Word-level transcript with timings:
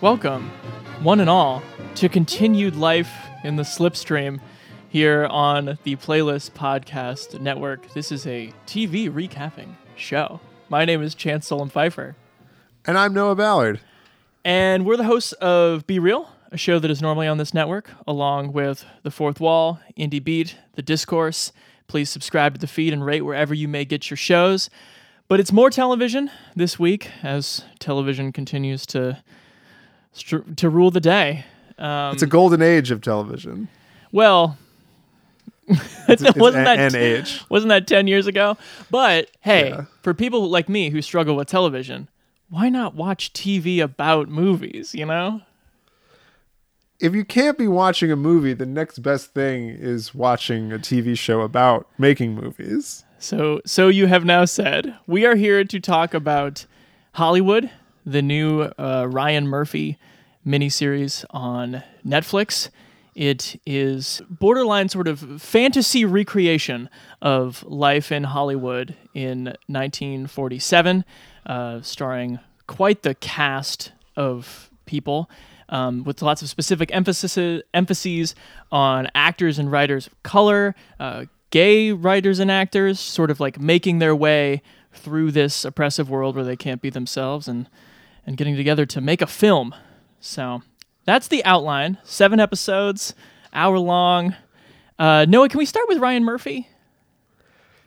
Welcome, 0.00 0.50
one 1.02 1.20
and 1.20 1.28
all, 1.28 1.62
to 1.96 2.08
continued 2.08 2.76
life 2.76 3.10
in 3.42 3.56
the 3.56 3.64
slipstream 3.64 4.40
here 4.88 5.26
on 5.26 5.78
the 5.82 5.96
Playlist 5.96 6.52
Podcast 6.52 7.40
Network. 7.40 7.92
This 7.94 8.12
is 8.12 8.26
a 8.26 8.52
TV 8.66 9.10
recapping 9.10 9.74
show. 9.96 10.40
My 10.68 10.84
name 10.84 11.02
is 11.02 11.14
Chance 11.14 11.48
Solem-Pfeifer, 11.50 12.14
And 12.86 12.96
I'm 12.96 13.12
Noah 13.12 13.34
Ballard. 13.34 13.80
and 14.44 14.86
we're 14.86 14.96
the 14.96 15.04
hosts 15.04 15.32
of 15.34 15.86
Be 15.86 15.98
Reel, 15.98 16.28
a 16.52 16.56
show 16.56 16.78
that 16.78 16.90
is 16.90 17.02
normally 17.02 17.26
on 17.26 17.38
this 17.38 17.52
network, 17.52 17.90
along 18.06 18.52
with 18.52 18.84
The 19.02 19.10
Fourth 19.10 19.40
Wall, 19.40 19.80
Indie 19.98 20.22
Beat, 20.22 20.56
The 20.74 20.82
Discourse. 20.82 21.52
Please 21.88 22.08
subscribe 22.08 22.54
to 22.54 22.60
the 22.60 22.66
feed 22.66 22.92
and 22.92 23.04
rate 23.04 23.22
wherever 23.22 23.52
you 23.54 23.66
may 23.66 23.84
get 23.84 24.10
your 24.10 24.16
shows. 24.16 24.70
But 25.26 25.40
it's 25.40 25.52
more 25.52 25.70
television 25.70 26.30
this 26.54 26.78
week 26.78 27.10
as 27.22 27.64
television 27.80 28.30
continues 28.32 28.86
to 28.86 29.22
to 30.14 30.68
rule 30.70 30.90
the 30.90 31.00
day. 31.00 31.44
Um, 31.78 32.12
It's 32.14 32.22
a 32.22 32.26
golden 32.26 32.60
age 32.62 32.90
of 32.90 33.00
television. 33.00 33.68
well, 34.12 34.56
It's, 35.68 36.22
it's 36.22 36.36
wasn't 36.36 36.64
that 36.64 36.78
an 36.78 36.96
age. 36.96 37.42
wasn't 37.48 37.68
that 37.70 37.86
10 37.86 38.06
years 38.06 38.26
ago? 38.26 38.56
But 38.90 39.30
hey, 39.40 39.68
Yeah. 39.70 39.84
for 40.02 40.14
people 40.14 40.48
like 40.48 40.68
me 40.68 40.90
who 40.90 41.02
struggle 41.02 41.36
with 41.36 41.48
television, 41.48 42.08
why 42.50 42.68
not 42.70 42.94
watch 42.94 43.32
TV 43.32 43.80
about 43.80 44.28
movies, 44.28 44.94
you 44.94 45.04
know? 45.06 45.42
If 47.00 47.14
you 47.14 47.24
can't 47.24 47.56
be 47.56 47.68
watching 47.68 48.10
a 48.10 48.16
movie, 48.16 48.54
the 48.54 48.66
next 48.66 48.98
best 49.00 49.32
thing 49.32 49.68
is 49.68 50.14
watching 50.14 50.72
a 50.72 50.78
TV 50.78 51.16
show 51.16 51.42
about 51.42 51.86
making 51.96 52.34
movies. 52.34 53.04
So 53.20 53.60
so 53.64 53.88
you 53.88 54.06
have 54.06 54.24
now 54.24 54.44
said, 54.46 54.96
we 55.06 55.24
are 55.26 55.36
here 55.36 55.62
to 55.64 55.78
talk 55.80 56.12
about 56.14 56.66
Hollywood, 57.12 57.70
the 58.04 58.22
new 58.22 58.62
uh, 58.62 59.06
Ryan 59.08 59.46
Murphy 59.46 59.98
miniseries 60.46 61.24
on 61.30 61.82
Netflix. 62.06 62.70
It 63.14 63.60
is 63.66 64.22
borderline 64.30 64.88
sort 64.88 65.08
of 65.08 65.42
fantasy 65.42 66.04
recreation 66.04 66.88
of 67.20 67.64
life 67.64 68.12
in 68.12 68.24
Hollywood 68.24 68.94
in 69.12 69.46
1947, 69.66 71.04
uh, 71.44 71.80
starring 71.82 72.38
quite 72.68 73.02
the 73.02 73.16
cast 73.16 73.92
of 74.16 74.70
people, 74.86 75.28
um, 75.68 76.04
with 76.04 76.22
lots 76.22 76.42
of 76.42 76.48
specific 76.48 76.94
emphasis 76.94 77.36
emphases 77.74 78.34
on 78.70 79.08
actors 79.14 79.58
and 79.58 79.70
writers 79.70 80.06
of 80.06 80.22
color, 80.22 80.74
uh, 81.00 81.24
gay 81.50 81.90
writers 81.92 82.38
and 82.38 82.50
actors, 82.50 83.00
sort 83.00 83.30
of 83.30 83.40
like 83.40 83.60
making 83.60 83.98
their 83.98 84.14
way 84.14 84.62
through 84.92 85.32
this 85.32 85.64
oppressive 85.64 86.08
world 86.08 86.36
where 86.36 86.44
they 86.44 86.56
can't 86.56 86.80
be 86.80 86.90
themselves 86.90 87.48
and 87.48 87.68
and 88.28 88.36
getting 88.36 88.56
together 88.56 88.84
to 88.84 89.00
make 89.00 89.22
a 89.22 89.26
film. 89.26 89.74
So 90.20 90.62
that's 91.06 91.28
the 91.28 91.42
outline. 91.46 91.96
Seven 92.04 92.38
episodes, 92.38 93.14
hour 93.54 93.78
long. 93.78 94.36
Uh, 94.98 95.24
Noah, 95.26 95.48
can 95.48 95.56
we 95.56 95.64
start 95.64 95.86
with 95.88 95.98
Ryan 95.98 96.24
Murphy? 96.24 96.68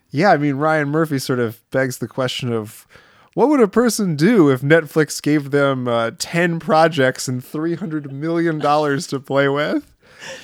Yeah, 0.09 0.31
I 0.31 0.37
mean, 0.37 0.55
Ryan 0.55 0.89
Murphy 0.89 1.19
sort 1.19 1.37
of 1.37 1.61
begs 1.69 1.99
the 1.99 2.07
question 2.07 2.51
of 2.51 2.87
what 3.35 3.49
would 3.49 3.61
a 3.61 3.67
person 3.67 4.15
do 4.15 4.49
if 4.49 4.61
Netflix 4.61 5.21
gave 5.21 5.51
them 5.51 5.87
uh, 5.87 6.11
10 6.17 6.59
projects 6.59 7.27
and 7.27 7.41
$300 7.41 8.11
million 8.11 8.59
to 8.59 9.19
play 9.19 9.47
with? 9.47 9.93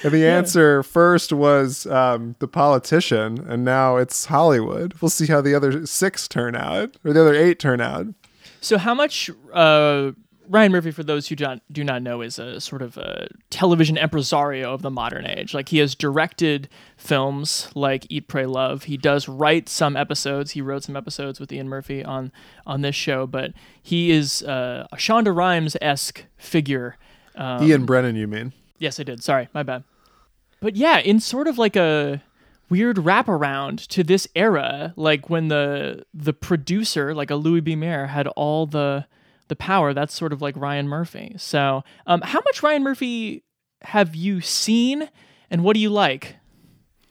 And 0.03 0.13
the 0.13 0.27
answer 0.27 0.83
first 0.83 1.33
was 1.33 1.87
um, 1.87 2.35
The 2.39 2.47
Politician, 2.47 3.45
and 3.47 3.65
now 3.65 3.97
it's 3.97 4.25
Hollywood. 4.25 4.93
We'll 5.01 5.09
see 5.09 5.25
how 5.27 5.41
the 5.41 5.55
other 5.55 5.85
six 5.87 6.27
turn 6.27 6.55
out, 6.55 6.97
or 7.03 7.13
the 7.13 7.21
other 7.21 7.35
eight 7.35 7.59
turn 7.59 7.81
out. 7.81 8.07
So, 8.61 8.77
how 8.77 8.93
much 8.93 9.29
uh, 9.53 10.11
Ryan 10.49 10.71
Murphy, 10.71 10.91
for 10.91 11.03
those 11.03 11.27
who 11.27 11.35
don't, 11.35 11.61
do 11.71 11.83
not 11.83 12.01
know, 12.01 12.21
is 12.21 12.39
a 12.39 12.61
sort 12.61 12.81
of 12.81 12.97
a 12.97 13.27
television 13.49 13.97
impresario 13.97 14.73
of 14.73 14.81
the 14.81 14.89
modern 14.89 15.25
age. 15.25 15.53
Like 15.53 15.69
he 15.69 15.79
has 15.79 15.95
directed 15.95 16.69
films 16.95 17.69
like 17.75 18.05
Eat, 18.09 18.27
Pray, 18.27 18.45
Love. 18.45 18.83
He 18.83 18.97
does 18.97 19.27
write 19.27 19.67
some 19.69 19.97
episodes. 19.97 20.51
He 20.51 20.61
wrote 20.61 20.83
some 20.83 20.95
episodes 20.95 21.39
with 21.39 21.51
Ian 21.51 21.67
Murphy 21.67 22.03
on 22.03 22.31
on 22.65 22.81
this 22.81 22.95
show, 22.95 23.27
but 23.27 23.53
he 23.81 24.11
is 24.11 24.43
uh, 24.43 24.87
a 24.91 24.95
Shonda 24.95 25.35
Rhimes 25.35 25.75
esque 25.81 26.25
figure. 26.37 26.97
Um, 27.35 27.63
Ian 27.63 27.85
Brennan, 27.85 28.15
you 28.15 28.27
mean? 28.27 28.53
Yes, 28.79 28.99
I 28.99 29.03
did. 29.03 29.23
Sorry, 29.23 29.49
my 29.53 29.63
bad. 29.63 29.83
But 30.59 30.75
yeah, 30.75 30.99
in 30.99 31.19
sort 31.19 31.47
of 31.47 31.57
like 31.57 31.75
a 31.75 32.23
weird 32.69 32.97
wraparound 32.97 33.85
to 33.87 34.03
this 34.03 34.27
era, 34.35 34.93
like 34.95 35.29
when 35.29 35.47
the 35.47 36.03
the 36.13 36.33
producer, 36.33 37.13
like 37.13 37.29
a 37.31 37.35
Louis 37.35 37.61
B. 37.61 37.75
Mayer, 37.75 38.07
had 38.07 38.27
all 38.29 38.65
the 38.65 39.05
the 39.47 39.55
power. 39.55 39.93
That's 39.93 40.13
sort 40.13 40.33
of 40.33 40.41
like 40.41 40.55
Ryan 40.57 40.87
Murphy. 40.87 41.35
So, 41.37 41.83
um, 42.05 42.21
how 42.21 42.39
much 42.45 42.61
Ryan 42.63 42.83
Murphy 42.83 43.43
have 43.83 44.15
you 44.15 44.41
seen, 44.41 45.09
and 45.49 45.63
what 45.63 45.73
do 45.73 45.79
you 45.79 45.89
like? 45.89 46.35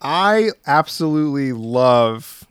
I 0.00 0.50
absolutely 0.67 1.53
love. 1.53 2.47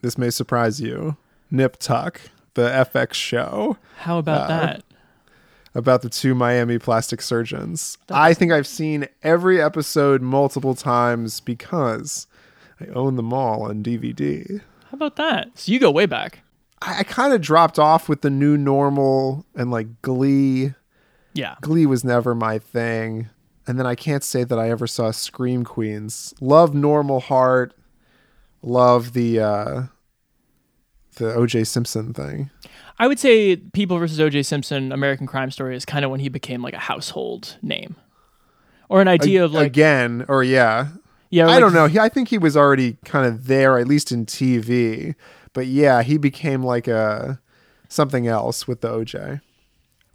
This 0.00 0.18
may 0.18 0.30
surprise 0.30 0.80
you. 0.80 1.16
Nip 1.50 1.76
Tuck, 1.78 2.20
the 2.54 2.68
FX 2.68 3.14
show 3.14 3.78
How 3.98 4.18
about 4.18 4.42
Uh, 4.42 4.48
that? 4.48 4.84
About 5.74 6.02
the 6.02 6.08
two 6.08 6.34
Miami 6.34 6.78
plastic 6.78 7.22
surgeons. 7.22 7.98
I 8.10 8.34
think 8.34 8.52
I've 8.52 8.66
seen 8.66 9.08
every 9.22 9.60
episode 9.60 10.22
multiple 10.22 10.74
times 10.74 11.40
because 11.40 12.26
I 12.80 12.86
own 12.86 13.16
them 13.16 13.32
all 13.32 13.62
on 13.62 13.82
DVD. 13.82 14.60
How 14.90 14.94
about 14.94 15.16
that? 15.16 15.50
So 15.58 15.72
you 15.72 15.78
go 15.78 15.90
way 15.90 16.06
back. 16.06 16.40
I, 16.80 17.00
I 17.00 17.02
kind 17.02 17.32
of 17.32 17.40
dropped 17.40 17.78
off 17.78 18.08
with 18.08 18.22
the 18.22 18.30
new 18.30 18.56
normal 18.56 19.44
and 19.54 19.70
like 19.70 20.02
Glee. 20.02 20.74
Yeah. 21.34 21.56
Glee 21.60 21.86
was 21.86 22.04
never 22.04 22.34
my 22.34 22.58
thing. 22.58 23.28
And 23.66 23.78
then 23.78 23.86
I 23.86 23.94
can't 23.94 24.24
say 24.24 24.44
that 24.44 24.58
I 24.58 24.70
ever 24.70 24.86
saw 24.86 25.10
Scream 25.10 25.62
Queens. 25.64 26.32
Love 26.40 26.74
Normal 26.74 27.20
Heart. 27.20 27.74
Love 28.62 29.12
the 29.12 29.40
uh 29.40 29.82
the 31.16 31.26
OJ 31.34 31.66
Simpson 31.66 32.14
thing. 32.14 32.50
I 32.98 33.06
would 33.06 33.18
say 33.18 33.56
People 33.56 33.98
versus 33.98 34.18
O.J. 34.20 34.42
Simpson, 34.42 34.90
American 34.92 35.26
Crime 35.26 35.50
Story 35.50 35.76
is 35.76 35.84
kind 35.84 36.04
of 36.04 36.10
when 36.10 36.20
he 36.20 36.28
became 36.28 36.62
like 36.62 36.74
a 36.74 36.78
household 36.78 37.56
name, 37.62 37.96
or 38.88 39.00
an 39.00 39.08
idea 39.08 39.44
of 39.44 39.52
like 39.52 39.68
Again, 39.68 40.24
or 40.28 40.42
yeah. 40.42 40.88
yeah. 41.30 41.44
I 41.44 41.52
like- 41.52 41.60
don't 41.60 41.74
know. 41.74 41.86
He, 41.86 41.98
I 41.98 42.08
think 42.08 42.28
he 42.28 42.38
was 42.38 42.56
already 42.56 42.96
kind 43.04 43.26
of 43.26 43.46
there, 43.46 43.78
at 43.78 43.86
least 43.86 44.10
in 44.10 44.26
TV. 44.26 45.14
But 45.52 45.66
yeah, 45.66 46.02
he 46.02 46.18
became 46.18 46.62
like 46.62 46.88
a 46.88 47.40
something 47.88 48.26
else 48.26 48.66
with 48.66 48.80
the 48.80 48.88
OJ. 48.88 49.40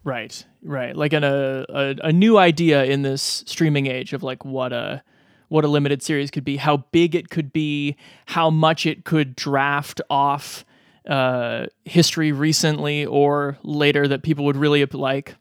Right, 0.04 0.46
right. 0.62 0.96
Like 0.96 1.14
an, 1.14 1.24
a, 1.24 1.66
a 1.70 1.96
a 2.04 2.12
new 2.12 2.38
idea 2.38 2.84
in 2.84 3.04
this 3.04 3.44
streaming 3.48 3.88
age 3.88 4.12
of 4.12 4.22
like 4.24 4.44
what 4.44 4.74
a 4.74 5.02
what 5.48 5.64
a 5.64 5.68
limited 5.68 6.02
series 6.04 6.32
could 6.32 6.44
be, 6.44 6.58
how 6.58 6.78
big 6.92 7.16
it 7.16 7.30
could 7.30 7.54
be, 7.54 7.96
how 8.26 8.50
much 8.50 8.86
it 8.86 9.06
could 9.06 9.36
draft 9.36 10.02
off 10.10 10.66
uh, 11.08 11.68
history 11.86 12.32
recently 12.32 13.06
or 13.06 13.58
later 13.64 14.08
that 14.08 14.24
people 14.24 14.46
would 14.46 14.58
really 14.58 14.86
like. 14.86 15.36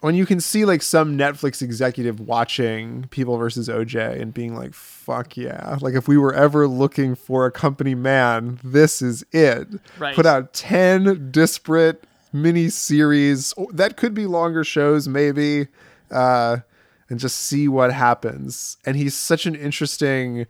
When 0.00 0.14
you 0.14 0.26
can 0.26 0.38
see 0.38 0.66
like 0.66 0.82
some 0.82 1.16
Netflix 1.16 1.62
executive 1.62 2.20
watching 2.20 3.06
People 3.08 3.38
versus 3.38 3.70
OJ 3.70 4.20
and 4.20 4.34
being 4.34 4.54
like, 4.54 4.74
"Fuck 4.74 5.38
yeah!" 5.38 5.78
Like 5.80 5.94
if 5.94 6.06
we 6.06 6.18
were 6.18 6.34
ever 6.34 6.68
looking 6.68 7.14
for 7.14 7.46
a 7.46 7.50
company 7.50 7.94
man, 7.94 8.60
this 8.62 9.00
is 9.00 9.24
it. 9.32 9.66
Right. 9.98 10.14
Put 10.14 10.26
out 10.26 10.52
ten 10.52 11.30
disparate 11.30 12.04
mini 12.34 12.68
series 12.68 13.54
that 13.72 13.96
could 13.96 14.12
be 14.12 14.26
longer 14.26 14.62
shows, 14.62 15.08
maybe, 15.08 15.68
uh, 16.10 16.58
and 17.08 17.18
just 17.18 17.38
see 17.38 17.66
what 17.66 17.90
happens. 17.90 18.76
And 18.84 18.96
he's 18.96 19.14
such 19.14 19.46
an 19.46 19.54
interesting. 19.54 20.46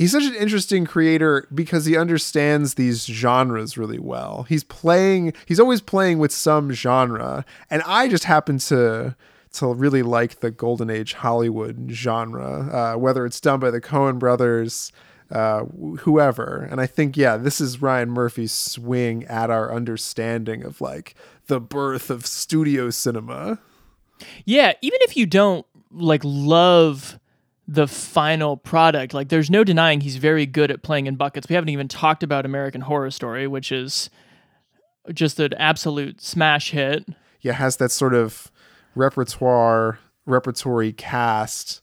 He's 0.00 0.12
such 0.12 0.24
an 0.24 0.34
interesting 0.34 0.86
creator 0.86 1.46
because 1.54 1.84
he 1.84 1.94
understands 1.94 2.76
these 2.76 3.04
genres 3.04 3.76
really 3.76 3.98
well. 3.98 4.46
He's 4.48 4.64
playing 4.64 5.34
he's 5.44 5.60
always 5.60 5.82
playing 5.82 6.18
with 6.18 6.32
some 6.32 6.72
genre 6.72 7.44
and 7.68 7.82
I 7.84 8.08
just 8.08 8.24
happen 8.24 8.56
to 8.60 9.14
to 9.52 9.66
really 9.66 10.02
like 10.02 10.40
the 10.40 10.50
golden 10.50 10.88
age 10.88 11.12
Hollywood 11.12 11.90
genre, 11.90 12.70
uh, 12.72 12.98
whether 12.98 13.26
it's 13.26 13.42
done 13.42 13.60
by 13.60 13.70
the 13.70 13.78
Coen 13.82 14.18
brothers, 14.18 14.90
uh, 15.30 15.64
whoever. 15.64 16.66
And 16.70 16.80
I 16.80 16.86
think 16.86 17.18
yeah, 17.18 17.36
this 17.36 17.60
is 17.60 17.82
Ryan 17.82 18.08
Murphy's 18.08 18.52
swing 18.52 19.24
at 19.24 19.50
our 19.50 19.70
understanding 19.70 20.64
of 20.64 20.80
like 20.80 21.14
the 21.46 21.60
birth 21.60 22.08
of 22.08 22.24
studio 22.24 22.88
cinema. 22.88 23.58
Yeah, 24.46 24.72
even 24.80 25.00
if 25.02 25.14
you 25.14 25.26
don't 25.26 25.66
like 25.92 26.22
love 26.24 27.19
the 27.72 27.86
final 27.86 28.56
product, 28.56 29.14
like 29.14 29.28
there's 29.28 29.48
no 29.48 29.62
denying 29.62 30.00
he's 30.00 30.16
very 30.16 30.44
good 30.44 30.72
at 30.72 30.82
playing 30.82 31.06
in 31.06 31.14
buckets. 31.14 31.48
We 31.48 31.54
haven't 31.54 31.68
even 31.68 31.86
talked 31.86 32.24
about 32.24 32.44
American 32.44 32.80
Horror 32.80 33.12
Story, 33.12 33.46
which 33.46 33.70
is 33.70 34.10
just 35.14 35.38
an 35.38 35.54
absolute 35.54 36.20
smash 36.20 36.72
hit. 36.72 37.08
yeah 37.40 37.52
has 37.52 37.76
that 37.76 37.90
sort 37.90 38.12
of 38.14 38.50
repertoire 38.94 39.98
repertory 40.26 40.92
cast 40.92 41.80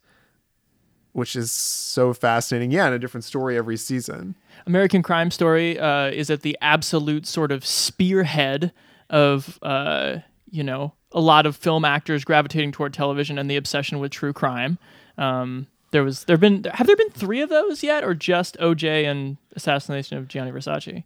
which 1.13 1.35
is 1.35 1.51
so 1.51 2.13
fascinating 2.13 2.69
yeah 2.69 2.85
and 2.85 2.93
a 2.93 2.99
different 2.99 3.23
story 3.23 3.57
every 3.57 3.75
season 3.75 4.35
American 4.67 5.01
Crime 5.01 5.31
Story 5.31 5.79
uh, 5.79 6.07
is 6.07 6.29
at 6.29 6.41
the 6.41 6.57
absolute 6.61 7.25
sort 7.25 7.51
of 7.51 7.65
spearhead 7.65 8.71
of 9.09 9.57
uh, 9.61 10.17
you 10.49 10.63
know, 10.63 10.93
a 11.11 11.19
lot 11.19 11.45
of 11.45 11.55
film 11.55 11.85
actors 11.85 12.23
gravitating 12.23 12.71
toward 12.71 12.93
television 12.93 13.37
and 13.37 13.49
the 13.49 13.55
obsession 13.55 13.99
with 13.99 14.11
true 14.11 14.33
crime. 14.33 14.77
Um, 15.17 15.67
there 15.91 16.03
was 16.03 16.25
there 16.25 16.37
been 16.37 16.65
have 16.73 16.87
there 16.87 16.95
been 16.95 17.09
three 17.09 17.41
of 17.41 17.49
those 17.49 17.83
yet, 17.83 18.03
or 18.03 18.13
just 18.13 18.57
OJ 18.59 19.05
and 19.05 19.37
assassination 19.55 20.17
of 20.17 20.27
Gianni 20.27 20.51
Versace? 20.51 21.03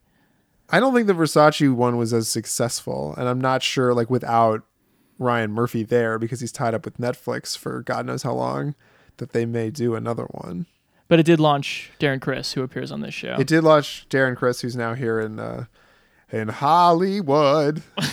I 0.69 0.79
don't 0.79 0.93
think 0.93 1.07
the 1.07 1.13
Versace 1.13 1.73
one 1.73 1.97
was 1.97 2.13
as 2.13 2.27
successful, 2.27 3.13
and 3.17 3.27
I'm 3.27 3.41
not 3.41 3.61
sure 3.61 3.93
like 3.93 4.09
without 4.09 4.63
Ryan 5.19 5.51
Murphy 5.51 5.83
there 5.83 6.17
because 6.17 6.39
he's 6.39 6.51
tied 6.51 6.73
up 6.73 6.85
with 6.85 6.97
Netflix 6.97 7.57
for 7.57 7.81
God 7.81 8.05
knows 8.05 8.23
how 8.23 8.33
long 8.33 8.75
that 9.17 9.33
they 9.33 9.45
may 9.45 9.69
do 9.69 9.95
another 9.95 10.25
one. 10.31 10.65
But 11.07 11.19
it 11.19 11.25
did 11.25 11.39
launch 11.39 11.91
Darren 11.99 12.21
Criss, 12.21 12.53
who 12.53 12.63
appears 12.63 12.91
on 12.91 13.01
this 13.01 13.13
show. 13.13 13.35
It 13.37 13.47
did 13.47 13.63
launch 13.63 14.07
Darren 14.09 14.35
Criss, 14.35 14.61
who's 14.61 14.77
now 14.77 14.93
here 14.93 15.19
in 15.19 15.39
uh, 15.39 15.65
in 16.31 16.47
Hollywood. 16.47 17.83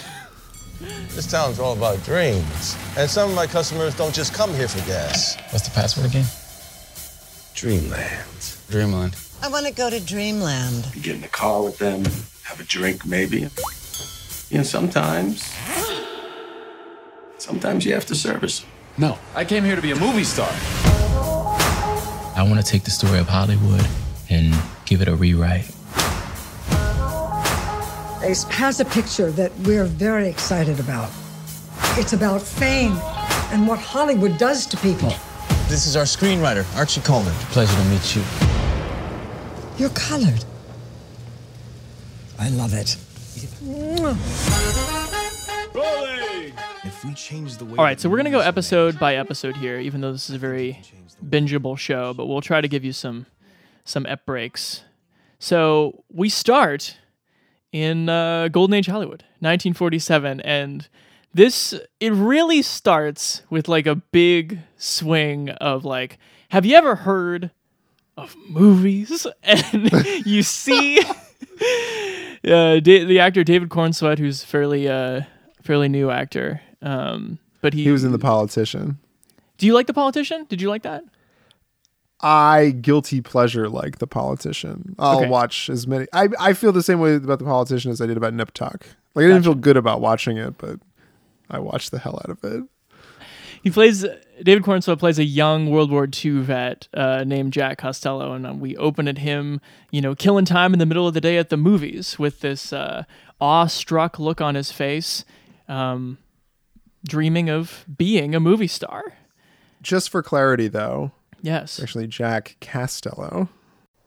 This 0.81 1.26
town's 1.26 1.59
all 1.59 1.73
about 1.76 2.03
dreams. 2.05 2.76
And 2.97 3.11
some 3.11 3.31
of 3.31 3.35
my 3.35 3.49
customers 3.49 3.97
don't 3.97 4.15
just 4.15 4.32
come 4.32 4.55
here 4.55 4.69
for 4.69 4.79
gas. 4.87 5.37
What's 5.50 5.69
the 5.69 5.75
password 5.75 6.06
again? 6.06 6.25
Dreamland. 7.58 8.56
Dreamland. 8.70 9.16
I 9.43 9.49
want 9.49 9.66
to 9.66 9.72
go 9.72 9.90
to 9.90 9.99
Dreamland. 9.99 10.94
You 10.94 11.02
get 11.02 11.16
in 11.16 11.22
the 11.22 11.26
car 11.26 11.60
with 11.64 11.78
them, 11.78 12.05
have 12.44 12.60
a 12.60 12.62
drink 12.62 13.05
maybe. 13.05 13.49
You 14.49 14.58
know, 14.58 14.62
sometimes, 14.62 15.43
sometimes 17.38 17.84
you 17.84 17.94
have 17.94 18.06
to 18.06 18.14
service 18.14 18.60
them. 18.60 18.70
No, 18.96 19.19
I 19.34 19.44
came 19.44 19.64
here 19.64 19.75
to 19.75 19.82
be 19.82 19.90
a 19.90 19.96
movie 19.96 20.22
star. 20.22 20.49
I 22.37 22.46
want 22.49 22.64
to 22.64 22.64
take 22.64 22.84
the 22.84 22.93
story 22.93 23.19
of 23.19 23.28
Hollywood 23.28 23.84
and 24.31 24.55
give 24.84 25.02
it 25.02 25.08
a 25.08 25.16
rewrite. 25.16 25.69
Ace 28.22 28.44
has 28.44 28.78
a 28.78 28.84
picture 28.84 29.32
that 29.32 29.50
we're 29.64 29.87
very 29.87 30.28
excited 30.28 30.78
about. 30.78 31.10
It's 31.96 32.12
about 32.12 32.40
fame 32.40 32.93
and 33.50 33.66
what 33.66 33.81
Hollywood 33.81 34.38
does 34.38 34.64
to 34.66 34.76
people. 34.76 35.12
This 35.69 35.87
is 35.87 35.97
our 35.97 36.05
screenwriter, 36.05 36.65
Archie 36.79 37.03
Coleman. 37.03 37.35
Pleasure 37.50 37.76
to 37.76 37.85
meet 37.91 38.17
you. 38.17 38.23
You're 39.76 39.91
colored. 39.91 40.43
I 42.38 42.49
love 42.49 42.73
it. 42.73 42.97
If 46.85 47.05
we 47.05 47.12
change 47.12 47.59
the 47.59 47.67
way 47.67 47.76
All 47.76 47.85
right, 47.85 48.00
so 48.00 48.09
we're 48.09 48.17
gonna 48.17 48.31
go 48.31 48.41
episode 48.41 48.99
by 48.99 49.17
episode 49.17 49.59
here, 49.59 49.79
even 49.79 50.00
though 50.00 50.11
this 50.11 50.31
is 50.31 50.37
a 50.37 50.38
very 50.38 50.81
bingeable 51.23 51.76
show. 51.76 52.15
But 52.15 52.29
we'll 52.29 52.41
try 52.41 52.62
to 52.62 52.69
give 52.69 52.82
you 52.82 52.94
some 52.94 53.26
some 53.85 54.06
ep 54.06 54.25
breaks. 54.25 54.85
So 55.38 56.03
we 56.11 56.31
start 56.31 56.97
in 57.73 58.09
uh, 58.09 58.49
Golden 58.49 58.73
Age 58.73 58.87
Hollywood, 58.87 59.23
1947, 59.41 60.41
and 60.41 60.88
this 61.35 61.75
it 62.00 62.12
really 62.15 62.62
starts 62.62 63.43
with 63.50 63.69
like 63.69 63.87
a 63.87 63.97
big 63.97 64.61
swing 64.79 65.51
of 65.51 65.85
like, 65.85 66.19
have 66.49 66.65
you 66.65 66.75
ever 66.77 66.95
heard 66.97 67.51
of 68.17 68.35
movies? 68.49 69.27
And 69.43 69.93
you 70.27 70.43
see 70.43 70.99
uh, 72.45 72.81
da- 72.81 73.05
the 73.05 73.19
actor 73.21 73.45
David 73.45 73.69
Corenswet, 73.69 74.19
who's 74.19 74.43
fairly 74.45 74.89
uh, 74.89 75.23
fairly 75.63 75.89
new 75.89 76.11
actor. 76.11 76.61
Um, 76.83 77.39
but 77.61 77.75
he 77.75 77.85
He 77.85 77.91
was 77.91 78.05
in 78.05 78.13
The 78.13 78.19
Politician. 78.19 78.99
Do 79.59 79.67
you 79.67 79.75
like 79.75 79.87
the 79.89 79.95
politician? 79.95 80.47
Did 80.49 80.61
you 80.63 80.69
like 80.69 80.83
that? 80.85 81.03
I 82.21 82.71
guilty 82.81 83.21
pleasure 83.21 83.69
like 83.69 83.99
The 83.99 84.07
Politician. 84.07 84.95
I'll 84.99 85.19
Okay. 85.19 85.29
watch 85.29 85.69
as 85.71 85.87
many. 85.87 86.07
I 86.13 86.29
I 86.39 86.53
feel 86.53 86.73
the 86.73 86.83
same 86.83 87.01
way 87.01 87.15
about 87.17 87.39
The 87.41 87.45
Politician 87.45 87.91
as 87.91 88.01
I 88.01 88.07
did 88.07 88.17
about 88.17 88.35
Nip 88.35 88.53
Tuck. 88.55 88.87
Like 89.15 89.25
I 89.25 89.29
didn't 89.29 89.43
feel 89.45 89.55
good 89.55 89.77
about 89.77 90.01
watching 90.01 90.37
it, 90.37 90.59
but 90.59 90.79
I 91.51 91.59
watched 91.59 91.91
the 91.91 91.99
hell 91.99 92.21
out 92.25 92.31
of 92.31 92.43
it. 92.45 92.63
He 93.69 93.73
plays 93.73 94.03
David 94.43 94.62
Corenswet 94.62 94.99
plays 94.99 95.19
a 95.19 95.25
young 95.25 95.69
World 95.69 95.91
War 95.91 96.09
II 96.25 96.38
vet 96.41 96.88
uh, 96.94 97.23
named 97.25 97.53
Jack 97.53 97.76
Castello, 97.76 98.32
and 98.32 98.47
uh, 98.47 98.55
we 98.55 98.75
open 98.79 99.06
at 99.06 99.19
him, 99.19 99.61
you 99.91 100.00
know, 100.00 100.15
killing 100.15 100.47
time 100.47 100.73
in 100.73 100.79
the 100.79 100.87
middle 100.87 101.06
of 101.06 101.12
the 101.12 101.20
day 101.20 101.37
at 101.37 101.50
the 101.50 101.59
movies 101.59 102.19
with 102.19 102.41
this 102.41 102.73
uh, 102.73 103.05
awestruck 103.43 104.19
look 104.19 104.41
on 104.41 104.55
his 104.55 104.73
face, 104.73 105.26
um, 105.69 106.17
dreaming 107.06 107.50
of 107.50 107.85
being 107.94 108.35
a 108.35 108.41
movie 108.41 108.69
star. 108.69 109.12
Just 109.82 110.09
for 110.09 110.23
clarity, 110.23 110.69
though, 110.69 111.12
Yes, 111.43 111.79
actually 111.79 112.06
Jack 112.06 112.56
Castello. 112.61 113.50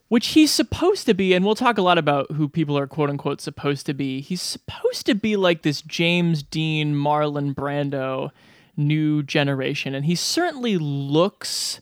which 0.08 0.30
he's 0.30 0.50
supposed 0.50 1.06
to 1.06 1.14
be, 1.14 1.36
and 1.36 1.46
we'll 1.46 1.54
talk 1.54 1.78
a 1.78 1.84
lot 1.84 2.00
about 2.00 2.32
who 2.32 2.50
people 2.50 2.76
are 2.80 2.88
quote 2.88 3.12
unquote 3.12 3.42
supposed 3.42 3.86
to 3.86 3.94
be. 3.94 4.22
He's 4.22 4.42
supposed 4.42 5.06
to 5.06 5.14
be 5.14 5.36
like 5.36 5.62
this 5.62 5.84
James 5.84 6.42
Dean, 6.42 6.96
Marlon 6.96 7.54
Brando, 7.54 8.32
new 8.78 9.24
generation, 9.24 9.94
and 9.96 10.06
he 10.06 10.16
certainly 10.16 10.78
looks 10.78 11.82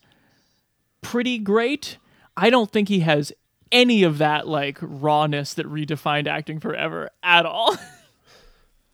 pretty 1.01 1.37
great. 1.37 1.97
I 2.35 2.49
don't 2.49 2.71
think 2.71 2.87
he 2.89 2.99
has 3.01 3.31
any 3.71 4.03
of 4.03 4.17
that 4.17 4.47
like 4.47 4.77
rawness 4.81 5.53
that 5.53 5.67
redefined 5.67 6.27
acting 6.27 6.59
forever 6.59 7.09
at 7.23 7.45
all. 7.45 7.75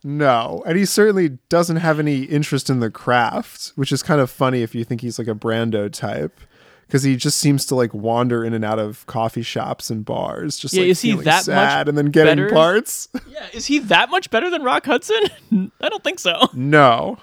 No, 0.04 0.62
and 0.66 0.78
he 0.78 0.84
certainly 0.84 1.38
doesn't 1.48 1.78
have 1.78 1.98
any 1.98 2.22
interest 2.24 2.70
in 2.70 2.78
the 2.78 2.90
craft, 2.92 3.72
which 3.74 3.90
is 3.90 4.04
kind 4.04 4.20
of 4.20 4.30
funny 4.30 4.62
if 4.62 4.72
you 4.72 4.84
think 4.84 5.00
he's 5.00 5.18
like 5.18 5.26
a 5.26 5.34
Brando 5.34 5.90
type, 5.92 6.38
because 6.86 7.02
he 7.02 7.16
just 7.16 7.38
seems 7.38 7.66
to 7.66 7.74
like 7.74 7.92
wander 7.92 8.44
in 8.44 8.54
and 8.54 8.64
out 8.64 8.78
of 8.78 9.04
coffee 9.06 9.42
shops 9.42 9.90
and 9.90 10.04
bars, 10.04 10.58
just 10.58 10.74
Yeah, 10.74 10.82
like 10.82 10.90
is 10.90 11.00
he 11.00 11.12
that 11.16 11.42
sad 11.44 11.88
and 11.88 11.98
then 11.98 12.06
getting 12.10 12.36
better? 12.36 12.50
parts. 12.54 13.08
yeah, 13.28 13.46
is 13.52 13.66
he 13.66 13.80
that 13.80 14.08
much 14.08 14.30
better 14.30 14.48
than 14.48 14.62
Rock 14.62 14.86
Hudson? 14.86 15.18
I 15.80 15.88
don't 15.88 16.04
think 16.04 16.20
so. 16.20 16.50
no, 16.54 17.18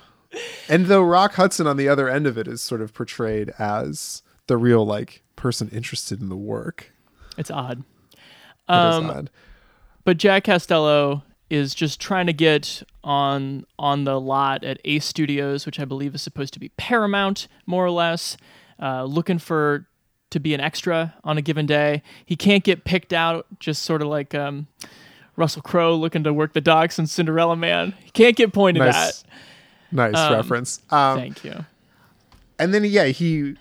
and 0.70 0.86
though 0.88 1.02
Rock 1.04 1.34
Hudson 1.36 1.68
on 1.68 1.78
the 1.78 1.88
other 1.90 2.10
end 2.10 2.28
of 2.28 2.38
it 2.38 2.48
is 2.48 2.62
sort 2.62 2.82
of 2.82 2.94
portrayed 2.94 3.54
as 3.60 4.24
the 4.48 4.58
real 4.58 4.86
like 4.86 5.24
person 5.36 5.70
interested 5.70 6.22
in 6.22 6.30
the 6.30 6.36
work. 6.36 6.92
It's 7.38 7.52
odd. 7.52 7.80
It 7.80 8.16
is 8.16 8.96
Um, 8.96 9.10
odd. 9.10 9.30
but 10.04 10.18
Jack 10.18 10.44
Castello 10.46 11.24
is 11.50 11.76
just 11.76 12.00
trying 12.00 12.26
to 12.28 12.34
get 12.34 12.84
on 13.04 13.66
on 13.78 14.06
the 14.06 14.20
lot 14.20 14.64
at 14.64 14.80
Ace 14.86 15.06
Studios, 15.06 15.66
which 15.66 15.80
I 15.80 15.86
believe 15.86 16.16
is 16.16 16.22
supposed 16.22 16.54
to 16.54 16.60
be 16.60 16.70
Paramount, 16.78 17.48
more 17.66 17.86
or 17.86 17.92
less, 17.92 18.38
uh, 18.82 19.04
looking 19.04 19.40
for 19.40 19.86
to 20.32 20.40
be 20.40 20.54
an 20.56 20.60
extra 20.62 21.14
on 21.24 21.38
a 21.38 21.42
given 21.42 21.66
day. 21.68 22.02
He 22.26 22.36
can't 22.36 22.64
get 22.64 22.86
picked 22.86 23.14
out, 23.14 23.46
just 23.60 23.84
sort 23.84 24.02
of 24.02 24.08
like 24.08 24.34
um, 24.34 24.66
Russell 25.36 25.62
Crowe 25.62 25.96
looking 25.96 26.24
to 26.24 26.34
work 26.34 26.54
the 26.54 26.62
docks 26.62 26.98
in 26.98 27.06
Cinderella 27.06 27.56
Man. 27.56 27.94
He 28.04 28.10
can't 28.12 28.36
get 28.36 28.52
pointed 28.54 28.80
Nice, 28.80 29.24
at. 29.24 29.30
Nice 29.94 30.16
um, 30.18 30.34
reference. 30.34 30.82
Um, 30.90 31.18
Thank 31.20 31.44
you. 31.44 31.66
and 32.60 32.74
then 32.74 32.84
yeah 32.84 33.06
he 33.06 33.56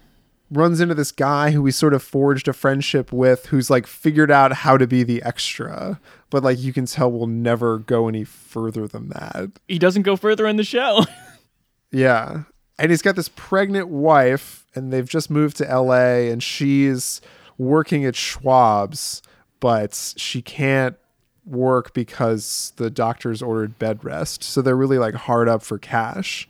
runs 0.51 0.81
into 0.81 0.95
this 0.95 1.13
guy 1.13 1.51
who 1.51 1.65
he 1.65 1.73
sort 1.73 1.95
of 1.95 2.03
forged 2.03 2.47
a 2.47 2.53
friendship 2.53 3.11
with 3.13 3.47
who's 3.47 3.71
like 3.71 3.87
figured 3.87 4.31
out 4.31 4.53
how 4.53 4.77
to 4.77 4.87
be 4.87 5.03
the 5.03 5.23
extra 5.23 5.99
but 6.29 6.43
like 6.43 6.59
you 6.59 6.73
can 6.75 6.85
tell 6.85 7.11
will 7.11 7.27
never 7.27 7.79
go 7.79 8.07
any 8.07 8.23
further 8.25 8.87
than 8.87 9.09
that 9.09 9.49
He 9.67 9.79
doesn't 9.79 10.03
go 10.03 10.15
further 10.17 10.47
in 10.47 10.57
the 10.57 10.65
show. 10.65 11.05
yeah 11.91 12.43
and 12.79 12.91
he's 12.91 13.03
got 13.03 13.17
this 13.17 13.31
pregnant 13.35 13.89
wife 13.89 14.67
and 14.75 14.93
they've 14.93 15.09
just 15.09 15.31
moved 15.31 15.57
to 15.59 15.65
LA 15.65 16.31
and 16.31 16.43
she's 16.43 17.21
working 17.59 18.05
at 18.05 18.15
Schwab's 18.15 19.23
but 19.61 20.15
she 20.17 20.43
can't 20.43 20.97
work 21.45 21.93
because 21.93 22.73
the 22.77 22.89
doctors 22.91 23.43
ordered 23.43 23.79
bed 23.79 24.05
rest 24.05 24.45
so 24.45 24.63
they're 24.63 24.77
really 24.77 24.99
like 24.99 25.15
hard 25.15 25.49
up 25.49 25.63
for 25.63 25.79
cash 25.79 26.49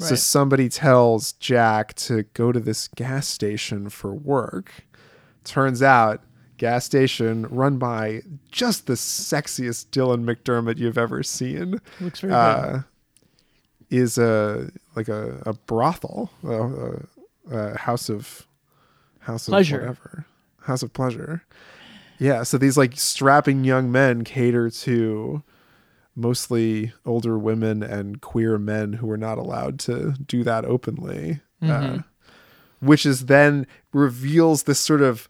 so 0.00 0.14
somebody 0.14 0.68
tells 0.68 1.32
Jack 1.32 1.92
to 1.94 2.22
go 2.34 2.52
to 2.52 2.60
this 2.60 2.86
gas 2.88 3.26
station 3.26 3.88
for 3.88 4.14
work. 4.14 4.72
Turns 5.42 5.82
out, 5.82 6.22
gas 6.56 6.84
station 6.84 7.46
run 7.50 7.78
by 7.78 8.22
just 8.52 8.86
the 8.86 8.92
sexiest 8.92 9.86
Dylan 9.88 10.24
McDermott 10.24 10.78
you've 10.78 10.98
ever 10.98 11.24
seen. 11.24 11.80
Looks 12.00 12.20
very 12.20 12.30
good. 12.30 12.36
Uh, 12.36 12.80
is 13.90 14.18
a 14.18 14.70
like 14.94 15.08
a, 15.08 15.42
a 15.46 15.54
brothel, 15.54 16.30
a, 16.44 16.62
a, 16.62 17.00
a 17.50 17.78
house 17.78 18.08
of 18.08 18.46
house 19.20 19.48
of 19.48 19.52
Pleasure. 19.52 19.80
whatever, 19.80 20.26
house 20.60 20.82
of 20.84 20.92
pleasure. 20.92 21.42
Yeah, 22.18 22.42
so 22.42 22.58
these 22.58 22.76
like 22.76 22.98
strapping 22.98 23.64
young 23.64 23.92
men 23.92 24.24
cater 24.24 24.70
to 24.70 25.42
mostly 26.16 26.92
older 27.06 27.38
women 27.38 27.82
and 27.82 28.20
queer 28.20 28.58
men 28.58 28.94
who 28.94 29.10
are 29.10 29.16
not 29.16 29.38
allowed 29.38 29.78
to 29.80 30.14
do 30.26 30.42
that 30.44 30.64
openly. 30.64 31.40
Uh, 31.60 31.98
which 32.80 33.04
is 33.04 33.26
then 33.26 33.66
reveals 33.92 34.64
this 34.64 34.78
sort 34.78 35.02
of 35.02 35.28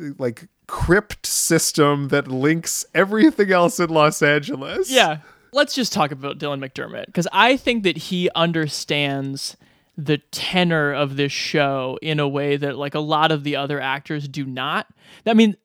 uh, 0.00 0.10
like 0.18 0.48
crypt 0.66 1.26
system 1.26 2.08
that 2.08 2.28
links 2.28 2.84
everything 2.94 3.50
else 3.50 3.80
in 3.80 3.90
Los 3.90 4.22
Angeles. 4.22 4.90
Yeah. 4.90 5.18
Let's 5.52 5.74
just 5.74 5.92
talk 5.92 6.10
about 6.10 6.38
Dylan 6.38 6.64
McDermott 6.64 7.06
because 7.06 7.28
I 7.32 7.56
think 7.56 7.84
that 7.84 7.96
he 7.96 8.28
understands 8.34 9.56
the 9.96 10.18
tenor 10.18 10.92
of 10.92 11.16
this 11.16 11.30
show 11.30 11.98
in 12.02 12.18
a 12.18 12.26
way 12.26 12.56
that 12.56 12.76
like 12.76 12.94
a 12.96 13.00
lot 13.00 13.30
of 13.30 13.44
the 13.44 13.54
other 13.56 13.80
actors 13.80 14.26
do 14.26 14.44
not. 14.44 14.88
I 15.24 15.34
mean, 15.34 15.56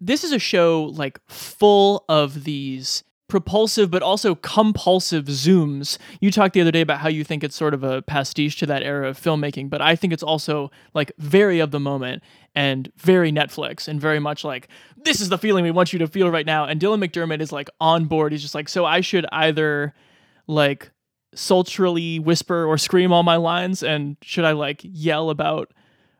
this 0.00 0.24
is 0.24 0.32
a 0.32 0.38
show 0.38 0.84
like 0.94 1.20
full 1.28 2.04
of 2.08 2.44
these 2.44 3.02
propulsive 3.28 3.90
but 3.90 4.02
also 4.02 4.34
compulsive 4.36 5.24
zooms. 5.24 5.98
You 6.20 6.30
talked 6.30 6.54
the 6.54 6.60
other 6.60 6.70
day 6.70 6.80
about 6.80 7.00
how 7.00 7.08
you 7.08 7.24
think 7.24 7.42
it's 7.42 7.56
sort 7.56 7.74
of 7.74 7.82
a 7.82 8.02
pastiche 8.02 8.56
to 8.58 8.66
that 8.66 8.82
era 8.82 9.08
of 9.08 9.20
filmmaking, 9.20 9.68
but 9.68 9.82
I 9.82 9.96
think 9.96 10.12
it's 10.12 10.22
also 10.22 10.70
like 10.94 11.12
very 11.18 11.58
of 11.58 11.72
the 11.72 11.80
moment 11.80 12.22
and 12.54 12.90
very 12.96 13.32
Netflix 13.32 13.88
and 13.88 14.00
very 14.00 14.20
much 14.20 14.44
like 14.44 14.68
this 14.96 15.20
is 15.20 15.28
the 15.28 15.38
feeling 15.38 15.64
we 15.64 15.70
want 15.70 15.92
you 15.92 15.98
to 15.98 16.06
feel 16.06 16.30
right 16.30 16.46
now. 16.46 16.64
And 16.64 16.80
Dylan 16.80 17.04
McDermott 17.04 17.40
is 17.40 17.52
like 17.52 17.68
on 17.80 18.04
board. 18.04 18.32
He's 18.32 18.42
just 18.42 18.54
like, 18.54 18.68
so 18.68 18.84
I 18.84 19.00
should 19.00 19.26
either 19.32 19.92
like 20.46 20.90
sultrily 21.34 22.20
whisper 22.20 22.64
or 22.64 22.78
scream 22.78 23.12
all 23.12 23.22
my 23.22 23.36
lines 23.36 23.82
and 23.82 24.16
should 24.22 24.44
I 24.44 24.52
like 24.52 24.80
yell 24.82 25.30
about 25.30 25.72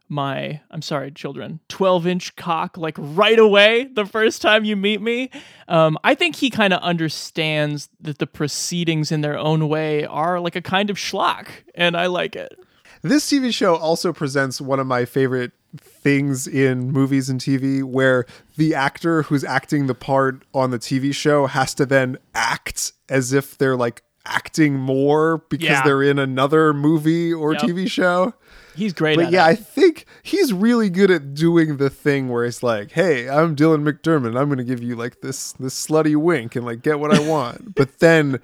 my 0.09 0.61
I'm 0.71 0.83
sorry, 0.83 1.11
children, 1.11 1.61
12 1.69 2.07
inch 2.07 2.37
cock 2.37 2.77
like 2.77 2.95
right 2.99 3.39
away 3.39 3.85
the 3.93 4.07
first 4.07 4.41
time 4.43 4.65
you 4.65 4.77
meet 4.77 5.01
me. 5.01 5.31
Um, 5.69 5.99
I 6.05 6.15
think 6.15 6.37
he 6.37 6.51
kind 6.51 6.73
of 6.73 6.81
understands 6.83 7.89
that 8.01 8.19
the 8.19 8.27
proceedings 8.27 9.11
in 9.11 9.21
their 9.21 9.39
own 9.39 9.69
way 9.69 10.05
are 10.07 10.39
like 10.41 10.57
a 10.57 10.63
kind 10.63 10.91
of 10.91 10.97
schlock, 10.97 11.49
and 11.75 11.97
I 11.97 12.07
like 12.07 12.37
it. 12.37 12.59
This 13.03 13.31
TV 13.31 13.53
show 13.53 13.77
also 13.77 14.13
presents 14.13 14.61
one 14.61 14.81
of 14.81 14.87
my 14.87 15.05
favorite 15.05 15.53
things 15.79 16.47
in 16.47 16.91
movies 16.91 17.29
and 17.29 17.41
TV 17.41 17.83
where 17.85 18.25
the 18.57 18.75
actor 18.75 19.23
who's 19.23 19.45
acting 19.45 19.87
the 19.87 19.95
part 19.95 20.43
on 20.55 20.71
the 20.71 20.79
TV 20.79 21.15
show 21.15 21.47
has 21.47 21.75
to 21.75 21.85
then 21.85 22.17
act 22.35 22.93
as 23.09 23.33
if 23.33 23.59
they're 23.59 23.77
like 23.77 24.03
acting 24.25 24.75
more 24.75 25.39
because 25.51 25.69
Yeah. 25.69 25.83
they're 25.85 26.03
in 26.03 26.19
another 26.19 26.73
movie 26.73 27.33
or 27.33 27.53
Yep. 27.53 27.63
TV 27.63 27.89
show. 27.91 28.35
He's 28.77 28.93
great 28.93 29.17
But 29.17 29.33
yeah, 29.33 29.47
it. 29.47 29.51
I 29.51 29.55
think 29.55 30.07
he's 30.23 30.53
really 30.53 30.91
good 30.91 31.11
at 31.11 31.35
doing 31.35 31.79
the 31.79 31.91
thing 31.91 32.29
where 32.29 32.45
it's 32.45 32.63
like, 32.63 32.93
"Hey, 32.93 33.29
I'm 33.29 33.57
Dylan 33.57 33.83
McDermott. 33.83 34.39
I'm 34.39 34.49
going 34.49 34.59
to 34.59 34.65
give 34.65 34.83
you 34.83 34.97
like 34.97 35.21
this 35.21 35.53
this 35.53 35.75
slutty 35.87 36.17
wink 36.17 36.57
and 36.57 36.65
like 36.65 36.83
get 36.83 37.01
what 37.01 37.13
I 37.13 37.21
want." 37.21 37.75
but 37.77 37.99
then 37.99 38.41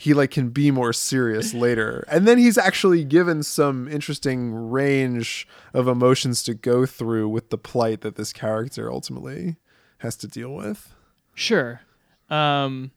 he 0.00 0.14
like 0.14 0.30
can 0.30 0.48
be 0.48 0.70
more 0.70 0.94
serious 0.94 1.52
later. 1.52 2.04
And 2.08 2.26
then 2.26 2.38
he's 2.38 2.56
actually 2.56 3.04
given 3.04 3.42
some 3.42 3.86
interesting 3.86 4.70
range 4.70 5.46
of 5.74 5.88
emotions 5.88 6.42
to 6.44 6.54
go 6.54 6.86
through 6.86 7.28
with 7.28 7.50
the 7.50 7.58
plight 7.58 8.00
that 8.00 8.16
this 8.16 8.32
character 8.32 8.90
ultimately 8.90 9.56
has 9.98 10.16
to 10.16 10.26
deal 10.26 10.54
with. 10.54 10.94
Sure. 11.34 11.82
Um, 12.30 12.92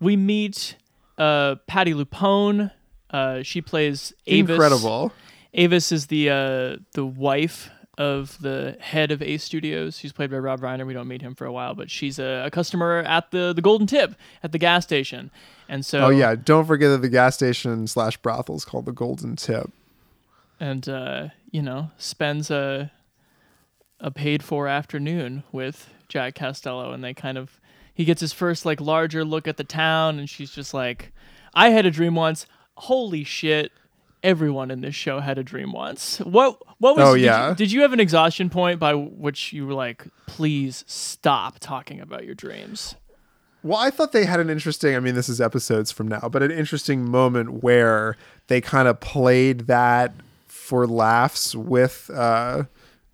we 0.00 0.16
meet 0.16 0.76
uh, 1.18 1.56
Patti 1.66 1.92
LuPone. 1.92 2.70
Uh, 3.10 3.42
she 3.42 3.60
plays 3.60 4.14
Avis. 4.26 4.50
Incredible. 4.50 5.12
Avis 5.54 5.92
is 5.92 6.06
the 6.06 6.30
uh, 6.30 6.76
the 6.92 7.04
wife 7.06 7.70
of 7.96 8.40
the 8.40 8.76
head 8.80 9.10
of 9.10 9.20
Ace 9.22 9.42
Studios. 9.42 9.98
She's 9.98 10.12
played 10.12 10.30
by 10.30 10.38
Rob 10.38 10.60
Reiner. 10.60 10.86
We 10.86 10.94
don't 10.94 11.08
meet 11.08 11.20
him 11.22 11.34
for 11.34 11.46
a 11.46 11.52
while, 11.52 11.74
but 11.74 11.90
she's 11.90 12.18
a, 12.20 12.44
a 12.46 12.50
customer 12.50 12.98
at 12.98 13.30
the 13.32 13.52
the 13.52 13.62
Golden 13.62 13.86
Tip 13.86 14.14
at 14.42 14.52
the 14.52 14.58
gas 14.58 14.84
station. 14.84 15.30
And 15.68 15.84
so, 15.84 16.06
Oh 16.06 16.10
yeah, 16.10 16.34
don't 16.34 16.64
forget 16.66 16.90
that 16.90 17.02
the 17.02 17.08
gas 17.08 17.34
station 17.34 17.86
slash 17.86 18.16
brothel 18.18 18.54
is 18.56 18.64
called 18.64 18.84
the 18.86 18.92
Golden 18.92 19.36
Tip. 19.36 19.70
and 20.60 20.88
uh, 20.88 21.28
you 21.50 21.62
know, 21.62 21.90
spends 21.98 22.50
a 22.50 22.92
a 24.00 24.10
paid 24.12 24.44
for 24.44 24.68
afternoon 24.68 25.42
with 25.50 25.90
Jack 26.08 26.34
Castello, 26.36 26.92
and 26.92 27.02
they 27.02 27.14
kind 27.14 27.36
of 27.36 27.58
he 27.92 28.04
gets 28.04 28.20
his 28.20 28.32
first 28.32 28.64
like 28.64 28.80
larger 28.80 29.24
look 29.24 29.48
at 29.48 29.56
the 29.56 29.64
town, 29.64 30.18
and 30.20 30.30
she's 30.30 30.52
just 30.52 30.72
like, 30.72 31.12
"I 31.52 31.70
had 31.70 31.84
a 31.84 31.90
dream 31.90 32.14
once. 32.14 32.46
Holy 32.76 33.24
shit!" 33.24 33.72
Everyone 34.22 34.70
in 34.70 34.80
this 34.80 34.94
show 34.94 35.20
had 35.20 35.38
a 35.38 35.44
dream 35.44 35.72
once. 35.72 36.18
What? 36.18 36.60
What 36.78 36.96
was? 36.96 37.08
Oh, 37.08 37.14
did 37.14 37.24
yeah. 37.24 37.50
You, 37.50 37.54
did 37.54 37.72
you 37.72 37.82
have 37.82 37.92
an 37.92 38.00
exhaustion 38.00 38.50
point 38.50 38.78
by 38.80 38.94
which 38.94 39.52
you 39.52 39.66
were 39.66 39.74
like, 39.74 40.06
"Please 40.26 40.84
stop 40.86 41.58
talking 41.60 42.00
about 42.00 42.24
your 42.24 42.34
dreams"? 42.34 42.94
Well, 43.62 43.78
I 43.78 43.90
thought 43.90 44.12
they 44.12 44.24
had 44.24 44.38
an 44.38 44.50
interesting, 44.50 44.94
I 44.94 45.00
mean, 45.00 45.16
this 45.16 45.28
is 45.28 45.40
episodes 45.40 45.90
from 45.90 46.06
now, 46.06 46.28
but 46.30 46.44
an 46.44 46.52
interesting 46.52 47.10
moment 47.10 47.62
where 47.64 48.16
they 48.46 48.60
kind 48.60 48.86
of 48.86 49.00
played 49.00 49.66
that 49.66 50.14
for 50.46 50.86
laughs 50.86 51.54
with 51.54 52.08
uh 52.14 52.64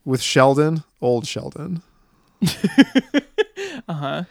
with 0.05 0.21
Sheldon, 0.21 0.85
old 1.01 1.27
Sheldon. 1.27 1.83
Uh-huh. 3.89 4.25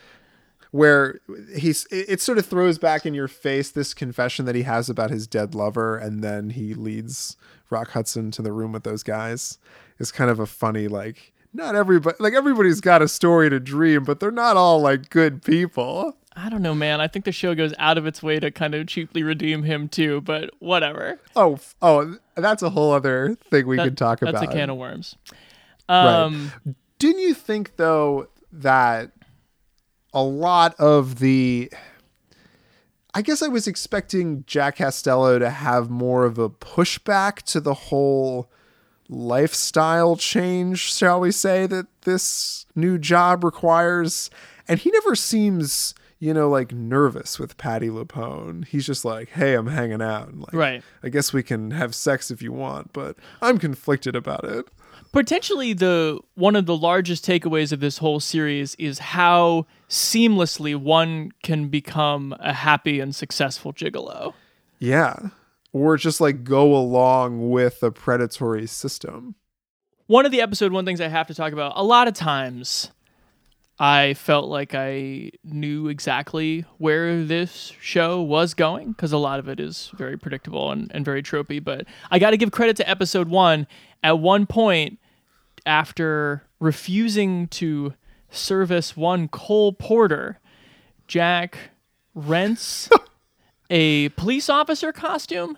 Where 0.74 1.20
he's 1.56 1.86
it, 1.92 2.20
sort 2.20 2.36
of 2.36 2.46
throws 2.46 2.78
back 2.78 3.06
in 3.06 3.14
your 3.14 3.28
face 3.28 3.70
this 3.70 3.94
confession 3.94 4.44
that 4.46 4.56
he 4.56 4.62
has 4.62 4.90
about 4.90 5.10
his 5.10 5.28
dead 5.28 5.54
lover 5.54 5.96
and 5.96 6.20
then 6.22 6.50
he 6.50 6.74
leads 6.74 7.36
Rock 7.70 7.90
Hudson 7.90 8.32
to 8.32 8.42
the 8.42 8.50
room 8.50 8.72
with 8.72 8.82
those 8.82 9.04
guys. 9.04 9.58
It's 10.00 10.10
kind 10.10 10.30
of 10.32 10.40
a 10.40 10.46
funny 10.46 10.88
like 10.88 11.32
not 11.52 11.76
everybody 11.76 12.16
like 12.18 12.32
everybody's 12.34 12.80
got 12.80 13.02
a 13.02 13.06
story 13.06 13.48
to 13.50 13.60
dream, 13.60 14.02
but 14.02 14.18
they're 14.18 14.32
not 14.32 14.56
all 14.56 14.80
like 14.80 15.10
good 15.10 15.44
people. 15.44 16.16
I 16.34 16.48
don't 16.48 16.62
know, 16.62 16.74
man. 16.74 17.00
I 17.00 17.06
think 17.06 17.24
the 17.24 17.30
show 17.30 17.54
goes 17.54 17.72
out 17.78 17.96
of 17.96 18.04
its 18.04 18.20
way 18.20 18.40
to 18.40 18.50
kind 18.50 18.74
of 18.74 18.88
cheaply 18.88 19.22
redeem 19.22 19.62
him 19.62 19.88
too, 19.88 20.22
but 20.22 20.50
whatever. 20.58 21.20
Oh, 21.36 21.52
f- 21.54 21.76
oh, 21.82 22.16
that's 22.34 22.64
a 22.64 22.70
whole 22.70 22.90
other 22.90 23.36
thing 23.48 23.68
we 23.68 23.76
That- 23.76 23.84
could 23.84 23.96
talk 23.96 24.18
that's 24.18 24.30
about. 24.30 24.42
a 24.42 24.52
can 24.52 24.70
of 24.70 24.76
worms. 24.76 25.14
Right. 25.88 26.22
Um, 26.22 26.50
Didn't 26.98 27.20
you 27.20 27.32
think 27.34 27.76
though 27.76 28.26
that 28.52 29.12
a 30.14 30.22
lot 30.22 30.74
of 30.78 31.18
the 31.18 31.70
I 33.16 33.22
guess 33.22 33.42
I 33.42 33.48
was 33.48 33.68
expecting 33.68 34.42
Jack 34.46 34.76
Castello 34.76 35.38
to 35.38 35.48
have 35.48 35.88
more 35.88 36.24
of 36.24 36.36
a 36.36 36.50
pushback 36.50 37.42
to 37.42 37.60
the 37.60 37.74
whole 37.74 38.50
lifestyle 39.08 40.16
change, 40.16 40.80
shall 40.92 41.20
we 41.20 41.30
say, 41.30 41.66
that 41.66 41.86
this 42.02 42.66
new 42.74 42.98
job 42.98 43.44
requires. 43.44 44.30
And 44.66 44.80
he 44.80 44.90
never 44.90 45.14
seems, 45.14 45.94
you 46.18 46.34
know, 46.34 46.48
like 46.48 46.72
nervous 46.72 47.38
with 47.38 47.56
Patti 47.56 47.88
LuPone. 47.88 48.66
He's 48.66 48.84
just 48.86 49.04
like, 49.04 49.28
hey, 49.28 49.54
I'm 49.54 49.68
hanging 49.68 50.02
out. 50.02 50.28
And 50.28 50.40
like, 50.40 50.52
Right. 50.52 50.82
I 51.02 51.08
guess 51.08 51.32
we 51.32 51.44
can 51.44 51.70
have 51.70 51.94
sex 51.94 52.32
if 52.32 52.42
you 52.42 52.50
want, 52.52 52.92
but 52.92 53.16
I'm 53.40 53.58
conflicted 53.58 54.16
about 54.16 54.44
it. 54.44 54.66
Potentially 55.12 55.72
the 55.72 56.20
one 56.34 56.56
of 56.56 56.66
the 56.66 56.76
largest 56.76 57.24
takeaways 57.24 57.72
of 57.72 57.80
this 57.80 57.98
whole 57.98 58.20
series 58.20 58.74
is 58.76 58.98
how 58.98 59.66
seamlessly 59.88 60.76
one 60.76 61.32
can 61.42 61.68
become 61.68 62.34
a 62.40 62.52
happy 62.52 63.00
and 63.00 63.14
successful 63.14 63.72
gigolo. 63.72 64.34
Yeah. 64.78 65.16
Or 65.72 65.96
just 65.96 66.20
like 66.20 66.44
go 66.44 66.74
along 66.74 67.50
with 67.50 67.82
a 67.82 67.90
predatory 67.90 68.66
system. 68.66 69.34
One 70.06 70.26
of 70.26 70.32
the 70.32 70.40
episode 70.40 70.72
one 70.72 70.84
things 70.84 71.00
I 71.00 71.08
have 71.08 71.26
to 71.28 71.34
talk 71.34 71.52
about, 71.52 71.72
a 71.76 71.82
lot 71.82 72.08
of 72.08 72.14
times 72.14 72.90
I 73.78 74.14
felt 74.14 74.48
like 74.48 74.72
I 74.74 75.32
knew 75.42 75.88
exactly 75.88 76.64
where 76.78 77.24
this 77.24 77.72
show 77.80 78.22
was 78.22 78.54
going 78.54 78.92
because 78.92 79.12
a 79.12 79.18
lot 79.18 79.40
of 79.40 79.48
it 79.48 79.58
is 79.58 79.90
very 79.94 80.16
predictable 80.16 80.70
and, 80.70 80.90
and 80.94 81.04
very 81.04 81.22
tropey. 81.22 81.62
But 81.62 81.86
I 82.10 82.20
got 82.20 82.30
to 82.30 82.36
give 82.36 82.52
credit 82.52 82.76
to 82.76 82.88
episode 82.88 83.28
one. 83.28 83.66
At 84.04 84.20
one 84.20 84.46
point, 84.46 84.98
after 85.64 86.42
refusing 86.60 87.48
to 87.48 87.94
service 88.30 88.96
one 88.96 89.28
Cole 89.28 89.72
Porter, 89.72 90.38
Jack 91.08 91.58
rents 92.14 92.90
a 93.70 94.10
police 94.10 94.50
officer 94.50 94.92
costume, 94.92 95.56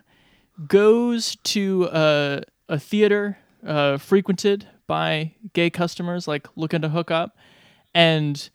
goes 0.69 1.37
to 1.43 1.89
a, 1.93 2.43
a 2.69 2.79
theater 2.79 3.37
uh, 3.67 3.99
frequented 3.99 4.67
by 4.87 5.35
gay 5.53 5.69
customers, 5.69 6.29
like 6.29 6.47
looking 6.55 6.83
to 6.83 6.89
hook 6.89 7.11
up, 7.11 7.37
and 7.95 8.49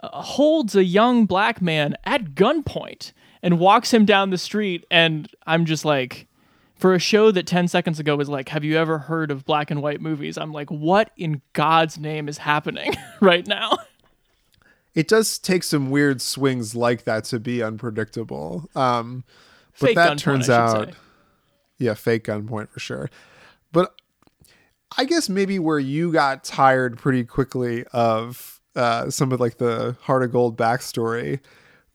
uh, 0.00 0.20
holds 0.20 0.76
a 0.76 0.84
young 0.84 1.24
black 1.24 1.62
man 1.62 1.96
at 2.04 2.34
gunpoint 2.34 3.12
and 3.42 3.58
walks 3.58 3.94
him 3.94 4.04
down 4.04 4.28
the 4.28 4.38
street. 4.38 4.84
And 4.90 5.26
I'm 5.46 5.64
just 5.64 5.86
like, 5.86 6.28
for 6.78 6.94
a 6.94 6.98
show 6.98 7.30
that 7.30 7.46
10 7.46 7.68
seconds 7.68 7.98
ago 7.98 8.16
was 8.16 8.28
like, 8.28 8.48
Have 8.50 8.64
you 8.64 8.76
ever 8.76 8.98
heard 8.98 9.30
of 9.30 9.44
black 9.44 9.70
and 9.70 9.82
white 9.82 10.00
movies? 10.00 10.38
I'm 10.38 10.52
like, 10.52 10.70
What 10.70 11.10
in 11.16 11.42
God's 11.52 11.98
name 11.98 12.28
is 12.28 12.38
happening 12.38 12.94
right 13.20 13.46
now? 13.46 13.78
It 14.94 15.06
does 15.06 15.38
take 15.38 15.62
some 15.62 15.90
weird 15.90 16.20
swings 16.20 16.74
like 16.74 17.04
that 17.04 17.24
to 17.24 17.38
be 17.38 17.62
unpredictable. 17.62 18.68
Um, 18.74 19.24
but 19.78 19.88
Fake 19.88 19.96
that 19.96 20.18
turns 20.18 20.50
out, 20.50 20.88
say. 20.88 20.94
yeah, 21.78 21.94
fake 21.94 22.24
gunpoint 22.24 22.70
for 22.70 22.80
sure. 22.80 23.10
But 23.70 23.94
I 24.96 25.04
guess 25.04 25.28
maybe 25.28 25.58
where 25.58 25.78
you 25.78 26.10
got 26.10 26.42
tired 26.42 26.98
pretty 26.98 27.22
quickly 27.24 27.84
of 27.92 28.60
uh, 28.74 29.10
some 29.10 29.30
of 29.30 29.38
like 29.38 29.58
the 29.58 29.96
Heart 30.02 30.24
of 30.24 30.32
Gold 30.32 30.56
backstory 30.56 31.40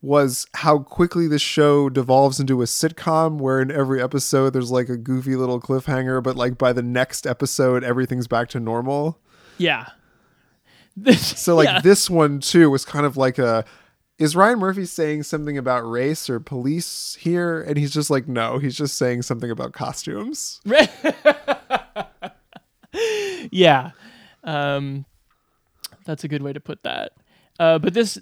was 0.03 0.45
how 0.55 0.79
quickly 0.79 1.27
the 1.29 1.39
show 1.39 1.89
devolves 1.89 2.37
into 2.37 2.61
a 2.61 2.65
sitcom 2.65 3.37
where 3.37 3.61
in 3.61 3.71
every 3.71 4.01
episode 4.03 4.49
there's 4.51 4.69
like 4.69 4.89
a 4.89 4.97
goofy 4.97 5.35
little 5.37 5.61
cliffhanger, 5.61 6.21
but 6.21 6.35
like 6.35 6.57
by 6.57 6.73
the 6.73 6.83
next 6.83 7.25
episode 7.25 7.85
everything's 7.85 8.27
back 8.27 8.49
to 8.49 8.59
normal. 8.59 9.17
Yeah. 9.57 9.87
So 11.15 11.55
like 11.55 11.65
Yeah. 11.69 11.81
this 11.81 12.07
one 12.09 12.39
too 12.39 12.69
was 12.69 12.83
kind 12.85 13.05
of 13.05 13.15
like 13.17 13.39
a 13.39 13.63
is 14.19 14.35
Ryan 14.35 14.59
Murphy 14.59 14.85
saying 14.85 15.23
something 15.23 15.57
about 15.57 15.89
race 15.89 16.29
or 16.29 16.39
police 16.39 17.15
here? 17.19 17.61
And 17.63 17.77
he's 17.77 17.91
just 17.91 18.11
like, 18.11 18.27
no, 18.27 18.59
he's 18.59 18.75
just 18.77 18.95
saying 18.95 19.23
something 19.23 19.49
about 19.49 19.71
costumes. 19.73 20.61
yeah 23.51 23.91
um 24.43 25.05
that's 26.05 26.23
a 26.23 26.27
good 26.27 26.41
way 26.43 26.53
to 26.53 26.59
put 26.59 26.83
that 26.83 27.13
uh 27.59 27.79
but 27.79 27.93
this 27.93 28.19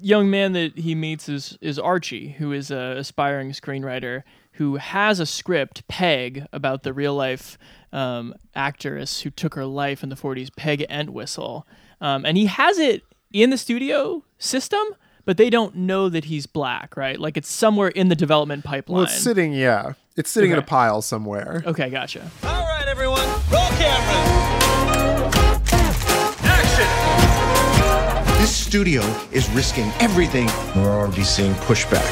young 0.00 0.30
man 0.30 0.52
that 0.52 0.78
he 0.78 0.94
meets 0.94 1.28
is 1.28 1.56
is 1.60 1.78
Archie, 1.78 2.30
who 2.38 2.52
is 2.52 2.70
a 2.70 2.96
aspiring 2.98 3.52
screenwriter 3.52 4.22
who 4.60 4.76
has 4.76 5.20
a 5.20 5.24
script, 5.24 5.88
Peg, 5.88 6.44
about 6.52 6.82
the 6.82 6.92
real 6.92 7.14
life 7.14 7.56
um, 7.92 8.34
actress 8.54 9.22
who 9.22 9.30
took 9.30 9.54
her 9.54 9.64
life 9.64 10.02
in 10.02 10.10
the 10.10 10.16
40s, 10.16 10.54
Peg 10.54 10.84
Entwistle. 10.90 11.66
Um, 12.00 12.26
and 12.26 12.36
he 12.36 12.44
has 12.44 12.78
it 12.78 13.02
in 13.32 13.48
the 13.48 13.56
studio 13.56 14.22
system, 14.38 14.84
but 15.24 15.38
they 15.38 15.48
don't 15.48 15.76
know 15.76 16.10
that 16.10 16.26
he's 16.26 16.46
black, 16.46 16.94
right? 16.94 17.18
Like 17.18 17.38
it's 17.38 17.50
somewhere 17.50 17.88
in 17.88 18.08
the 18.08 18.16
development 18.16 18.64
pipeline. 18.64 18.96
Well, 18.96 19.04
it's 19.04 19.18
sitting, 19.18 19.54
yeah. 19.54 19.94
It's 20.16 20.30
sitting 20.30 20.50
in 20.50 20.58
a 20.58 20.62
pile 20.62 21.00
somewhere. 21.00 21.62
okay, 21.64 21.88
gotcha. 21.88 22.30
All 22.42 22.64
right, 22.64 22.86
everyone, 22.86 23.26
roll 23.50 23.68
cameras. 23.78 24.39
This 28.50 28.66
studio 28.66 29.02
is 29.30 29.48
risking 29.50 29.92
everything. 30.00 30.46
We're 30.74 30.90
already 30.90 31.22
seeing 31.22 31.52
pushback. 31.52 32.04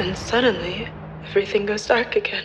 And 0.00 0.18
suddenly, 0.18 0.88
everything 1.28 1.66
goes 1.66 1.86
dark 1.86 2.16
again. 2.16 2.44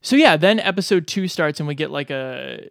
So 0.00 0.16
yeah, 0.16 0.38
then 0.38 0.58
episode 0.58 1.06
two 1.06 1.28
starts 1.28 1.60
and 1.60 1.66
we 1.68 1.74
get 1.74 1.90
like 1.90 2.10
a 2.10 2.70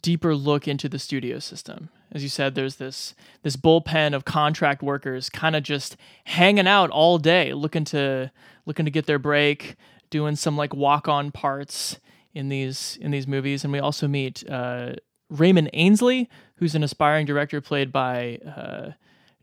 deeper 0.00 0.36
look 0.36 0.68
into 0.68 0.88
the 0.88 1.00
studio 1.00 1.40
system. 1.40 1.88
As 2.12 2.22
you 2.22 2.28
said, 2.28 2.54
there's 2.54 2.76
this 2.76 3.16
this 3.42 3.56
bullpen 3.56 4.14
of 4.14 4.24
contract 4.24 4.84
workers 4.84 5.28
kind 5.28 5.56
of 5.56 5.64
just 5.64 5.96
hanging 6.26 6.68
out 6.68 6.90
all 6.90 7.18
day, 7.18 7.54
looking 7.54 7.84
to 7.86 8.30
looking 8.66 8.84
to 8.84 8.90
get 8.92 9.06
their 9.06 9.18
break, 9.18 9.74
doing 10.10 10.36
some 10.36 10.56
like 10.56 10.76
walk 10.76 11.08
on 11.08 11.32
parts 11.32 11.98
in 12.34 12.50
these 12.50 12.96
in 13.00 13.10
these 13.10 13.26
movies. 13.26 13.64
And 13.64 13.72
we 13.72 13.80
also 13.80 14.06
meet 14.06 14.48
uh, 14.48 14.92
Raymond 15.30 15.70
Ainsley, 15.72 16.28
who's 16.56 16.74
an 16.74 16.82
aspiring 16.82 17.24
director 17.24 17.60
played 17.60 17.92
by 17.92 18.38
uh, 18.44 18.90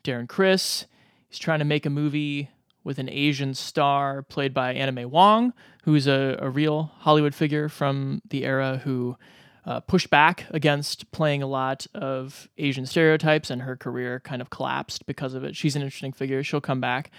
Darren 0.03 0.27
Criss. 0.27 0.85
He's 1.29 1.39
trying 1.39 1.59
to 1.59 1.65
make 1.65 1.85
a 1.85 1.89
movie 1.89 2.51
with 2.83 2.99
an 2.99 3.09
Asian 3.09 3.53
star 3.53 4.21
played 4.21 4.53
by 4.53 4.73
May 4.91 5.05
Wong, 5.05 5.53
who's 5.83 6.07
a, 6.07 6.37
a 6.39 6.49
real 6.49 6.91
Hollywood 6.99 7.33
figure 7.33 7.67
from 7.67 8.21
the 8.29 8.45
era 8.45 8.81
who 8.83 9.17
uh, 9.65 9.81
pushed 9.81 10.09
back 10.09 10.45
against 10.51 11.11
playing 11.11 11.43
a 11.43 11.47
lot 11.47 11.85
of 11.93 12.47
Asian 12.57 12.85
stereotypes, 12.85 13.49
and 13.49 13.63
her 13.63 13.75
career 13.75 14.21
kind 14.21 14.41
of 14.41 14.49
collapsed 14.49 15.05
because 15.05 15.33
of 15.33 15.43
it. 15.43 15.55
She's 15.55 15.75
an 15.75 15.81
interesting 15.81 16.13
figure. 16.13 16.41
She'll 16.43 16.61
come 16.61 16.79
back. 16.79 17.11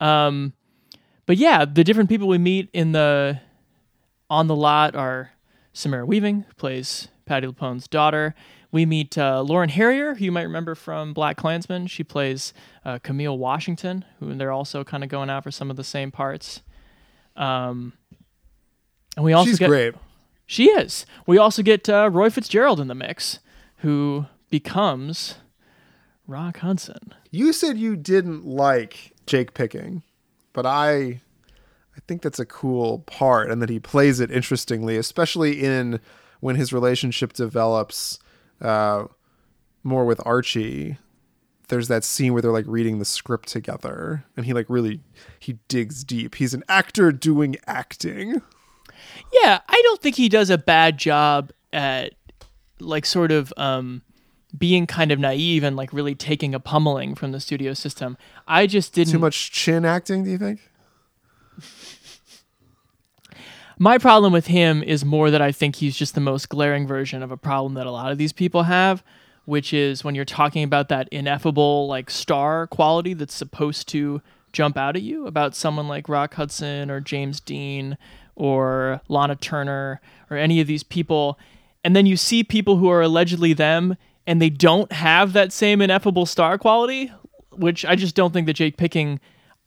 Um, 0.00 0.52
but 1.24 1.38
yeah, 1.38 1.64
the 1.64 1.84
different 1.84 2.10
people 2.10 2.28
we 2.28 2.36
meet 2.36 2.68
in 2.74 2.92
the 2.92 3.40
on 4.28 4.46
the 4.46 4.56
lot 4.56 4.94
are 4.94 5.30
Samara 5.72 6.04
Weaving, 6.04 6.44
who 6.46 6.54
plays 6.54 7.08
Patti 7.26 7.46
LuPone's 7.46 7.88
daughter. 7.88 8.34
We 8.72 8.86
meet 8.86 9.16
uh, 9.16 9.42
Lauren 9.42 9.68
Harrier, 9.68 10.14
who 10.14 10.24
you 10.24 10.32
might 10.32 10.42
remember 10.42 10.74
from 10.74 11.14
BlacKkKlansman. 11.14 11.88
She 11.88 12.02
plays 12.04 12.52
uh, 12.84 12.98
Camille 12.98 13.38
Washington, 13.38 14.04
who 14.18 14.30
and 14.30 14.40
they're 14.40 14.50
also 14.52 14.82
kind 14.84 15.04
of 15.04 15.08
going 15.08 15.30
out 15.30 15.44
for 15.44 15.50
some 15.50 15.70
of 15.70 15.76
the 15.76 15.84
same 15.84 16.10
parts. 16.10 16.60
Um, 17.36 17.92
and 19.16 19.24
we 19.24 19.32
also 19.32 19.50
She's 19.50 19.58
get 19.58 19.68
great. 19.68 19.94
she 20.46 20.66
is. 20.70 21.06
We 21.26 21.38
also 21.38 21.62
get 21.62 21.88
uh, 21.88 22.10
Roy 22.12 22.30
Fitzgerald 22.30 22.80
in 22.80 22.88
the 22.88 22.94
mix, 22.94 23.38
who 23.78 24.26
becomes 24.50 25.36
Rock 26.26 26.58
Hudson. 26.58 27.14
You 27.30 27.52
said 27.52 27.78
you 27.78 27.96
didn't 27.96 28.44
like 28.44 29.12
Jake 29.26 29.54
Picking, 29.54 30.02
but 30.52 30.66
I 30.66 31.20
I 31.96 32.00
think 32.08 32.22
that's 32.22 32.40
a 32.40 32.46
cool 32.46 33.00
part 33.00 33.50
and 33.50 33.62
that 33.62 33.68
he 33.68 33.78
plays 33.78 34.18
it 34.18 34.30
interestingly, 34.32 34.96
especially 34.96 35.62
in 35.62 36.00
when 36.44 36.56
his 36.56 36.74
relationship 36.74 37.32
develops 37.32 38.18
uh, 38.60 39.04
more 39.82 40.04
with 40.04 40.20
Archie. 40.26 40.98
There's 41.68 41.88
that 41.88 42.04
scene 42.04 42.34
where 42.34 42.42
they're 42.42 42.52
like 42.52 42.66
reading 42.68 42.98
the 42.98 43.06
script 43.06 43.48
together 43.48 44.26
and 44.36 44.44
he 44.44 44.52
like 44.52 44.66
really 44.68 45.00
he 45.38 45.54
digs 45.68 46.04
deep. 46.04 46.34
He's 46.34 46.52
an 46.52 46.62
actor 46.68 47.12
doing 47.12 47.56
acting. 47.66 48.42
Yeah, 49.32 49.60
I 49.66 49.80
don't 49.84 50.02
think 50.02 50.16
he 50.16 50.28
does 50.28 50.50
a 50.50 50.58
bad 50.58 50.98
job 50.98 51.50
at 51.72 52.12
like 52.78 53.06
sort 53.06 53.32
of 53.32 53.50
um 53.56 54.02
being 54.56 54.86
kind 54.86 55.12
of 55.12 55.18
naive 55.18 55.64
and 55.64 55.76
like 55.76 55.94
really 55.94 56.14
taking 56.14 56.54
a 56.54 56.60
pummeling 56.60 57.14
from 57.14 57.32
the 57.32 57.40
studio 57.40 57.72
system. 57.72 58.18
I 58.46 58.66
just 58.66 58.92
didn't 58.92 59.14
Too 59.14 59.18
much 59.18 59.50
chin 59.50 59.86
acting, 59.86 60.24
do 60.24 60.30
you 60.30 60.38
think? 60.38 60.60
My 63.78 63.98
problem 63.98 64.32
with 64.32 64.46
him 64.46 64.82
is 64.82 65.04
more 65.04 65.30
that 65.30 65.42
I 65.42 65.52
think 65.52 65.76
he's 65.76 65.96
just 65.96 66.14
the 66.14 66.20
most 66.20 66.48
glaring 66.48 66.86
version 66.86 67.22
of 67.22 67.30
a 67.30 67.36
problem 67.36 67.74
that 67.74 67.86
a 67.86 67.90
lot 67.90 68.12
of 68.12 68.18
these 68.18 68.32
people 68.32 68.64
have, 68.64 69.02
which 69.44 69.72
is 69.72 70.04
when 70.04 70.14
you're 70.14 70.24
talking 70.24 70.62
about 70.62 70.88
that 70.88 71.08
ineffable 71.10 71.88
like 71.88 72.10
star 72.10 72.66
quality 72.66 73.14
that's 73.14 73.34
supposed 73.34 73.88
to 73.88 74.22
jump 74.52 74.76
out 74.76 74.94
at 74.94 75.02
you 75.02 75.26
about 75.26 75.56
someone 75.56 75.88
like 75.88 76.08
Rock 76.08 76.34
Hudson 76.34 76.90
or 76.90 77.00
James 77.00 77.40
Dean 77.40 77.98
or 78.36 79.00
Lana 79.08 79.34
Turner 79.34 80.00
or 80.30 80.36
any 80.36 80.60
of 80.60 80.68
these 80.68 80.84
people 80.84 81.38
and 81.84 81.94
then 81.94 82.06
you 82.06 82.16
see 82.16 82.42
people 82.42 82.78
who 82.78 82.88
are 82.88 83.02
allegedly 83.02 83.52
them 83.52 83.96
and 84.26 84.40
they 84.40 84.48
don't 84.48 84.90
have 84.90 85.34
that 85.34 85.52
same 85.52 85.82
ineffable 85.82 86.24
star 86.24 86.56
quality, 86.56 87.12
which 87.50 87.84
I 87.84 87.94
just 87.94 88.16
don't 88.16 88.32
think 88.32 88.46
that 88.46 88.54
Jake 88.54 88.78
Picking 88.78 89.20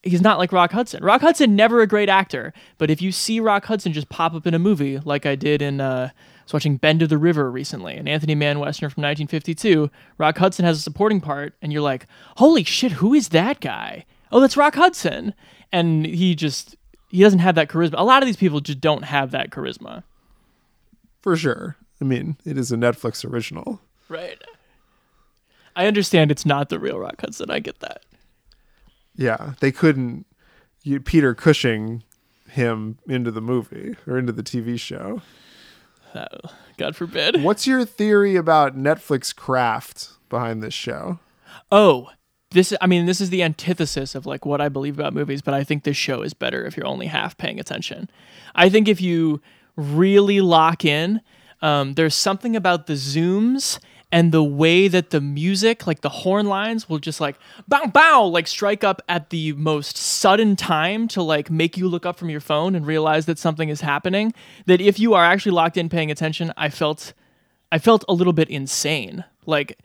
he's 0.08 0.22
not 0.22 0.38
like 0.38 0.52
Rock 0.52 0.72
Hudson. 0.72 1.04
Rock 1.04 1.22
Hudson 1.22 1.56
never 1.56 1.82
a 1.82 1.88
great 1.88 2.10
actor, 2.10 2.54
but 2.78 2.90
if 2.90 3.02
you 3.02 3.12
see 3.12 3.40
Rock 3.40 3.66
Hudson 3.66 3.94
just 3.94 4.10
pop 4.10 4.34
up 4.34 4.48
in 4.48 4.54
a 4.54 4.60
movie 4.60 5.00
like 5.00 5.26
I 5.26 5.36
did 5.36 5.62
in 5.62 5.82
uh 5.82 6.10
I 6.12 6.44
was 6.48 6.54
watching 6.54 6.78
Bend 6.78 7.02
of 7.02 7.10
the 7.10 7.18
River 7.18 7.52
recently, 7.52 7.96
an 7.98 8.08
Anthony 8.08 8.34
Mann 8.34 8.60
western 8.60 8.90
from 8.90 9.04
1952, 9.04 9.92
Rock 10.18 10.38
Hudson 10.38 10.64
has 10.64 10.78
a 10.78 10.82
supporting 10.82 11.20
part 11.20 11.54
and 11.62 11.74
you're 11.74 11.82
like, 11.82 12.08
"Holy 12.38 12.64
shit, 12.64 12.94
who 12.94 13.14
is 13.14 13.30
that 13.30 13.60
guy?" 13.60 14.06
Oh, 14.32 14.40
that's 14.40 14.58
Rock 14.58 14.76
Hudson. 14.76 15.34
And 15.72 16.06
he 16.06 16.36
just 16.36 16.76
he 17.10 17.22
doesn't 17.22 17.40
have 17.40 17.56
that 17.56 17.70
charisma. 17.70 17.96
A 17.98 18.04
lot 18.04 18.24
of 18.24 18.28
these 18.28 18.38
people 18.38 18.60
just 18.62 18.80
don't 18.80 19.04
have 19.04 19.32
that 19.32 19.50
charisma. 19.50 20.04
For 21.22 21.36
sure. 21.36 21.76
I 22.02 22.06
mean, 22.06 22.38
it 22.46 22.58
is 22.58 22.72
a 22.72 22.78
Netflix 22.78 23.30
original. 23.30 23.82
Right. 24.08 24.42
I 25.76 25.86
understand 25.88 26.32
it's 26.32 26.46
not 26.46 26.70
the 26.70 26.80
real 26.80 27.00
Rock 27.00 27.22
Hudson. 27.22 27.52
I 27.52 27.60
get 27.60 27.80
that. 27.80 28.04
Yeah, 29.18 29.54
they 29.60 29.72
couldn't 29.72 30.26
you, 30.84 31.00
Peter 31.02 31.36
Cushing 31.36 32.04
him 32.50 32.98
into 33.08 33.32
the 33.32 33.42
movie 33.42 33.96
or 34.08 34.18
into 34.18 34.32
the 34.32 34.44
TV 34.44 34.80
show. 34.80 35.22
Uh, 36.14 36.26
God 36.78 36.96
forbid. 36.96 37.44
What's 37.44 37.68
your 37.68 37.84
theory 37.84 38.36
about 38.36 38.78
Netflix 38.78 39.36
craft 39.36 40.12
behind 40.30 40.64
this 40.64 40.74
show? 40.74 41.20
Oh, 41.72 42.10
this 42.52 42.74
I 42.80 42.88
mean, 42.88 43.06
this 43.06 43.20
is 43.20 43.30
the 43.30 43.44
antithesis 43.44 44.16
of 44.16 44.26
like 44.26 44.46
what 44.46 44.62
I 44.62 44.70
believe 44.70 44.98
about 44.98 45.14
movies, 45.14 45.42
but 45.42 45.54
I 45.54 45.64
think 45.64 45.84
this 45.84 45.98
show 45.98 46.22
is 46.22 46.34
better 46.34 46.66
if 46.66 46.78
you're 46.78 46.88
only 46.88 47.08
half 47.08 47.38
paying 47.38 47.60
attention. 47.60 48.10
I 48.56 48.70
think 48.70 48.88
if 48.88 49.02
you 49.02 49.42
really 49.76 50.40
lock 50.40 50.86
in, 50.86 51.22
um, 51.62 51.96
there's 51.96 52.16
something 52.16 52.56
about 52.56 52.88
the 52.88 52.94
zooms 52.94 53.80
and 54.12 54.32
the 54.32 54.44
way 54.44 54.88
that 54.88 55.10
the 55.10 55.20
music, 55.20 55.86
like 55.86 56.02
the 56.02 56.10
horn 56.10 56.46
lines, 56.46 56.88
will 56.88 57.00
just 57.00 57.20
like 57.20 57.38
bow 57.68 57.86
bow, 57.88 58.26
like 58.26 58.48
strike 58.48 58.84
up 58.84 59.02
at 59.10 59.30
the 59.32 59.52
most 59.54 59.98
sudden 59.98 60.56
time 60.56 61.08
to 61.10 61.22
like 61.22 61.50
make 61.50 61.78
you 61.78 61.88
look 61.88 62.06
up 62.06 62.18
from 62.18 62.30
your 62.30 62.40
phone 62.40 62.74
and 62.74 62.88
realize 62.88 63.26
that 63.26 63.38
something 63.38 63.70
is 63.70 63.82
happening. 63.82 64.34
That 64.66 64.80
if 64.80 65.00
you 65.00 65.14
are 65.14 65.26
actually 65.26 65.52
locked 65.52 65.78
in 65.78 65.90
paying 65.90 66.10
attention, 66.10 66.54
I 66.56 66.70
felt 66.70 67.14
I 67.72 67.80
felt 67.80 68.06
a 68.08 68.14
little 68.14 68.34
bit 68.34 68.50
insane. 68.50 69.26
Like 69.46 69.78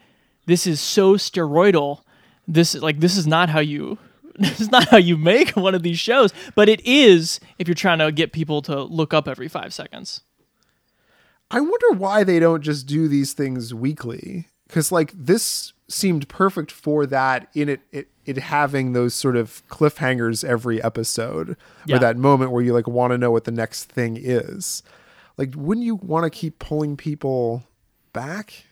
this 0.46 0.66
is 0.66 0.80
so 0.80 1.14
steroidal. 1.14 2.02
This 2.46 2.74
like 2.74 3.00
this 3.00 3.16
is 3.16 3.26
not 3.26 3.48
how 3.48 3.60
you 3.60 3.98
this 4.38 4.60
is 4.60 4.70
not 4.70 4.88
how 4.88 4.98
you 4.98 5.16
make 5.16 5.50
one 5.50 5.74
of 5.74 5.82
these 5.82 5.98
shows, 5.98 6.32
but 6.54 6.68
it 6.68 6.80
is 6.86 7.40
if 7.58 7.66
you're 7.66 7.74
trying 7.74 7.98
to 7.98 8.12
get 8.12 8.32
people 8.32 8.62
to 8.62 8.82
look 8.82 9.12
up 9.12 9.28
every 9.28 9.48
5 9.48 9.74
seconds. 9.74 10.22
I 11.52 11.60
wonder 11.60 11.90
why 11.98 12.24
they 12.24 12.40
don't 12.40 12.62
just 12.62 12.86
do 12.86 13.06
these 13.08 13.32
things 13.34 13.72
weekly. 13.74 14.48
Because 14.66 14.90
like 14.90 15.12
this 15.14 15.72
seemed 15.88 16.26
perfect 16.28 16.72
for 16.72 17.04
that 17.06 17.48
in 17.54 17.68
it, 17.68 17.80
it 17.92 18.08
it 18.24 18.38
having 18.38 18.92
those 18.94 19.12
sort 19.14 19.36
of 19.36 19.62
cliffhangers 19.68 20.44
every 20.44 20.82
episode 20.82 21.56
Yeah. 21.86 21.96
or 21.96 21.98
that 21.98 22.16
moment 22.16 22.52
where 22.52 22.62
you 22.62 22.72
like 22.72 22.86
want 22.88 23.10
to 23.10 23.18
know 23.18 23.30
what 23.30 23.44
the 23.44 23.50
next 23.50 23.84
thing 23.92 24.16
is. 24.18 24.82
Like, 25.36 25.54
wouldn't 25.56 25.84
you 25.84 25.96
want 25.96 26.24
to 26.24 26.30
keep 26.30 26.58
pulling 26.58 26.96
people 26.96 27.64
back? 28.12 28.64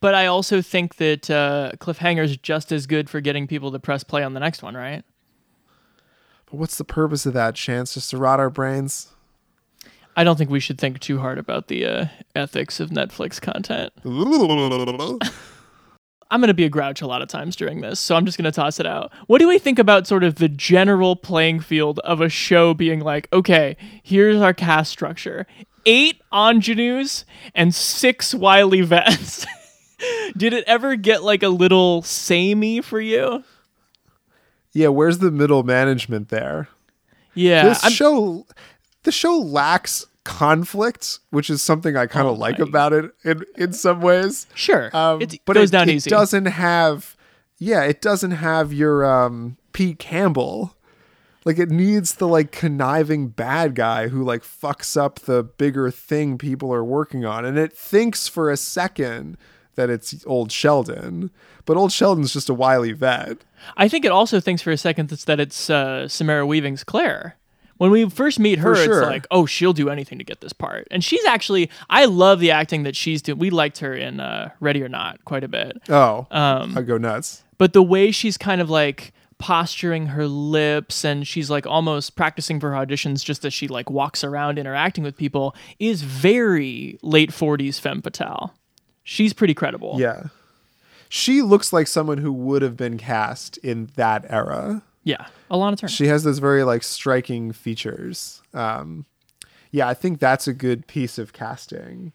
But 0.00 0.14
I 0.14 0.26
also 0.26 0.60
think 0.62 0.96
that 0.96 1.28
uh, 1.30 1.72
cliffhanger 1.78 2.22
is 2.22 2.36
just 2.36 2.70
as 2.70 2.86
good 2.86 3.08
for 3.10 3.20
getting 3.20 3.46
people 3.48 3.72
to 3.72 3.78
press 3.80 4.04
play 4.04 4.22
on 4.22 4.34
the 4.34 4.40
next 4.40 4.62
one, 4.62 4.76
right? 4.76 5.02
But 6.46 6.54
what's 6.58 6.76
the 6.78 6.84
purpose 6.84 7.26
of 7.26 7.32
that? 7.34 7.54
Chance 7.56 7.94
just 7.94 8.10
to 8.10 8.16
rot 8.18 8.38
our 8.40 8.50
brains? 8.50 9.08
I 10.18 10.24
don't 10.24 10.36
think 10.36 10.50
we 10.50 10.58
should 10.58 10.80
think 10.80 10.98
too 10.98 11.20
hard 11.20 11.38
about 11.38 11.68
the 11.68 11.86
uh, 11.86 12.06
ethics 12.34 12.80
of 12.80 12.90
Netflix 12.90 13.40
content. 13.40 13.92
I'm 16.30 16.40
going 16.40 16.48
to 16.48 16.54
be 16.54 16.64
a 16.64 16.68
grouch 16.68 17.00
a 17.00 17.06
lot 17.06 17.22
of 17.22 17.28
times 17.28 17.54
during 17.54 17.82
this, 17.82 18.00
so 18.00 18.16
I'm 18.16 18.26
just 18.26 18.36
going 18.36 18.44
to 18.46 18.50
toss 18.50 18.80
it 18.80 18.86
out. 18.86 19.12
What 19.28 19.38
do 19.38 19.46
we 19.46 19.60
think 19.60 19.78
about 19.78 20.08
sort 20.08 20.24
of 20.24 20.34
the 20.34 20.48
general 20.48 21.14
playing 21.14 21.60
field 21.60 22.00
of 22.00 22.20
a 22.20 22.28
show 22.28 22.74
being 22.74 22.98
like, 22.98 23.28
okay, 23.32 23.76
here's 24.02 24.42
our 24.42 24.52
cast 24.52 24.90
structure 24.90 25.46
eight 25.86 26.20
ingenues 26.32 27.24
and 27.54 27.72
six 27.72 28.34
wily 28.34 28.80
vets? 28.80 29.46
Did 30.36 30.52
it 30.52 30.64
ever 30.66 30.96
get 30.96 31.22
like 31.22 31.44
a 31.44 31.48
little 31.48 32.02
samey 32.02 32.80
for 32.80 33.00
you? 33.00 33.44
Yeah, 34.72 34.88
where's 34.88 35.18
the 35.18 35.30
middle 35.30 35.62
management 35.62 36.28
there? 36.28 36.66
Yeah, 37.34 37.68
this 37.68 37.84
I'm- 37.84 37.92
show 37.92 38.46
the 39.04 39.12
show 39.12 39.38
lacks 39.38 40.04
conflict, 40.28 41.18
which 41.30 41.48
is 41.50 41.62
something 41.62 41.96
I 41.96 42.06
kind 42.06 42.28
of 42.28 42.36
Oh 42.36 42.40
like 42.40 42.58
my- 42.58 42.66
about 42.66 42.92
it 42.92 43.10
in 43.24 43.44
in 43.56 43.72
some 43.72 44.00
ways. 44.00 44.46
Sure, 44.54 44.94
Um, 44.94 45.20
it 45.22 45.40
but 45.46 45.54
goes 45.54 45.70
it, 45.70 45.72
down 45.72 45.88
it 45.88 45.94
easy. 45.94 46.10
doesn't 46.10 46.44
have 46.46 47.16
yeah, 47.58 47.82
it 47.82 48.00
doesn't 48.00 48.32
have 48.32 48.72
your 48.72 49.04
um 49.04 49.56
Pete 49.72 49.98
Campbell. 49.98 50.74
Like 51.44 51.58
it 51.58 51.70
needs 51.70 52.16
the 52.16 52.28
like 52.28 52.52
conniving 52.52 53.28
bad 53.28 53.74
guy 53.74 54.08
who 54.08 54.22
like 54.22 54.42
fucks 54.42 54.96
up 55.00 55.20
the 55.20 55.42
bigger 55.42 55.90
thing 55.90 56.36
people 56.36 56.72
are 56.74 56.84
working 56.84 57.24
on 57.24 57.44
and 57.46 57.56
it 57.58 57.72
thinks 57.72 58.28
for 58.28 58.50
a 58.50 58.56
second 58.56 59.38
that 59.76 59.88
it's 59.88 60.26
old 60.26 60.50
Sheldon, 60.52 61.30
but 61.64 61.76
old 61.76 61.90
Sheldon's 61.92 62.32
just 62.32 62.48
a 62.50 62.54
wily 62.54 62.92
vet. 62.92 63.38
I 63.76 63.88
think 63.88 64.04
it 64.04 64.10
also 64.12 64.40
thinks 64.40 64.60
for 64.60 64.72
a 64.72 64.76
second 64.76 65.08
that's 65.08 65.24
that 65.24 65.40
it's 65.40 65.70
uh, 65.70 66.06
Samara 66.08 66.46
Weaving's 66.46 66.84
Claire. 66.84 67.36
When 67.78 67.90
we 67.90 68.08
first 68.10 68.38
meet 68.38 68.58
her, 68.58 68.74
sure. 68.76 69.00
it's 69.02 69.06
like, 69.08 69.26
oh, 69.30 69.46
she'll 69.46 69.72
do 69.72 69.88
anything 69.88 70.18
to 70.18 70.24
get 70.24 70.40
this 70.40 70.52
part. 70.52 70.86
And 70.90 71.02
she's 71.02 71.24
actually, 71.24 71.70
I 71.88 72.04
love 72.04 72.40
the 72.40 72.50
acting 72.50 72.82
that 72.82 72.96
she's 72.96 73.22
doing. 73.22 73.38
We 73.38 73.50
liked 73.50 73.78
her 73.78 73.94
in 73.94 74.20
uh, 74.20 74.50
Ready 74.60 74.82
or 74.82 74.88
Not 74.88 75.24
quite 75.24 75.44
a 75.44 75.48
bit. 75.48 75.80
Oh, 75.88 76.26
Um, 76.30 76.76
I 76.76 76.82
go 76.82 76.98
nuts. 76.98 77.42
But 77.56 77.72
the 77.72 77.82
way 77.82 78.10
she's 78.10 78.36
kind 78.36 78.60
of 78.60 78.68
like 78.68 79.12
posturing 79.38 80.06
her 80.06 80.26
lips 80.26 81.04
and 81.04 81.26
she's 81.26 81.48
like 81.48 81.64
almost 81.66 82.16
practicing 82.16 82.58
for 82.58 82.72
her 82.72 82.76
auditions 82.84 83.24
just 83.24 83.44
as 83.44 83.54
she 83.54 83.68
like 83.68 83.88
walks 83.88 84.24
around 84.24 84.58
interacting 84.58 85.04
with 85.04 85.16
people 85.16 85.54
is 85.78 86.02
very 86.02 86.98
late 87.02 87.30
40s 87.30 87.78
femme 87.80 88.02
fatale. 88.02 88.54
She's 89.04 89.32
pretty 89.32 89.54
credible. 89.54 89.96
Yeah. 89.98 90.24
She 91.08 91.40
looks 91.40 91.72
like 91.72 91.86
someone 91.86 92.18
who 92.18 92.32
would 92.32 92.62
have 92.62 92.76
been 92.76 92.98
cast 92.98 93.56
in 93.58 93.90
that 93.94 94.26
era. 94.28 94.82
Yeah. 95.08 95.26
Alana 95.50 95.78
Turner. 95.78 95.88
She 95.88 96.06
has 96.08 96.22
those 96.22 96.38
very 96.38 96.64
like 96.64 96.82
striking 96.82 97.52
features. 97.52 98.42
Um, 98.52 99.06
yeah, 99.70 99.88
I 99.88 99.94
think 99.94 100.20
that's 100.20 100.46
a 100.46 100.52
good 100.52 100.86
piece 100.86 101.16
of 101.16 101.32
casting. 101.32 102.12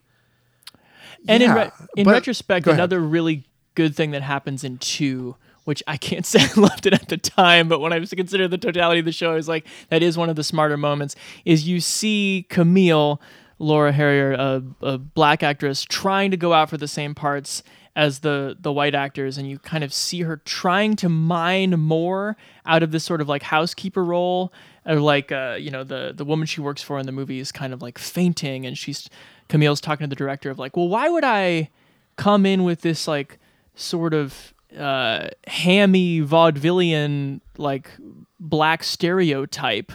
And 1.28 1.42
in, 1.42 1.52
re- 1.52 1.72
in 1.98 2.06
but- 2.06 2.12
retrospect, 2.12 2.68
another 2.68 3.00
really 3.00 3.46
good 3.74 3.96
thing 3.96 4.12
that 4.12 4.22
happens 4.22 4.64
in 4.64 4.78
two, 4.78 5.36
which 5.64 5.82
I 5.88 5.98
can't 5.98 6.24
say 6.32 6.42
I 6.42 6.60
loved 6.60 6.86
it 6.86 6.94
at 6.94 7.10
the 7.10 7.18
time, 7.18 7.68
but 7.68 7.80
when 7.80 7.94
I 7.94 7.98
was 7.98 8.12
to 8.12 8.16
consider 8.16 8.48
the 8.48 8.60
totality 8.60 9.00
of 9.00 9.06
the 9.06 9.12
show, 9.12 9.32
I 9.32 9.36
was 9.36 9.48
like, 9.48 9.66
that 9.90 10.04
is 10.04 10.16
one 10.16 10.30
of 10.30 10.36
the 10.36 10.44
smarter 10.44 10.78
moments, 10.78 11.16
is 11.46 11.68
you 11.68 11.80
see 11.80 12.46
Camille, 12.50 13.20
Laura 13.58 13.92
Harrier, 13.92 14.34
a, 14.34 14.62
a 14.84 14.98
black 15.00 15.42
actress, 15.42 15.84
trying 15.84 16.30
to 16.30 16.38
go 16.38 16.54
out 16.54 16.70
for 16.70 16.78
the 16.78 16.88
same 16.88 17.16
parts 17.16 17.64
as 17.96 18.20
the 18.20 18.58
the 18.60 18.72
white 18.72 18.96
actors 18.96 19.38
and 19.38 19.50
you 19.50 19.60
kind 19.60 19.84
of 19.84 19.94
see 19.94 20.22
her 20.22 20.38
trying 20.38 20.96
to 20.96 21.08
mine 21.08 21.72
more 21.80 22.36
out 22.66 22.82
of 22.82 22.92
this 22.92 23.04
sort 23.04 23.22
of 23.22 23.30
like 23.30 23.44
housekeeper 23.44 24.04
role 24.04 24.52
or 24.86 24.96
like 24.96 25.32
uh, 25.32 25.56
you 25.60 25.70
know 25.70 25.84
the 25.84 26.12
the 26.16 26.26
woman 26.26 26.48
she 26.48 26.62
works 26.62 26.82
for 26.82 26.98
in 27.00 27.06
the 27.06 27.12
movie 27.12 27.40
is 27.40 27.52
kind 27.52 27.74
of 27.74 27.82
like 27.82 27.98
fainting 27.98 28.66
and 28.66 28.78
she's 28.78 29.10
Camille's 29.48 29.82
talking 29.82 30.06
to 30.06 30.10
the 30.10 30.16
director 30.16 30.50
of 30.50 30.58
like 30.58 30.76
well 30.76 30.88
why 30.88 31.08
would 31.10 31.24
I 31.24 31.70
come 32.16 32.46
in 32.46 32.64
with 32.64 32.82
this 32.82 33.08
like 33.08 33.38
sort 33.76 34.14
of 34.14 34.54
uh, 34.78 35.28
hammy 35.46 36.22
vaudevillian 36.22 37.42
like 37.58 37.92
black 38.40 38.84
stereotype 38.84 39.92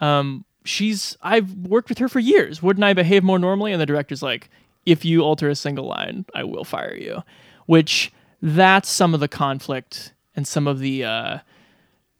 um, 0.00 0.44
she's 0.64 1.16
I've 1.22 1.52
worked 1.54 1.88
with 1.88 1.98
her 1.98 2.08
for 2.08 2.18
years. 2.18 2.62
Wouldn't 2.62 2.84
I 2.84 2.92
behave 2.92 3.22
more 3.22 3.38
normally? 3.38 3.72
And 3.72 3.80
the 3.80 3.86
director's 3.86 4.22
like, 4.22 4.50
if 4.86 5.04
you 5.04 5.22
alter 5.22 5.48
a 5.48 5.54
single 5.54 5.86
line, 5.86 6.24
I 6.34 6.44
will 6.44 6.64
fire 6.64 6.94
you. 6.96 7.22
Which 7.66 8.12
that's 8.42 8.88
some 8.88 9.14
of 9.14 9.20
the 9.20 9.28
conflict 9.28 10.12
and 10.34 10.46
some 10.46 10.66
of 10.66 10.78
the 10.78 11.04
uh, 11.04 11.38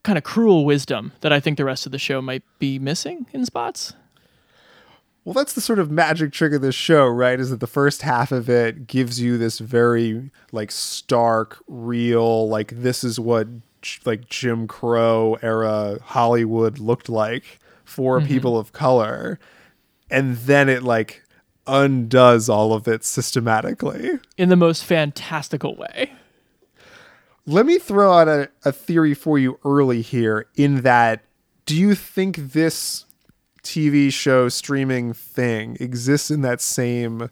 kind 0.02 0.18
of 0.18 0.24
cruel 0.24 0.64
wisdom 0.64 1.12
that 1.22 1.32
I 1.32 1.40
think 1.40 1.56
the 1.56 1.64
rest 1.64 1.86
of 1.86 1.92
the 1.92 1.98
show 1.98 2.20
might 2.22 2.42
be 2.58 2.78
missing 2.78 3.26
in 3.32 3.44
spots. 3.44 3.94
Well, 5.24 5.34
that's 5.34 5.52
the 5.52 5.60
sort 5.60 5.78
of 5.78 5.90
magic 5.90 6.32
trick 6.32 6.52
of 6.54 6.62
this 6.62 6.74
show, 6.74 7.06
right? 7.06 7.38
Is 7.38 7.50
that 7.50 7.60
the 7.60 7.66
first 7.66 8.02
half 8.02 8.32
of 8.32 8.48
it 8.48 8.86
gives 8.86 9.20
you 9.20 9.36
this 9.36 9.58
very 9.58 10.30
like 10.50 10.70
stark, 10.70 11.62
real, 11.68 12.48
like 12.48 12.72
this 12.82 13.04
is 13.04 13.20
what 13.20 13.46
like 14.04 14.28
Jim 14.28 14.66
Crow 14.66 15.36
era 15.42 15.98
Hollywood 16.02 16.78
looked 16.78 17.08
like 17.08 17.60
for 17.84 18.20
Mhm. 18.20 18.26
people 18.28 18.58
of 18.58 18.72
color. 18.72 19.38
And 20.10 20.36
then 20.38 20.68
it 20.68 20.82
like 20.82 21.22
undoes 21.66 22.48
all 22.48 22.72
of 22.72 22.88
it 22.88 23.04
systematically. 23.04 24.18
In 24.36 24.48
the 24.48 24.56
most 24.56 24.84
fantastical 24.84 25.76
way. 25.76 26.12
Let 27.46 27.66
me 27.66 27.78
throw 27.78 28.12
out 28.12 28.28
a, 28.28 28.50
a 28.64 28.72
theory 28.72 29.14
for 29.14 29.38
you 29.38 29.58
early 29.64 30.02
here 30.02 30.46
in 30.56 30.82
that 30.82 31.24
do 31.66 31.76
you 31.76 31.94
think 31.94 32.36
this 32.36 33.04
TV 33.62 34.12
show 34.12 34.48
streaming 34.48 35.12
thing 35.12 35.76
exists 35.80 36.30
in 36.30 36.42
that 36.42 36.60
same 36.60 37.30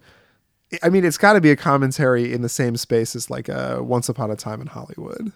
I 0.83 0.89
mean 0.91 1.05
it's 1.05 1.19
got 1.19 1.33
to 1.33 1.41
be 1.41 1.51
a 1.51 1.57
commentary 1.57 2.33
in 2.33 2.43
the 2.43 2.49
same 2.49 2.77
space 2.77 3.17
as 3.17 3.31
like 3.31 3.49
a 3.49 3.83
Once 3.83 4.09
Upon 4.09 4.31
a 4.31 4.37
Time 4.37 4.61
in 4.61 4.67
Hollywood. 4.67 5.33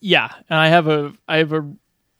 Yeah, 0.00 0.32
and 0.50 0.58
I 0.58 0.68
have 0.68 0.88
a 0.88 1.12
I 1.28 1.38
have 1.38 1.52
a 1.52 1.70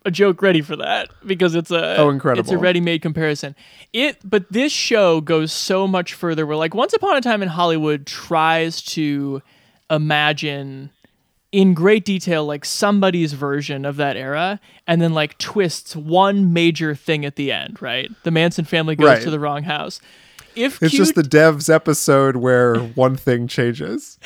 a 0.09 0.11
joke 0.11 0.42
ready 0.42 0.61
for 0.61 0.75
that 0.77 1.09
because 1.25 1.55
it's 1.55 1.71
a 1.71 1.97
Oh, 1.99 2.11
incredible. 2.11 2.40
It's 2.40 2.51
a 2.51 2.59
ready-made 2.59 3.01
comparison. 3.03 3.55
It 3.92 4.18
but 4.25 4.51
this 4.53 4.73
show 4.73 5.21
goes 5.21 5.53
so 5.53 5.87
much 5.87 6.12
further 6.14 6.44
where 6.47 6.57
like 6.57 6.75
Once 6.75 6.92
Upon 6.92 7.16
a 7.16 7.21
Time 7.21 7.40
in 7.42 7.49
Hollywood 7.49 8.07
tries 8.07 8.83
to 8.83 9.40
imagine 9.90 10.90
in 11.51 11.73
great 11.73 12.05
detail 12.05 12.44
like 12.44 12.64
somebody's 12.64 13.33
version 13.33 13.85
of 13.87 13.97
that 13.97 14.16
era 14.16 14.61
and 14.87 15.01
then 15.01 15.14
like 15.14 15.37
twists 15.38 15.97
one 15.97 16.53
major 16.53 16.94
thing 16.94 17.25
at 17.25 17.37
the 17.37 17.51
end, 17.51 17.81
right? 17.81 18.11
The 18.25 18.31
Manson 18.31 18.64
family 18.66 18.97
goes 18.97 19.07
Right. 19.09 19.23
to 19.23 19.31
the 19.31 19.40
wrong 19.40 19.62
house. 19.62 20.01
If 20.59 20.83
It's 20.83 20.90
Q- 20.90 20.99
just 20.99 21.14
the 21.14 21.23
devs 21.23 21.73
episode 21.73 22.37
where 22.37 22.77
one 22.79 23.16
thing 23.16 23.47
changes. 23.47 24.18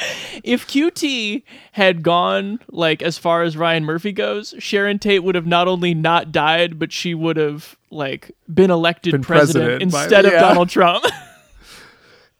if 0.42 0.66
QT 0.66 1.42
had 1.72 2.02
gone 2.02 2.58
like 2.70 3.02
as 3.02 3.18
far 3.18 3.42
as 3.42 3.56
Ryan 3.56 3.84
Murphy 3.84 4.12
goes, 4.12 4.54
Sharon 4.58 4.98
Tate 4.98 5.22
would 5.22 5.34
have 5.34 5.46
not 5.46 5.68
only 5.68 5.92
not 5.94 6.32
died, 6.32 6.78
but 6.78 6.92
she 6.92 7.14
would 7.14 7.36
have 7.36 7.76
like 7.90 8.30
been 8.52 8.70
elected 8.70 9.12
Been 9.12 9.22
president, 9.22 9.64
president 9.80 9.92
by- 9.92 10.02
instead 10.02 10.24
of 10.24 10.32
yeah. 10.32 10.40
Donald 10.40 10.68
Trump. 10.70 11.04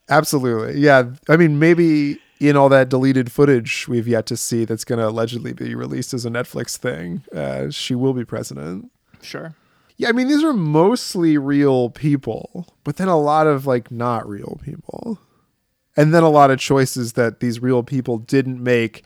Absolutely. 0.09 0.79
Yeah, 0.81 1.11
I 1.29 1.37
mean 1.37 1.59
maybe 1.59 2.19
in 2.39 2.57
all 2.57 2.67
that 2.69 2.89
deleted 2.89 3.31
footage 3.31 3.87
we've 3.87 4.07
yet 4.07 4.25
to 4.25 4.35
see 4.35 4.65
that's 4.65 4.83
going 4.83 4.99
to 4.99 5.07
allegedly 5.07 5.53
be 5.53 5.75
released 5.75 6.13
as 6.13 6.25
a 6.25 6.29
Netflix 6.29 6.75
thing, 6.77 7.23
uh, 7.33 7.69
she 7.69 7.95
will 7.95 8.13
be 8.13 8.25
president. 8.25 8.91
sure. 9.21 9.55
Yeah, 9.97 10.09
I 10.09 10.11
mean 10.11 10.27
these 10.27 10.43
are 10.43 10.53
mostly 10.53 11.37
real 11.37 11.89
people, 11.89 12.67
but 12.83 12.97
then 12.97 13.07
a 13.07 13.19
lot 13.19 13.47
of 13.47 13.67
like 13.67 13.91
not 13.91 14.27
real 14.27 14.59
people. 14.63 15.19
And 15.95 16.13
then 16.13 16.23
a 16.23 16.29
lot 16.29 16.49
of 16.49 16.59
choices 16.59 17.13
that 17.13 17.39
these 17.39 17.61
real 17.61 17.83
people 17.83 18.17
didn't 18.17 18.61
make 18.61 19.03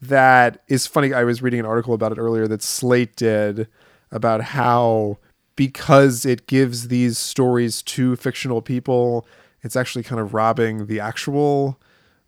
that 0.00 0.62
is 0.68 0.86
funny. 0.86 1.12
I 1.12 1.24
was 1.24 1.42
reading 1.42 1.60
an 1.60 1.66
article 1.66 1.92
about 1.92 2.12
it 2.12 2.18
earlier 2.18 2.48
that 2.48 2.62
Slate 2.62 3.14
did 3.16 3.68
about 4.10 4.40
how 4.40 5.18
because 5.56 6.24
it 6.24 6.46
gives 6.46 6.88
these 6.88 7.18
stories 7.18 7.82
to 7.82 8.16
fictional 8.16 8.62
people, 8.62 9.26
it's 9.62 9.76
actually 9.76 10.02
kind 10.02 10.20
of 10.20 10.32
robbing 10.32 10.86
the 10.86 10.98
actual 10.98 11.78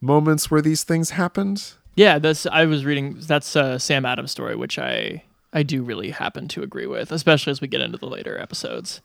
moments 0.02 0.50
where 0.50 0.60
these 0.60 0.84
things 0.84 1.10
happened. 1.10 1.72
Yeah, 1.94 2.18
that's 2.18 2.44
I 2.44 2.66
was 2.66 2.84
reading 2.84 3.16
that's 3.20 3.46
Sam 3.46 4.04
Adams' 4.04 4.32
story, 4.32 4.56
which 4.56 4.78
I 4.78 5.24
I 5.52 5.62
do 5.62 5.82
really 5.82 6.10
happen 6.10 6.48
to 6.48 6.62
agree 6.62 6.86
with, 6.86 7.12
especially 7.12 7.50
as 7.50 7.60
we 7.60 7.68
get 7.68 7.80
into 7.80 7.98
the 7.98 8.06
later 8.08 8.38
episodes. 8.38 9.00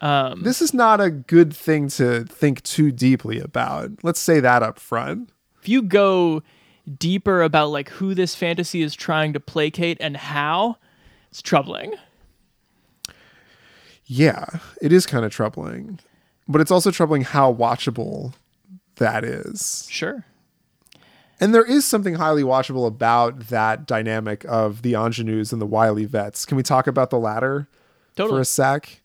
Um, 0.00 0.42
This 0.42 0.62
is 0.62 0.72
not 0.72 1.00
a 1.00 1.10
good 1.10 1.54
thing 1.54 1.88
to 1.90 2.24
think 2.24 2.62
too 2.62 2.90
deeply 2.90 3.38
about. 3.38 3.90
Let's 4.02 4.20
say 4.20 4.40
that 4.40 4.62
up 4.62 4.78
front. 4.78 5.30
if 5.60 5.68
you 5.68 5.82
go 5.82 6.42
deeper 6.98 7.42
about 7.42 7.68
like 7.68 7.90
who 7.90 8.14
this 8.14 8.34
fantasy 8.34 8.80
is 8.82 8.94
trying 8.94 9.34
to 9.34 9.40
placate 9.40 9.98
and 10.00 10.16
how, 10.16 10.76
it's 11.30 11.42
troubling. 11.42 11.94
Yeah, 14.06 14.46
it 14.82 14.92
is 14.92 15.06
kind 15.06 15.24
of 15.24 15.30
troubling, 15.32 16.00
but 16.48 16.60
it's 16.60 16.70
also 16.70 16.90
troubling 16.90 17.22
how 17.22 17.52
watchable 17.52 18.32
that 18.96 19.22
is. 19.22 19.86
Sure. 19.90 20.24
And 21.40 21.54
there 21.54 21.64
is 21.64 21.86
something 21.86 22.14
highly 22.14 22.42
watchable 22.42 22.86
about 22.86 23.48
that 23.48 23.86
dynamic 23.86 24.44
of 24.46 24.82
the 24.82 24.92
ingenues 24.92 25.52
and 25.52 25.60
the 25.60 25.66
wily 25.66 26.04
vets. 26.04 26.44
Can 26.44 26.56
we 26.56 26.62
talk 26.62 26.86
about 26.86 27.08
the 27.10 27.18
latter 27.18 27.66
Totally. 28.14 28.36
for 28.36 28.40
a 28.42 28.44
sec? 28.44 29.00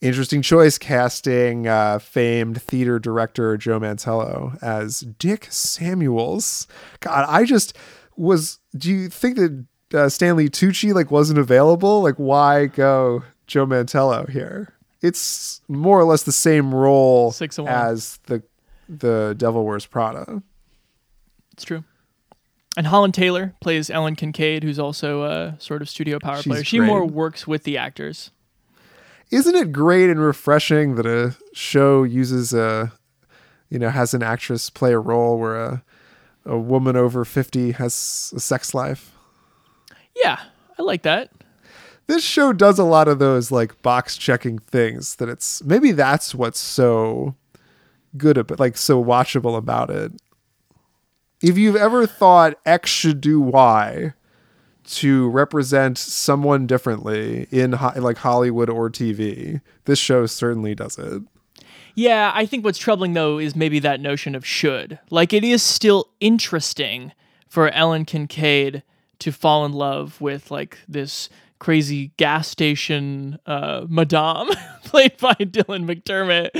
Interesting 0.00 0.42
choice 0.42 0.78
casting 0.78 1.68
uh, 1.68 2.00
famed 2.00 2.60
theater 2.60 2.98
director 2.98 3.56
Joe 3.56 3.78
Mantello 3.78 4.60
as 4.60 5.02
Dick 5.20 5.46
Samuels. 5.50 6.66
God, 6.98 7.24
I 7.28 7.44
just 7.44 7.76
was. 8.16 8.58
Do 8.76 8.90
you 8.90 9.08
think 9.08 9.36
that 9.36 9.64
uh, 9.94 10.08
Stanley 10.08 10.48
Tucci 10.48 10.92
like 10.92 11.12
wasn't 11.12 11.38
available? 11.38 12.02
Like, 12.02 12.16
why 12.16 12.66
go 12.66 13.22
Joe 13.46 13.64
Mantello 13.64 14.28
here? 14.28 14.74
It's 15.02 15.60
more 15.68 16.00
or 16.00 16.04
less 16.04 16.24
the 16.24 16.32
same 16.32 16.74
role 16.74 17.30
Six 17.30 17.58
of 17.58 17.66
one. 17.66 17.72
as 17.74 18.18
the 18.26 18.42
the 18.88 19.36
Devil 19.38 19.64
Wears 19.64 19.86
Prada. 19.86 20.42
It's 21.52 21.64
true. 21.64 21.84
And 22.76 22.86
Holland 22.86 23.12
Taylor 23.12 23.54
plays 23.60 23.90
Ellen 23.90 24.16
Kincaid, 24.16 24.62
who's 24.62 24.78
also 24.78 25.24
a 25.24 25.56
sort 25.58 25.82
of 25.82 25.90
studio 25.90 26.18
power 26.18 26.36
She's 26.36 26.46
player. 26.46 26.64
She 26.64 26.78
great. 26.78 26.86
more 26.86 27.04
works 27.04 27.46
with 27.46 27.64
the 27.64 27.76
actors. 27.76 28.30
Isn't 29.30 29.54
it 29.54 29.72
great 29.72 30.10
and 30.10 30.20
refreshing 30.20 30.94
that 30.96 31.06
a 31.06 31.36
show 31.52 32.02
uses 32.02 32.52
a, 32.52 32.92
you 33.68 33.78
know, 33.78 33.90
has 33.90 34.14
an 34.14 34.22
actress 34.22 34.70
play 34.70 34.92
a 34.92 34.98
role 34.98 35.38
where 35.38 35.56
a, 35.56 35.84
a 36.44 36.58
woman 36.58 36.96
over 36.96 37.24
50 37.24 37.72
has 37.72 38.32
a 38.34 38.40
sex 38.40 38.74
life? 38.74 39.12
Yeah, 40.16 40.40
I 40.78 40.82
like 40.82 41.02
that. 41.02 41.30
This 42.06 42.24
show 42.24 42.52
does 42.52 42.78
a 42.78 42.84
lot 42.84 43.08
of 43.08 43.18
those 43.18 43.50
like 43.50 43.80
box 43.82 44.16
checking 44.16 44.58
things 44.58 45.16
that 45.16 45.28
it's 45.28 45.62
maybe 45.62 45.92
that's 45.92 46.34
what's 46.34 46.58
so 46.58 47.36
good 48.16 48.36
about 48.36 48.60
like 48.60 48.76
so 48.76 49.02
watchable 49.02 49.56
about 49.56 49.90
it. 49.90 50.12
If 51.42 51.58
you've 51.58 51.76
ever 51.76 52.06
thought 52.06 52.58
X 52.64 52.90
should 52.90 53.20
do 53.20 53.40
Y 53.40 54.14
to 54.84 55.28
represent 55.28 55.98
someone 55.98 56.66
differently 56.66 57.46
in 57.50 57.72
ho- 57.72 57.92
like 57.96 58.18
Hollywood 58.18 58.68
or 58.68 58.90
TV, 58.90 59.60
this 59.84 59.98
show 59.98 60.26
certainly 60.26 60.74
does 60.74 60.98
it. 60.98 61.22
Yeah, 61.94 62.32
I 62.34 62.46
think 62.46 62.64
what's 62.64 62.78
troubling 62.78 63.12
though 63.12 63.38
is 63.38 63.54
maybe 63.54 63.78
that 63.80 64.00
notion 64.00 64.34
of 64.34 64.46
should. 64.46 64.98
Like 65.10 65.32
it 65.32 65.44
is 65.44 65.62
still 65.62 66.10
interesting 66.20 67.12
for 67.48 67.68
Ellen 67.70 68.04
Kincaid 68.04 68.82
to 69.18 69.32
fall 69.32 69.64
in 69.64 69.72
love 69.72 70.20
with 70.20 70.50
like 70.50 70.78
this 70.88 71.28
crazy 71.58 72.12
gas 72.16 72.48
station 72.48 73.38
uh, 73.46 73.86
madame 73.88 74.48
played 74.84 75.16
by 75.18 75.34
Dylan 75.34 75.86
McDermott. 75.86 76.50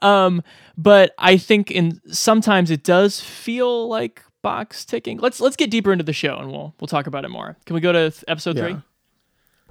Um, 0.00 0.42
but 0.76 1.12
I 1.18 1.38
think 1.38 1.70
in 1.70 2.00
sometimes 2.12 2.70
it 2.70 2.84
does 2.84 3.20
feel 3.20 3.88
like 3.88 4.22
box 4.44 4.84
ticking. 4.84 5.18
Let's 5.18 5.40
let's 5.40 5.56
get 5.56 5.70
deeper 5.72 5.90
into 5.90 6.04
the 6.04 6.12
show 6.12 6.36
and 6.36 6.52
we'll 6.52 6.72
we'll 6.78 6.86
talk 6.86 7.08
about 7.08 7.24
it 7.24 7.30
more. 7.30 7.56
Can 7.66 7.74
we 7.74 7.80
go 7.80 7.90
to 7.92 8.10
th- 8.12 8.22
episode 8.28 8.56
Yeah. 8.56 8.62
three? 8.62 8.76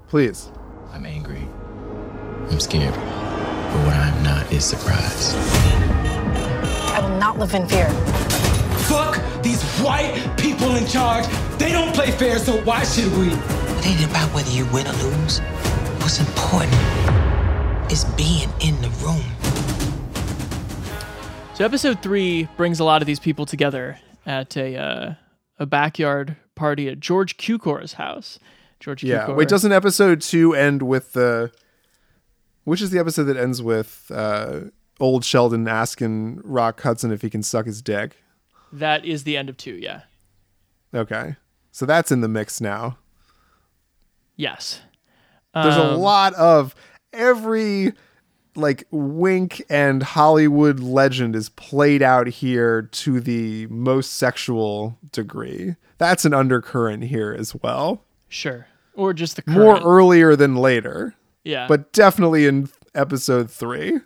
Please. 0.10 0.52
I'm 0.92 1.06
angry. 1.06 1.48
I'm 2.52 2.60
scared. 2.60 2.94
But 2.94 3.86
what 3.86 3.96
I'm 3.96 4.22
not 4.24 4.52
is 4.52 4.66
surprised. 4.66 5.36
I 6.96 7.00
will 7.02 7.18
not 7.18 7.40
live 7.40 7.54
in 7.54 7.68
fear. 7.68 7.90
Fuck 8.90 9.18
these 9.42 9.64
white 9.80 10.14
people 10.38 10.76
in 10.76 10.86
charge. 10.88 11.26
They 11.58 11.72
don't 11.72 11.94
play 11.96 12.12
fair, 12.12 12.38
so 12.38 12.54
why 12.64 12.84
should 12.84 13.12
we? 13.18 13.28
It 13.30 13.88
ain't 13.88 14.06
about 14.10 14.30
whether 14.34 14.52
you 14.52 14.66
win 14.74 14.88
or 14.88 14.94
lose. 15.04 15.40
What's 16.02 16.20
important 16.20 16.74
is 17.92 18.04
being 18.16 18.50
in 18.60 18.80
the 18.82 18.90
room. 19.06 19.24
So 21.56 21.64
episode 21.64 22.02
three 22.02 22.48
brings 22.58 22.80
a 22.80 22.84
lot 22.84 23.02
of 23.02 23.06
these 23.06 23.20
people 23.20 23.46
together 23.46 23.98
at 24.26 24.56
a 24.58 24.76
uh, 24.78 25.14
a 25.60 25.66
backyard 25.66 26.36
party 26.56 26.88
at 26.90 27.00
George 27.00 27.38
Cukor's 27.38 27.94
house. 27.94 28.40
George 28.80 29.04
Yeah. 29.04 29.28
Cukor. 29.28 29.36
Wait, 29.38 29.48
doesn't 29.50 29.72
episode 29.72 30.22
two 30.22 30.54
end 30.54 30.82
with 30.84 31.14
the? 31.14 31.52
Which 32.66 32.82
is 32.82 32.92
the 32.92 33.00
episode 33.00 33.26
that 33.26 33.38
ends 33.38 33.62
with 33.62 34.10
uh, 34.14 34.62
old 35.00 35.26
Sheldon 35.26 35.68
asking 35.68 36.40
Rock 36.44 36.82
Hudson 36.82 37.12
if 37.12 37.22
he 37.22 37.30
can 37.30 37.44
suck 37.44 37.66
his 37.66 37.82
dick? 37.82 38.18
that 38.72 39.06
is 39.06 39.24
the 39.24 39.38
end 39.38 39.50
of 39.50 39.58
two? 39.58 39.76
Yeah. 39.76 40.02
Okay, 40.96 41.36
so 41.72 41.86
that's 41.86 42.12
in 42.12 42.22
the 42.22 42.28
mix 42.28 42.60
now. 42.62 42.98
Yes. 44.36 44.82
There's 45.54 45.76
a 45.76 45.94
Um, 45.94 46.00
lot 46.00 46.34
of 46.36 46.74
every 47.12 47.94
like 48.56 48.86
wink 48.92 49.64
and 49.70 50.04
Hollywood 50.04 50.80
legend 50.80 51.36
is 51.36 51.50
played 51.50 52.02
out 52.02 52.28
here 52.28 52.84
to 52.84 53.20
the 53.20 53.68
most 53.68 54.14
sexual 54.14 54.98
degree. 55.12 55.76
That's 55.98 56.26
an 56.26 56.34
undercurrent 56.34 57.04
here 57.06 57.36
as 57.38 57.56
well. 57.56 58.04
Sure. 58.30 58.68
Or 58.96 59.14
just 59.14 59.36
the 59.38 59.44
More 59.48 59.80
earlier 59.82 60.36
than 60.36 60.56
later. 60.56 61.16
Yeah. 61.44 61.68
But 61.68 61.92
definitely 61.94 62.46
in 62.46 62.70
episode 62.96 63.50
three. 63.50 64.00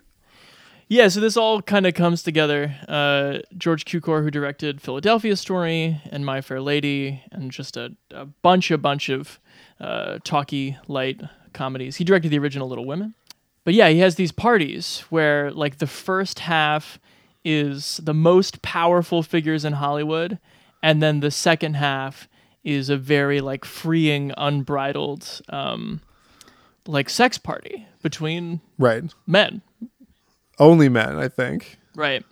Yeah, 0.90 1.08
so 1.08 1.20
this 1.20 1.36
all 1.36 1.60
kind 1.60 1.86
of 1.86 1.92
comes 1.92 2.22
together. 2.22 2.74
Uh, 2.88 3.40
George 3.58 3.84
Cukor, 3.84 4.22
who 4.22 4.30
directed 4.30 4.80
Philadelphia 4.80 5.36
Story 5.36 6.00
and 6.10 6.24
My 6.24 6.40
Fair 6.40 6.62
Lady, 6.62 7.22
and 7.30 7.50
just 7.50 7.76
a, 7.76 7.92
a 8.10 8.24
bunch, 8.24 8.70
a 8.70 8.78
bunch 8.78 9.10
of 9.10 9.38
uh, 9.80 10.18
talky, 10.24 10.78
light 10.88 11.20
comedies. 11.52 11.96
He 11.96 12.04
directed 12.04 12.30
the 12.30 12.38
original 12.38 12.68
Little 12.68 12.86
Women. 12.86 13.14
But 13.68 13.74
yeah, 13.74 13.90
he 13.90 13.98
has 13.98 14.14
these 14.14 14.32
parties 14.32 15.00
where, 15.10 15.50
like, 15.50 15.76
the 15.76 15.86
first 15.86 16.38
half 16.38 16.98
is 17.44 18.00
the 18.02 18.14
most 18.14 18.62
powerful 18.62 19.22
figures 19.22 19.62
in 19.62 19.74
Hollywood, 19.74 20.38
and 20.82 21.02
then 21.02 21.20
the 21.20 21.30
second 21.30 21.74
half 21.74 22.30
is 22.64 22.88
a 22.88 22.96
very, 22.96 23.42
like, 23.42 23.66
freeing, 23.66 24.32
unbridled, 24.38 25.42
um, 25.50 26.00
like, 26.86 27.10
sex 27.10 27.36
party 27.36 27.86
between 28.00 28.62
Right. 28.78 29.04
men. 29.26 29.60
Only 30.58 30.88
men, 30.88 31.18
I 31.18 31.28
think. 31.28 31.76
Right. 31.94 32.24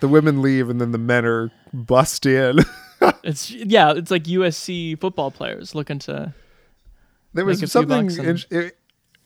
The 0.00 0.08
women 0.08 0.42
leave 0.42 0.68
and 0.68 0.78
then 0.78 0.92
the 0.92 0.98
men 0.98 1.24
are 1.24 1.52
bust 1.72 2.26
in. 2.26 2.58
It's 3.22 3.50
yeah, 3.50 3.92
it's 3.92 4.10
like 4.10 4.24
USC 4.24 5.00
football 5.00 5.30
players 5.30 5.74
looking 5.74 5.98
to. 6.00 6.34
There 7.32 7.46
was 7.46 7.60
make 7.62 7.68
a 7.68 7.70
few 7.70 7.88
something. 7.88 8.10
in- 8.10 8.38
it, 8.50 8.76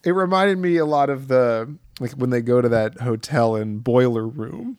it 0.05 0.13
reminded 0.13 0.59
me 0.59 0.77
a 0.77 0.87
lot 0.87 1.11
of 1.11 1.29
the 1.29 1.75
like 2.01 2.13
when 2.13 2.31
they 2.31 2.41
go 2.41 2.61
to 2.61 2.69
that 2.69 3.01
hotel 3.01 3.57
in 3.57 3.79
Boiler 3.79 4.27
Room, 4.27 4.77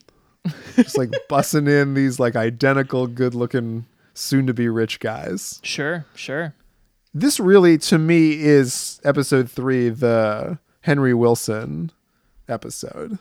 just 0.76 0.96
like 0.96 1.10
bussing 1.30 1.68
in 1.68 1.94
these 1.94 2.18
like 2.18 2.36
identical, 2.36 3.06
good-looking, 3.06 3.86
soon-to-be 4.14 4.68
rich 4.68 5.00
guys. 5.00 5.60
Sure, 5.62 6.06
sure. 6.14 6.54
This 7.12 7.40
really, 7.40 7.76
to 7.78 7.98
me, 7.98 8.40
is 8.40 9.00
episode 9.04 9.50
three, 9.50 9.88
the 9.88 10.58
Henry 10.82 11.12
Willson 11.12 11.90
episode. 12.48 13.18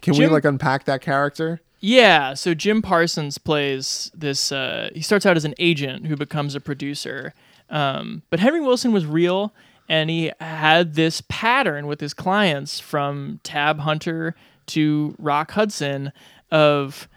Can 0.00 0.16
we 0.16 0.26
like 0.28 0.44
unpack 0.44 0.84
that 0.84 1.00
character? 1.00 1.60
Yeah, 1.80 2.34
so 2.34 2.54
Jim 2.54 2.82
Parsons 2.82 3.38
plays 3.38 4.10
this. 4.14 4.50
Uh, 4.50 4.90
he 4.94 5.02
starts 5.02 5.26
out 5.26 5.36
as 5.36 5.44
an 5.44 5.54
agent 5.58 6.06
who 6.06 6.16
becomes 6.16 6.54
a 6.54 6.60
producer. 6.60 7.34
Um, 7.70 8.22
but 8.30 8.40
Henry 8.40 8.60
Willson 8.60 8.92
was 8.92 9.06
real, 9.06 9.52
and 9.88 10.10
he 10.10 10.30
had 10.40 10.94
this 10.94 11.22
pattern 11.28 11.86
with 11.86 12.00
his 12.00 12.14
clients 12.14 12.78
from 12.78 13.40
Tab 13.42 13.80
Hunter 13.80 14.34
to 14.66 15.14
Rock 15.18 15.52
Hudson 15.52 16.12
of 16.50 17.08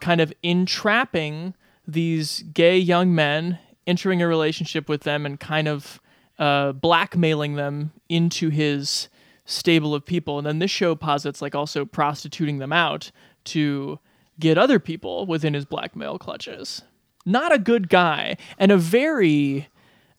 kind 0.00 0.20
of 0.20 0.32
entrapping 0.42 1.54
these 1.86 2.42
gay 2.52 2.78
young 2.78 3.14
men, 3.14 3.58
entering 3.86 4.22
a 4.22 4.28
relationship 4.28 4.88
with 4.88 5.02
them, 5.02 5.26
and 5.26 5.40
kind 5.40 5.66
of 5.66 6.00
uh, 6.38 6.72
blackmailing 6.72 7.54
them 7.54 7.92
into 8.08 8.48
his 8.48 9.08
stable 9.44 9.94
of 9.94 10.04
people. 10.04 10.38
And 10.38 10.46
then 10.46 10.58
this 10.58 10.70
show 10.70 10.94
posits 10.94 11.42
like 11.42 11.54
also 11.54 11.84
prostituting 11.84 12.58
them 12.58 12.72
out 12.72 13.10
to 13.44 13.98
get 14.38 14.56
other 14.56 14.78
people 14.78 15.26
within 15.26 15.54
his 15.54 15.64
blackmail 15.64 16.18
clutches. 16.18 16.82
Not 17.26 17.52
a 17.52 17.58
good 17.58 17.88
guy, 17.88 18.36
and 18.58 18.70
a 18.70 18.76
very 18.76 19.68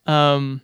um 0.06 0.62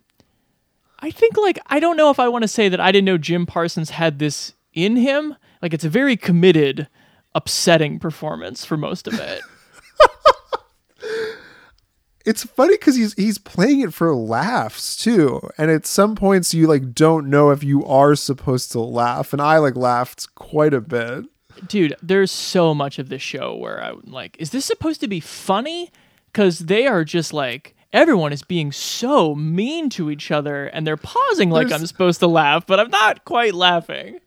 I 1.01 1.11
think 1.11 1.37
like 1.37 1.59
I 1.67 1.79
don't 1.79 1.97
know 1.97 2.09
if 2.09 2.19
I 2.19 2.27
want 2.27 2.43
to 2.43 2.47
say 2.47 2.69
that 2.69 2.79
I 2.79 2.91
didn't 2.91 3.05
know 3.05 3.17
Jim 3.17 3.45
Parsons 3.45 3.91
had 3.91 4.19
this 4.19 4.53
in 4.73 4.95
him. 4.95 5.35
Like 5.61 5.73
it's 5.73 5.85
a 5.85 5.89
very 5.89 6.15
committed, 6.17 6.87
upsetting 7.33 7.99
performance 7.99 8.65
for 8.65 8.77
most 8.77 9.07
of 9.07 9.19
it. 9.19 9.41
it's 12.25 12.43
funny 12.43 12.75
because 12.75 12.95
he's 12.95 13.13
he's 13.13 13.37
playing 13.37 13.81
it 13.81 13.93
for 13.93 14.13
laughs 14.15 14.95
too 14.95 15.41
and 15.57 15.71
at 15.71 15.87
some 15.87 16.15
points 16.15 16.53
you 16.53 16.67
like 16.67 16.93
don't 16.93 17.27
know 17.27 17.49
if 17.49 17.63
you 17.63 17.83
are 17.85 18.13
supposed 18.15 18.71
to 18.71 18.79
laugh 18.79 19.33
and 19.33 19.41
i 19.41 19.57
like 19.57 19.75
laughed 19.75 20.27
quite 20.35 20.71
a 20.71 20.79
bit 20.79 21.25
Dude, 21.67 21.95
there's 22.01 22.31
so 22.31 22.73
much 22.73 22.99
of 22.99 23.09
this 23.09 23.21
show 23.21 23.55
where 23.55 23.83
I'm 23.83 24.01
like, 24.05 24.35
is 24.39 24.51
this 24.51 24.65
supposed 24.65 25.01
to 25.01 25.07
be 25.07 25.19
funny? 25.19 25.91
Because 26.27 26.59
they 26.59 26.87
are 26.87 27.03
just 27.03 27.33
like 27.33 27.75
everyone 27.93 28.31
is 28.33 28.43
being 28.43 28.71
so 28.71 29.35
mean 29.35 29.89
to 29.91 30.09
each 30.09 30.31
other, 30.31 30.65
and 30.67 30.85
they're 30.87 30.97
pausing 30.97 31.49
like 31.49 31.67
There's- 31.67 31.81
I'm 31.81 31.87
supposed 31.87 32.19
to 32.21 32.27
laugh, 32.27 32.65
but 32.65 32.79
I'm 32.79 32.89
not 32.89 33.25
quite 33.25 33.53
laughing. 33.53 34.19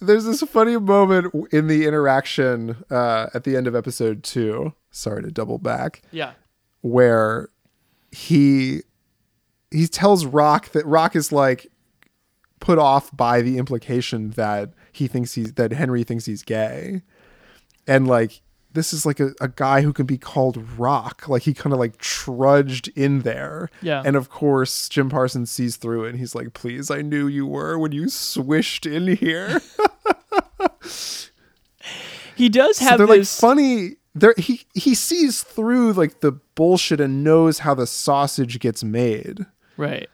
there's 0.00 0.24
this 0.24 0.40
funny 0.42 0.76
moment 0.76 1.34
in 1.52 1.66
the 1.66 1.84
interaction 1.86 2.76
uh, 2.90 3.26
at 3.34 3.42
the 3.44 3.56
end 3.56 3.66
of 3.66 3.74
episode 3.74 4.22
two 4.22 4.72
sorry 4.92 5.22
to 5.22 5.30
double 5.30 5.58
back 5.58 6.02
Yeah. 6.12 6.32
where 6.82 7.48
he 8.12 8.82
he 9.72 9.86
tells 9.88 10.24
rock 10.24 10.68
that 10.70 10.86
rock 10.86 11.16
is 11.16 11.32
like 11.32 11.66
put 12.60 12.78
off 12.78 13.14
by 13.16 13.42
the 13.42 13.58
implication 13.58 14.30
that 14.30 14.72
he 14.92 15.08
thinks 15.08 15.34
he's 15.34 15.52
that 15.54 15.72
henry 15.72 16.04
thinks 16.04 16.26
he's 16.26 16.42
gay 16.44 17.02
and 17.88 18.06
like 18.06 18.40
this 18.72 18.92
is 18.92 19.04
like 19.06 19.18
a, 19.20 19.32
a 19.40 19.48
guy 19.48 19.80
who 19.80 19.92
can 19.92 20.06
be 20.06 20.18
called 20.18 20.56
rock 20.78 21.28
like 21.28 21.42
he 21.42 21.54
kind 21.54 21.72
of 21.72 21.78
like 21.78 21.96
trudged 21.98 22.88
in 22.96 23.20
there 23.22 23.70
Yeah. 23.82 24.02
and 24.04 24.14
of 24.16 24.28
course 24.30 24.88
jim 24.88 25.08
parsons 25.08 25.50
sees 25.50 25.76
through 25.76 26.04
it 26.04 26.10
and 26.10 26.18
he's 26.18 26.34
like 26.34 26.52
please 26.54 26.90
i 26.90 27.02
knew 27.02 27.26
you 27.26 27.46
were 27.46 27.78
when 27.78 27.92
you 27.92 28.08
swished 28.08 28.86
in 28.86 29.16
here 29.16 29.60
He 32.36 32.48
does 32.48 32.76
so 32.76 32.84
have 32.84 32.98
they're 32.98 33.06
this. 33.08 33.42
like 33.42 33.50
funny 33.50 33.96
there 34.14 34.34
he 34.38 34.64
he 34.74 34.94
sees 34.94 35.42
through 35.42 35.92
like 35.94 36.20
the 36.20 36.32
bullshit 36.54 37.00
and 37.00 37.24
knows 37.24 37.60
how 37.60 37.74
the 37.74 37.86
sausage 37.86 38.60
gets 38.60 38.84
made. 38.84 39.44
Right. 39.76 40.08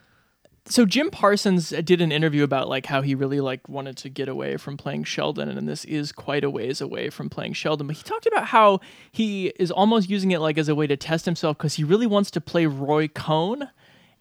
So 0.67 0.87
Jim 0.87 1.11
Parsons 1.11 1.71
did 1.71 2.01
an 2.01 2.11
interview 2.11 2.43
about 2.43 2.69
like 2.69 2.87
how 2.87 3.03
he 3.03 3.15
really 3.15 3.41
like 3.41 3.69
wanted 3.69 3.99
to 3.99 4.09
get 4.09 4.29
away 4.29 4.57
from 4.57 4.79
playing 4.79 5.05
Sheldon 5.05 5.51
and 5.51 5.69
this 5.69 5.85
is 5.85 6.11
quite 6.11 6.43
a 6.43 6.49
ways 6.49 6.81
away 6.81 7.11
from 7.11 7.29
playing 7.29 7.53
Sheldon 7.53 7.87
but 7.87 7.97
he 7.97 8.03
talked 8.03 8.27
about 8.27 8.47
how 8.47 8.81
he 9.13 9.49
is 9.59 9.71
almost 9.71 10.09
using 10.09 10.31
it 10.31 10.41
like 10.41 10.57
as 10.57 10.69
a 10.69 10.75
way 10.75 10.87
to 10.87 10.97
test 10.97 11.27
himself 11.27 11.59
cuz 11.59 11.75
he 11.75 11.85
really 11.85 12.07
wants 12.07 12.31
to 12.31 12.41
play 12.41 12.65
Roy 12.65 13.09
Cohn 13.09 13.69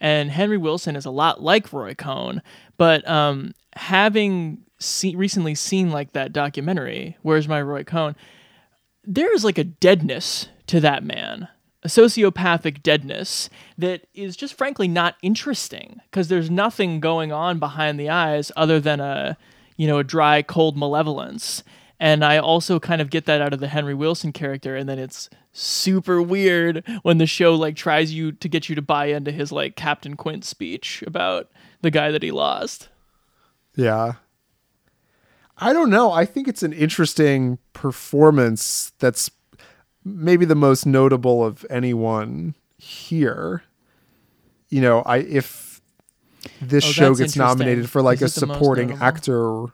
and 0.02 0.32
Henry 0.32 0.58
Willson 0.58 0.98
is 0.98 1.06
a 1.06 1.12
lot 1.12 1.42
like 1.42 1.72
Roy 1.72 1.94
Cohn 1.94 2.42
but 2.78 3.08
um 3.08 3.54
having 3.78 4.66
see, 4.80 5.16
recently 5.16 5.56
seen 5.56 5.92
like 5.92 6.12
that 6.12 6.34
documentary 6.34 7.16
Where's 7.22 7.48
My 7.48 7.62
Roy 7.62 7.86
Cohn 7.86 8.18
there 9.06 9.34
is 9.34 9.46
like 9.46 9.58
a 9.58 9.64
deadness 9.64 10.50
to 10.68 10.82
that 10.82 11.06
man 11.06 11.48
a 11.84 11.88
sociopathic 11.88 12.82
deadness 12.82 13.50
that 13.78 14.08
is 14.14 14.36
just 14.36 14.54
frankly 14.56 14.88
not 14.88 15.16
interesting 15.22 16.00
because 16.10 16.28
there's 16.28 16.50
nothing 16.50 17.00
going 17.00 17.32
on 17.32 17.60
behind 17.60 18.00
the 18.00 18.10
eyes 18.10 18.52
other 18.56 18.80
than 18.80 19.00
a 19.00 19.38
you 19.78 19.88
know 19.88 20.00
a 20.00 20.04
dry 20.04 20.42
cold 20.42 20.78
malevolence. 20.78 21.64
And 22.00 22.26
i 22.26 22.38
also 22.38 22.80
kind 22.80 23.02
of 23.02 23.10
get 23.10 23.26
that 23.26 23.42
out 23.42 23.54
of 23.54 23.60
the 23.60 23.68
henry 23.68 23.94
willson 23.94 24.34
character 24.34 24.76
and 24.76 24.90
then 24.90 25.00
it's 25.00 25.30
super 25.54 26.22
weird 26.22 26.84
when 27.04 27.20
the 27.20 27.28
show 27.28 27.54
like 27.54 27.76
tries 27.76 28.12
you 28.12 28.32
to 28.32 28.50
get 28.50 28.68
you 28.68 28.76
to 28.76 28.82
buy 28.82 29.06
into 29.06 29.32
his 29.32 29.52
like 29.52 29.76
captain 29.76 30.16
quint 30.16 30.44
speech 30.44 31.04
about 31.08 31.50
the 31.82 31.92
guy 31.92 32.12
that 32.12 32.24
he 32.24 32.32
lost. 32.32 32.90
Yeah. 33.76 34.14
I 35.58 35.72
don't 35.72 35.92
know. 35.92 36.12
I 36.12 36.26
think 36.26 36.48
it's 36.48 36.64
an 36.64 36.74
interesting 36.74 37.60
performance 37.74 38.92
that's 39.00 39.30
maybe 40.06 40.46
the 40.46 40.56
most 40.56 40.86
notable 40.86 41.44
of 41.46 41.66
anyone 41.70 42.56
here. 42.78 43.64
You 44.70 44.82
know, 44.82 45.02
I 45.04 45.18
if 45.18 45.82
this 46.62 46.84
Oh, 46.86 46.92
show 46.92 47.16
gets 47.16 47.36
nominated 47.36 47.90
for 47.90 48.02
like 48.02 48.22
Is 48.22 48.36
a 48.36 48.38
it 48.38 48.40
the 48.42 48.48
most 48.48 48.58
supporting 48.58 48.92
actor 49.02 49.66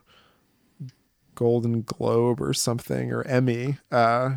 Golden 1.34 1.82
Globe 1.82 2.40
or 2.40 2.52
something 2.52 3.12
or 3.12 3.22
Emmy, 3.22 3.78
uh 3.90 4.36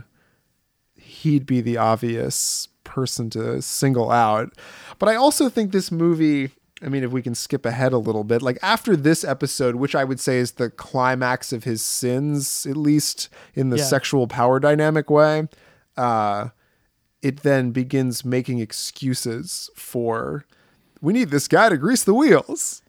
he'd 0.96 1.46
be 1.46 1.60
the 1.62 1.78
obvious 1.78 2.70
person 2.84 3.30
to 3.32 3.62
single 3.62 4.10
out. 4.10 4.54
But 5.00 5.10
I 5.10 5.16
also 5.16 5.50
think 5.50 5.72
this 5.72 5.92
movie 5.92 6.52
I 6.82 6.90
mean, 6.90 7.04
if 7.06 7.12
we 7.12 7.22
can 7.22 7.34
skip 7.34 7.66
ahead 7.66 7.94
a 7.94 7.98
little 7.98 8.26
bit, 8.26 8.42
like 8.42 8.58
after 8.62 8.98
this 8.98 9.24
episode, 9.24 9.76
which 9.76 9.96
I 9.96 10.04
would 10.04 10.20
say 10.20 10.38
is 10.40 10.54
the 10.54 10.70
climax 10.70 11.54
of 11.54 11.64
his 11.64 11.82
sins, 11.82 12.66
at 12.66 12.76
least 12.76 13.30
in 13.54 13.70
the 13.70 13.78
Yeah. 13.78 13.84
sexual 13.86 14.28
power 14.28 14.60
dynamic 14.60 15.10
way, 15.10 15.48
uh, 15.98 16.50
it 17.22 17.38
then 17.44 17.72
begins 17.72 18.26
making 18.26 18.60
excuses 18.60 19.70
for 19.76 20.46
we 21.02 21.14
need 21.14 21.30
this 21.32 21.48
guy 21.48 21.70
to 21.70 21.78
grease 21.78 22.04
the 22.04 22.14
wheels. 22.14 22.82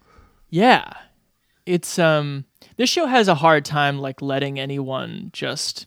Yeah. 0.50 0.92
It's 1.66 1.98
um 1.98 2.44
this 2.76 2.90
show 2.90 3.06
has 3.06 3.26
a 3.28 3.34
hard 3.36 3.64
time 3.64 3.98
like 3.98 4.20
letting 4.22 4.58
anyone 4.58 5.30
just 5.32 5.86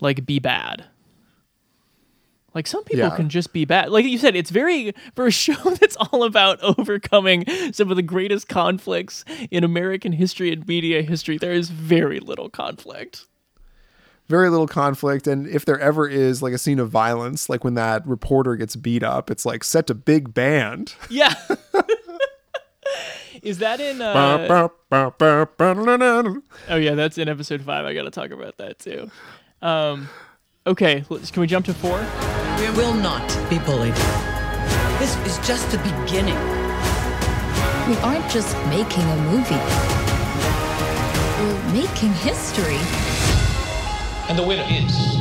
like 0.00 0.26
be 0.26 0.38
bad. 0.38 0.84
Like 2.54 2.66
some 2.66 2.84
people 2.84 3.06
Yeah. 3.08 3.16
can 3.16 3.28
just 3.28 3.52
be 3.52 3.64
bad. 3.64 3.90
Like 3.90 4.04
you 4.04 4.16
said, 4.18 4.36
it's 4.36 4.50
very 4.50 4.92
for 5.14 5.26
a 5.26 5.30
show 5.30 5.54
that's 5.80 5.96
all 5.96 6.22
about 6.24 6.60
overcoming 6.62 7.44
some 7.72 7.90
of 7.90 7.96
the 7.96 8.02
greatest 8.02 8.48
conflicts 8.48 9.24
in 9.50 9.64
American 9.64 10.12
history 10.12 10.52
and 10.52 10.66
media 10.66 11.02
history. 11.02 11.36
There 11.38 11.52
is 11.52 11.70
very 11.70 12.20
little 12.20 12.48
conflict. 12.48 13.26
Very 14.28 14.48
little 14.48 14.66
conflict, 14.66 15.26
and 15.26 15.46
if 15.46 15.66
there 15.66 15.78
ever 15.78 16.08
is 16.08 16.42
like 16.42 16.54
a 16.54 16.58
scene 16.58 16.78
of 16.78 16.88
violence, 16.88 17.50
like 17.50 17.62
when 17.62 17.74
that 17.74 18.06
reporter 18.06 18.56
gets 18.56 18.74
beat 18.74 19.02
up, 19.02 19.30
it's 19.30 19.44
like 19.44 19.62
set 19.62 19.86
to 19.88 19.94
big 19.94 20.32
band. 20.32 20.94
Yeah. 21.10 21.34
is 23.42 23.58
that 23.58 23.80
in 23.80 24.00
uh 24.00 24.14
Oh 26.68 26.76
yeah, 26.76 26.94
that's 26.94 27.18
in 27.18 27.28
episode 27.28 27.60
5. 27.62 27.84
I 27.84 27.92
got 27.92 28.04
to 28.04 28.10
talk 28.10 28.30
about 28.30 28.56
that 28.56 28.78
too. 28.78 29.10
Um 29.60 30.08
okay, 30.66 31.04
let's, 31.10 31.30
can 31.30 31.42
we 31.42 31.46
jump 31.46 31.66
to 31.66 31.74
4? 31.74 31.90
We 32.58 32.70
will 32.70 32.94
not 32.94 33.28
be 33.50 33.58
bullied. 33.58 33.94
This 34.98 35.14
is 35.26 35.36
just 35.46 35.70
the 35.70 35.76
beginning. 35.78 36.38
We 37.86 37.96
aren't 37.98 38.30
just 38.30 38.56
making 38.68 39.04
a 39.04 39.16
movie. 39.28 39.60
We're 41.42 41.72
making 41.74 42.14
history. 42.14 42.78
And 44.28 44.38
the 44.38 44.42
winner 44.42 44.64
is. 44.68 45.14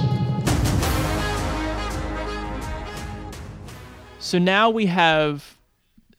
So 4.20 4.39
now 4.39 4.70
we 4.70 4.86
have 4.86 5.58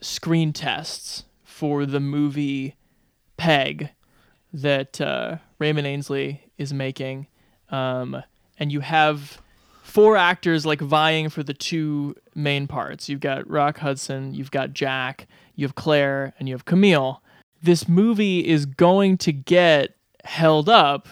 screen 0.01 0.53
tests 0.53 1.25
for 1.43 1.87
the 1.87 2.01
movie 2.01 2.77
Peg 3.37 3.91
that 4.53 5.01
uh, 5.01 5.39
Raymond 5.59 5.87
Ainsley 5.87 6.43
is 6.59 6.73
making. 6.73 7.27
Um, 7.71 8.23
and 8.59 8.71
you 8.71 8.81
have 8.81 9.41
four 9.83 10.17
actors 10.17 10.67
like 10.67 10.81
vying 10.81 11.29
for 11.29 11.43
the 11.43 11.55
two 11.55 12.15
main 12.35 12.67
parts. 12.67 13.09
You've 13.09 13.21
got 13.21 13.49
Rock 13.49 13.79
Hudson, 13.79 14.35
you've 14.35 14.51
got 14.51 14.75
Jack, 14.75 15.27
you 15.55 15.67
have 15.67 15.75
Claire, 15.75 16.35
and 16.39 16.49
you 16.49 16.55
have 16.55 16.65
Camille. 16.65 17.23
This 17.63 17.89
movie 17.89 18.47
is 18.47 18.67
going 18.67 19.17
to 19.19 19.33
get 19.33 19.97
held 20.25 20.69
up 20.69 21.09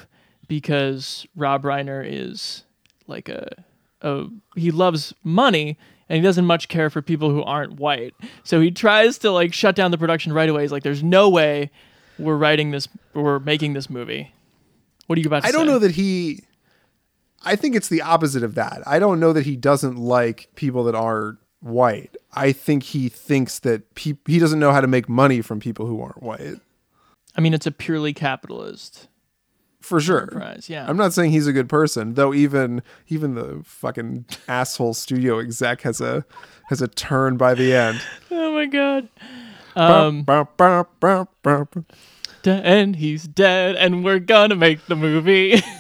because 0.53 1.27
Rob 1.35 1.63
Reiner 1.63 2.05
is 2.07 2.65
like 3.07 3.31
a, 3.31 3.65
a 4.03 4.27
he 4.55 4.71
loves 4.71 5.15
money 5.25 5.79
and 6.11 6.17
he 6.17 6.23
doesn't 6.23 6.45
much 6.45 6.69
care 6.69 6.91
for 6.91 7.01
people 7.01 7.31
who 7.31 7.43
aren't 7.43 7.81
white. 7.81 8.15
So 8.45 8.61
he 8.61 8.71
tries 8.71 9.17
to 9.21 9.31
like 9.31 9.55
shut 9.55 9.75
down 9.75 9.93
the 9.93 9.97
production 9.97 10.31
right 10.31 10.51
away. 10.51 10.61
He's 10.61 10.71
like, 10.71 10.83
"There's 10.83 11.03
no 11.03 11.31
way 11.31 11.71
we're 12.19 12.37
writing 12.37 12.71
this, 12.71 12.87
we're 13.15 13.39
making 13.39 13.73
this 13.73 13.89
movie." 13.89 14.35
What 15.07 15.17
are 15.17 15.23
you 15.23 15.27
about 15.27 15.43
to 15.43 15.49
I 15.49 15.53
don't 15.53 15.67
know 15.67 15.79
that 15.79 15.93
he. 15.93 16.41
I 17.43 17.57
think 17.57 17.75
it's 17.75 17.89
the 17.89 18.03
opposite 18.03 18.43
of 18.43 18.55
that. 18.57 18.83
I 18.87 18.99
don't 18.99 19.19
know 19.19 19.33
that 19.33 19.47
he 19.47 19.57
doesn't 19.57 19.97
like 19.97 20.51
people 20.55 20.85
that 20.85 20.95
are 20.95 21.39
white. 21.61 22.15
I 22.35 22.53
think 22.53 22.83
he 22.83 23.09
thinks 23.09 23.59
that 23.61 23.95
pe- 23.95 24.19
he 24.27 24.39
doesn't 24.39 24.61
know 24.61 24.73
how 24.73 24.83
to 24.83 24.87
make 24.87 25.09
money 25.09 25.41
from 25.41 25.61
people 25.61 25.87
who 25.87 26.03
aren't 26.03 26.23
white. 26.23 26.61
I 27.35 27.41
mean, 27.41 27.55
it's 27.55 27.67
a 27.67 27.73
purely 27.73 28.13
capitalist. 28.13 29.09
For 29.83 30.01
sure. 30.01 30.23
enterprise, 30.23 30.69
yeah. 30.69 30.87
I'm 30.89 30.97
not 30.97 31.13
saying 31.13 31.33
he's 31.33 31.47
a 31.47 31.53
good 31.53 31.69
person, 31.69 32.15
though. 32.15 32.33
Even 32.33 32.83
even 33.09 33.35
the 33.35 33.61
fucking 33.65 34.25
asshole 34.49 34.95
studio 34.95 35.39
exec 35.39 35.83
has 35.83 36.01
a 36.01 36.25
has 36.69 36.81
a 36.81 36.89
turn 36.89 37.37
by 37.37 37.55
the 37.55 37.75
end. 37.75 38.01
Oh 38.31 38.55
my 38.55 38.67
god. 38.67 39.09
Um, 39.75 40.25
bum. 40.25 40.47
and 42.45 42.97
he's 42.97 43.27
dead, 43.27 43.77
and 43.77 44.05
we're 44.05 44.19
gonna 44.19 44.57
make 44.57 44.87
the 44.87 44.97
movie. 44.97 45.61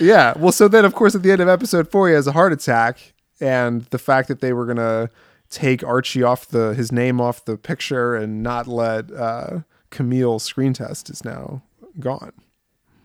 Yeah. 0.00 0.34
Well, 0.38 0.52
so 0.52 0.68
then, 0.68 0.84
of 0.84 0.94
course, 0.94 1.16
at 1.16 1.24
the 1.24 1.32
end 1.32 1.40
of 1.40 1.48
episode 1.48 1.90
four, 1.90 2.08
he 2.08 2.14
has 2.14 2.28
a 2.28 2.32
heart 2.32 2.52
attack, 2.52 3.14
and 3.40 3.82
the 3.86 3.98
fact 3.98 4.28
that 4.28 4.40
they 4.40 4.52
were 4.52 4.64
gonna 4.64 5.10
take 5.50 5.82
Archie 5.82 6.22
off 6.22 6.46
the 6.46 6.74
his 6.74 6.92
name 6.92 7.20
off 7.20 7.44
the 7.44 7.56
picture 7.56 8.14
and 8.14 8.42
not 8.42 8.68
let 8.68 9.10
uh, 9.12 9.60
Camille 9.90 10.38
screen 10.38 10.72
test 10.72 11.10
is 11.10 11.24
now 11.24 11.62
gone. 11.98 12.32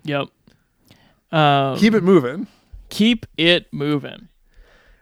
Yep. 0.04 0.28
Um, 1.32 1.78
Keep 1.78 1.94
it 1.96 2.04
moving. 2.04 2.48
keep 2.90 3.26
it 3.38 3.72
moving. 3.74 4.28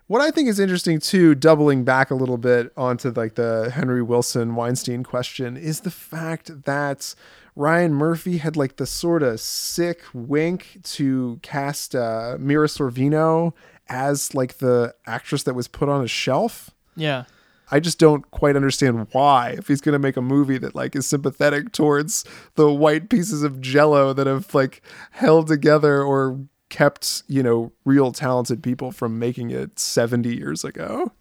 What 0.07 0.21
I 0.21 0.29
think 0.31 0.49
is 0.49 0.59
interesting 0.59 0.99
too, 0.99 1.35
doubling 1.35 1.83
back 1.85 2.11
a 2.11 2.15
little 2.15 2.37
bit 2.37 2.71
onto 2.75 3.11
like 3.11 3.35
the 3.35 3.71
Henry 3.73 4.01
Willson 4.01 4.55
Weinstein 4.55 5.03
question, 5.03 5.55
is 5.57 5.81
the 5.81 5.91
fact 5.91 6.63
that 6.65 7.15
Ryan 7.56 7.93
Murphy 7.93 8.37
had 8.37 8.56
like 8.58 8.75
the 8.77 8.85
sort 8.85 9.23
of 9.23 9.39
sick 9.39 10.02
wink 10.13 10.79
to 10.83 11.39
cast 11.41 11.95
uh, 11.95 12.35
Mira 12.39 12.67
Sorvino 12.67 13.54
as 13.89 14.33
like 14.35 14.58
the 14.60 14.93
actress 15.06 15.43
that 15.43 15.54
was 15.54 15.67
put 15.67 15.87
on 15.89 16.04
a 16.04 16.08
shelf. 16.08 16.71
Yeah. 16.95 17.23
I 17.72 17.80
just 17.80 17.98
don't 18.00 18.30
quite 18.32 18.56
understand 18.56 19.08
why. 19.13 19.56
If 19.58 19.67
he's 19.69 19.82
going 19.82 19.94
to 19.94 20.00
make 20.00 20.17
a 20.17 20.22
movie 20.22 20.58
that 20.58 20.76
like 20.76 20.96
is 20.96 21.08
sympathetic 21.08 21.72
towards 21.72 22.26
the 22.56 22.72
white 22.72 23.10
pieces 23.10 23.44
of 23.44 23.62
jello 23.62 24.12
that 24.13 24.28
have 24.28 24.54
like 24.54 24.82
held 25.12 25.48
together 25.48 26.04
or 26.04 26.40
kept, 26.69 27.24
you 27.28 27.42
know, 27.42 27.72
real 27.86 28.12
talented 28.12 28.62
people 28.62 28.92
from 28.92 29.19
making 29.19 29.52
it 29.52 29.80
70 29.80 30.36
years 30.36 30.63
ago. 30.63 31.12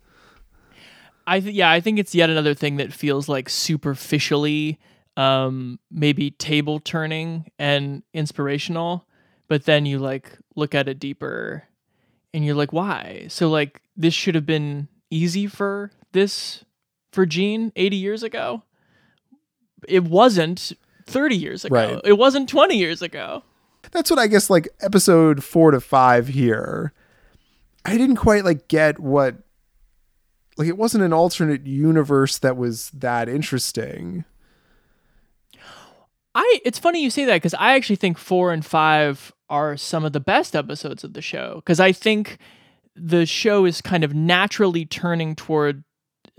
I 1.27 1.39
th- 1.39 1.55
yeah, 1.55 1.71
I 1.71 1.81
think 1.81 1.99
it's 2.01 2.15
yet 2.15 2.31
another 2.31 2.55
thing 2.55 2.77
that 2.77 2.93
feels 2.93 3.29
like 3.29 3.49
superficially 3.49 4.79
um 5.17 5.79
maybe 5.91 6.31
table 6.33 6.81
turning 6.81 7.51
and 7.59 8.03
inspirational, 8.15 9.07
but 9.49 9.65
then 9.65 9.87
you 9.87 9.99
like 9.99 10.39
look 10.57 10.75
at 10.75 10.89
it 10.89 10.99
deeper 10.99 11.65
and 12.33 12.45
you're 12.45 12.55
like 12.55 12.73
why? 12.73 13.27
So 13.29 13.49
like 13.51 13.83
this 13.97 14.15
should 14.15 14.35
have 14.35 14.47
been 14.47 14.89
easy 15.11 15.47
for 15.47 15.91
this 16.13 16.65
for 17.13 17.27
Gene 17.27 17.73
80 17.77 17.97
years 17.97 18.23
ago. 18.23 18.63
It 19.89 20.05
wasn't 20.05 20.73
30 21.07 21.37
years 21.37 21.65
ago. 21.65 21.75
Right. 21.75 22.01
It 22.05 22.19
wasn't 22.19 22.49
20 22.49 22.77
years 22.77 23.03
ago. 23.03 23.43
That's 23.93 24.11
what 24.11 24.19
I 24.19 24.27
guess 24.27 24.51
like 24.51 24.69
episode 24.81 25.43
4 25.43 25.73
to 25.73 25.81
5 25.81 26.29
here. 26.29 26.93
I 27.85 27.97
didn't 27.97 28.17
quite 28.17 28.45
like 28.45 28.69
get 28.69 28.99
what 28.99 29.37
like 30.57 30.69
it 30.69 30.77
wasn't 30.77 31.05
an 31.05 31.13
alternate 31.13 31.67
universe 31.67 32.39
that 32.39 32.57
was 32.57 32.91
that 32.91 33.29
interesting. 33.29 34.25
I 36.35 36.61
it's 36.65 36.79
funny 36.79 37.03
you 37.03 37.11
say 37.11 37.25
that 37.25 37.37
because 37.37 37.55
I 37.55 37.75
actually 37.75 37.97
think 37.97 38.19
four 38.19 38.53
and 38.53 38.65
five 38.65 39.33
are 39.49 39.77
some 39.77 40.05
of 40.05 40.13
the 40.13 40.21
best 40.21 40.55
episodes 40.55 41.03
of 41.03 41.15
the 41.15 41.23
show 41.23 41.57
because 41.57 41.81
I 41.81 41.93
think 41.93 42.39
the 42.95 43.27
show 43.27 43.65
is 43.65 43.81
kind 43.81 44.05
of 44.05 44.15
naturally 44.15 44.85
turning 44.85 45.35
toward 45.35 45.83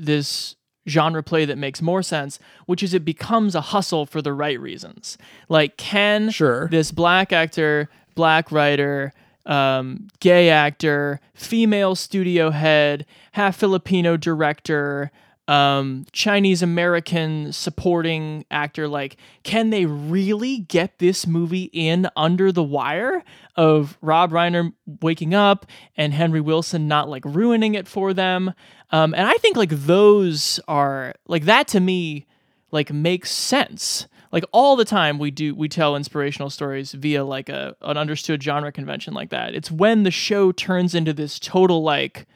this 0.05 0.55
genre 0.87 1.21
play 1.21 1.45
that 1.45 1.57
makes 1.57 1.81
more 1.81 2.01
sense, 2.01 2.39
which 2.65 2.81
is 2.81 2.93
it 2.93 3.05
becomes 3.05 3.55
a 3.55 3.61
hustle 3.61 4.05
for 4.05 4.21
the 4.21 4.33
right 4.33 4.59
reasons. 4.59 5.17
Like, 5.47 5.77
can 5.77 6.29
sure. 6.31 6.67
this 6.69 6.91
black 6.91 7.31
actor, 7.31 7.89
black 8.15 8.51
writer, 8.51 9.13
um, 9.45 10.07
gay 10.19 10.49
actor, 10.49 11.19
female 11.33 11.95
studio 11.95 12.49
head, 12.49 13.05
half 13.33 13.57
Filipino 13.57 14.17
director, 14.17 15.11
um, 15.47 16.05
Chinese 16.11 16.61
American 16.61 17.51
supporting 17.51 18.45
actor. 18.51 18.87
Like, 18.87 19.17
can 19.43 19.69
they 19.69 19.85
really 19.85 20.59
get 20.59 20.99
this 20.99 21.27
movie 21.27 21.69
in 21.73 22.07
under 22.15 22.51
the 22.51 22.63
wire 22.63 23.23
of 23.55 23.97
Rob 24.01 24.31
Reiner 24.31 24.73
waking 25.01 25.33
up 25.33 25.65
and 25.97 26.13
Henry 26.13 26.41
Willson 26.41 26.87
not 26.87 27.09
like 27.09 27.25
ruining 27.25 27.75
it 27.75 27.87
for 27.87 28.13
them? 28.13 28.53
Um, 28.91 29.13
and 29.13 29.27
I 29.27 29.33
think 29.35 29.57
like 29.57 29.71
those 29.71 30.59
are 30.67 31.13
like 31.27 31.45
that 31.45 31.67
to 31.69 31.79
me 31.79 32.27
like 32.71 32.91
makes 32.91 33.31
sense. 33.31 34.07
Like 34.31 34.45
all 34.53 34.75
the 34.75 34.85
time 34.85 35.19
we 35.19 35.31
do 35.31 35.53
we 35.53 35.67
tell 35.67 35.95
inspirational 35.95 36.49
stories 36.49 36.93
via 36.93 37.23
like 37.23 37.49
a 37.49 37.75
an 37.81 37.97
understood 37.97 38.41
genre 38.41 38.71
convention 38.71 39.13
like 39.13 39.29
that. 39.29 39.53
It's 39.53 39.71
when 39.71 40.03
the 40.03 40.11
show 40.11 40.51
turns 40.51 40.95
into 40.95 41.13
this 41.13 41.37
total 41.39 41.83
like 41.83 42.27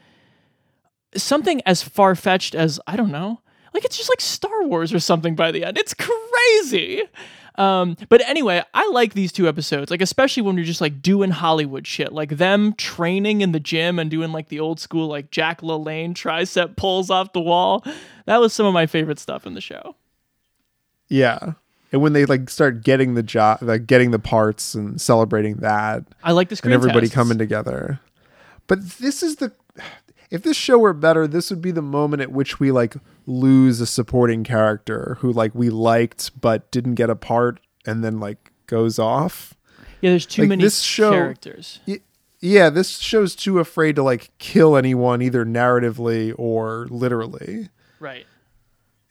something 1.16 1.62
as 1.66 1.82
far 1.82 2.16
fetched 2.16 2.56
as 2.56 2.80
I 2.88 2.96
don't 2.96 3.12
know, 3.12 3.42
like 3.74 3.86
it's 3.86 3.98
just 3.98 4.10
like 4.10 4.22
Star 4.22 4.64
Wars 4.64 4.94
or 4.94 5.00
something 5.00 5.36
by 5.36 5.52
the 5.52 5.64
end. 5.66 5.78
It's 5.78 5.94
crazy. 5.94 7.04
Um, 7.58 7.96
but 8.10 8.22
anyway, 8.28 8.64
I 8.74 8.90
like 8.90 9.14
these 9.14 9.32
two 9.32 9.48
episodes, 9.48 9.90
like 9.90 10.02
especially 10.02 10.44
when 10.44 10.56
you're 10.58 10.66
just 10.66 10.82
like 10.82 11.02
doing 11.02 11.32
Hollywood 11.32 11.88
shit, 11.88 12.12
like 12.12 12.32
them 12.38 12.74
training 12.74 13.42
in 13.42 13.54
the 13.54 13.60
gym 13.60 13.98
and 13.98 14.12
doing 14.12 14.32
like 14.32 14.50
the 14.50 14.60
old 14.60 14.80
school 14.80 15.08
like 15.08 15.32
Jack 15.32 15.62
LaLanne 15.62 16.14
tricep 16.14 16.76
pulls 16.76 17.10
off 17.10 17.34
the 17.34 17.42
wall. 17.42 17.86
That 18.26 18.42
was 18.42 18.54
some 18.54 18.66
of 18.66 18.74
my 18.74 18.88
favorite 18.88 19.20
stuff 19.20 19.46
in 19.46 19.54
the 19.54 19.62
show. 19.62 19.96
Yeah. 21.08 21.54
And 21.92 22.02
when 22.02 22.14
they 22.14 22.26
like 22.26 22.50
start 22.50 22.84
getting 22.84 23.14
the 23.14 23.24
job, 23.24 23.60
like 23.62 23.88
getting 23.88 24.12
the 24.12 24.20
parts 24.20 24.76
and 24.76 25.00
celebrating 25.00 25.58
that, 25.58 26.04
I 26.24 26.34
like 26.34 26.50
this 26.50 26.60
and 26.60 26.74
everybody 26.74 27.08
coming 27.08 27.38
together. 27.38 28.02
But 28.68 28.86
this 28.98 29.24
is 29.24 29.38
the 29.38 29.54
if 30.36 30.44
this 30.44 30.58
show 30.58 30.78
were 30.78 30.94
better, 30.94 31.28
this 31.28 31.50
would 31.50 31.62
be 31.62 31.72
the 31.72 31.82
moment 31.82 32.22
at 32.22 32.30
which 32.30 32.60
we 32.60 32.70
like 32.70 32.96
lose 33.26 33.80
a 33.80 33.86
supporting 33.86 34.44
character 34.44 35.16
who 35.22 35.32
like 35.32 35.56
we 35.56 35.70
liked 35.70 36.40
but 36.40 36.70
didn't 36.72 36.96
get 36.96 37.10
a 37.10 37.16
part 37.16 37.62
and 37.88 38.04
then 38.04 38.20
like 38.20 38.52
goes 38.68 39.00
off. 39.00 39.54
Yeah, 40.02 40.10
there's 40.10 40.26
too 40.26 40.42
like, 40.42 40.50
many 40.50 40.64
this 40.64 40.82
show, 40.82 41.12
characters. 41.12 41.80
Y- 41.88 42.02
yeah, 42.42 42.70
this 42.70 43.00
show's 43.00 43.34
too 43.34 43.60
afraid 43.60 43.96
to 43.96 44.04
like 44.04 44.30
kill 44.38 44.76
anyone 44.76 45.22
either 45.22 45.46
narratively 45.46 46.36
or 46.38 46.88
literally. 46.90 47.70
Right. 48.02 48.26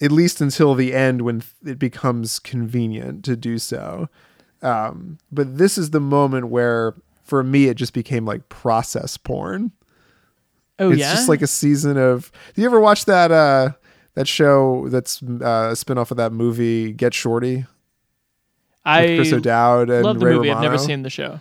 At 0.03 0.13
least 0.13 0.43
until 0.43 0.75
the 0.75 0.93
end 0.93 1.23
when 1.23 1.43
it 1.65 1.79
becomes 1.79 2.39
convenient 2.39 3.25
to 3.25 3.35
do 3.35 3.59
so. 3.59 4.11
Um, 4.61 5.19
but 5.33 5.57
this 5.57 5.79
is 5.79 5.89
the 5.89 6.01
moment 6.01 6.49
where 6.49 6.95
for 7.25 7.43
me 7.43 7.69
it 7.69 7.79
just 7.79 7.95
became 7.95 8.27
like 8.27 8.51
process 8.51 9.17
porn. 9.17 9.73
Oh 10.79 10.91
it's 10.91 10.99
yeah. 11.01 11.11
It's 11.11 11.21
just 11.21 11.29
like 11.29 11.43
a 11.43 11.47
season 11.47 11.97
of. 11.97 12.31
Do 12.55 12.63
you 12.63 12.67
ever 12.69 12.81
watch 12.81 13.05
that 13.05 13.31
uh 13.31 13.71
that 14.15 14.27
show 14.29 14.89
that's 14.89 15.23
uh, 15.23 15.27
a 15.27 15.73
spinoff 15.75 16.11
of 16.11 16.17
that 16.17 16.33
movie 16.33 16.93
Get 16.93 17.15
Shorty? 17.15 17.67
I 18.85 19.17
Chris 19.17 19.33
O'Dowd 19.33 19.89
and 19.91 20.05
love 20.05 20.21
the 20.21 20.27
Ray 20.27 20.35
movie. 20.35 20.51
I've 20.51 20.61
never 20.63 20.79
seen 20.79 21.03
the 21.03 21.11
show. 21.11 21.41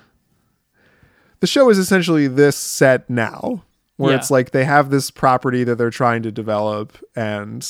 The 1.41 1.47
show 1.47 1.69
is 1.69 1.77
essentially 1.77 2.27
this 2.27 2.55
set 2.55 3.09
now, 3.09 3.63
where 3.97 4.11
Yeah. 4.11 4.17
it's 4.17 4.31
like 4.31 4.51
they 4.51 4.63
have 4.63 4.89
this 4.91 5.11
property 5.11 5.63
that 5.65 5.75
they're 5.77 5.89
trying 5.89 6.23
to 6.23 6.31
develop, 6.31 6.97
and 7.17 7.63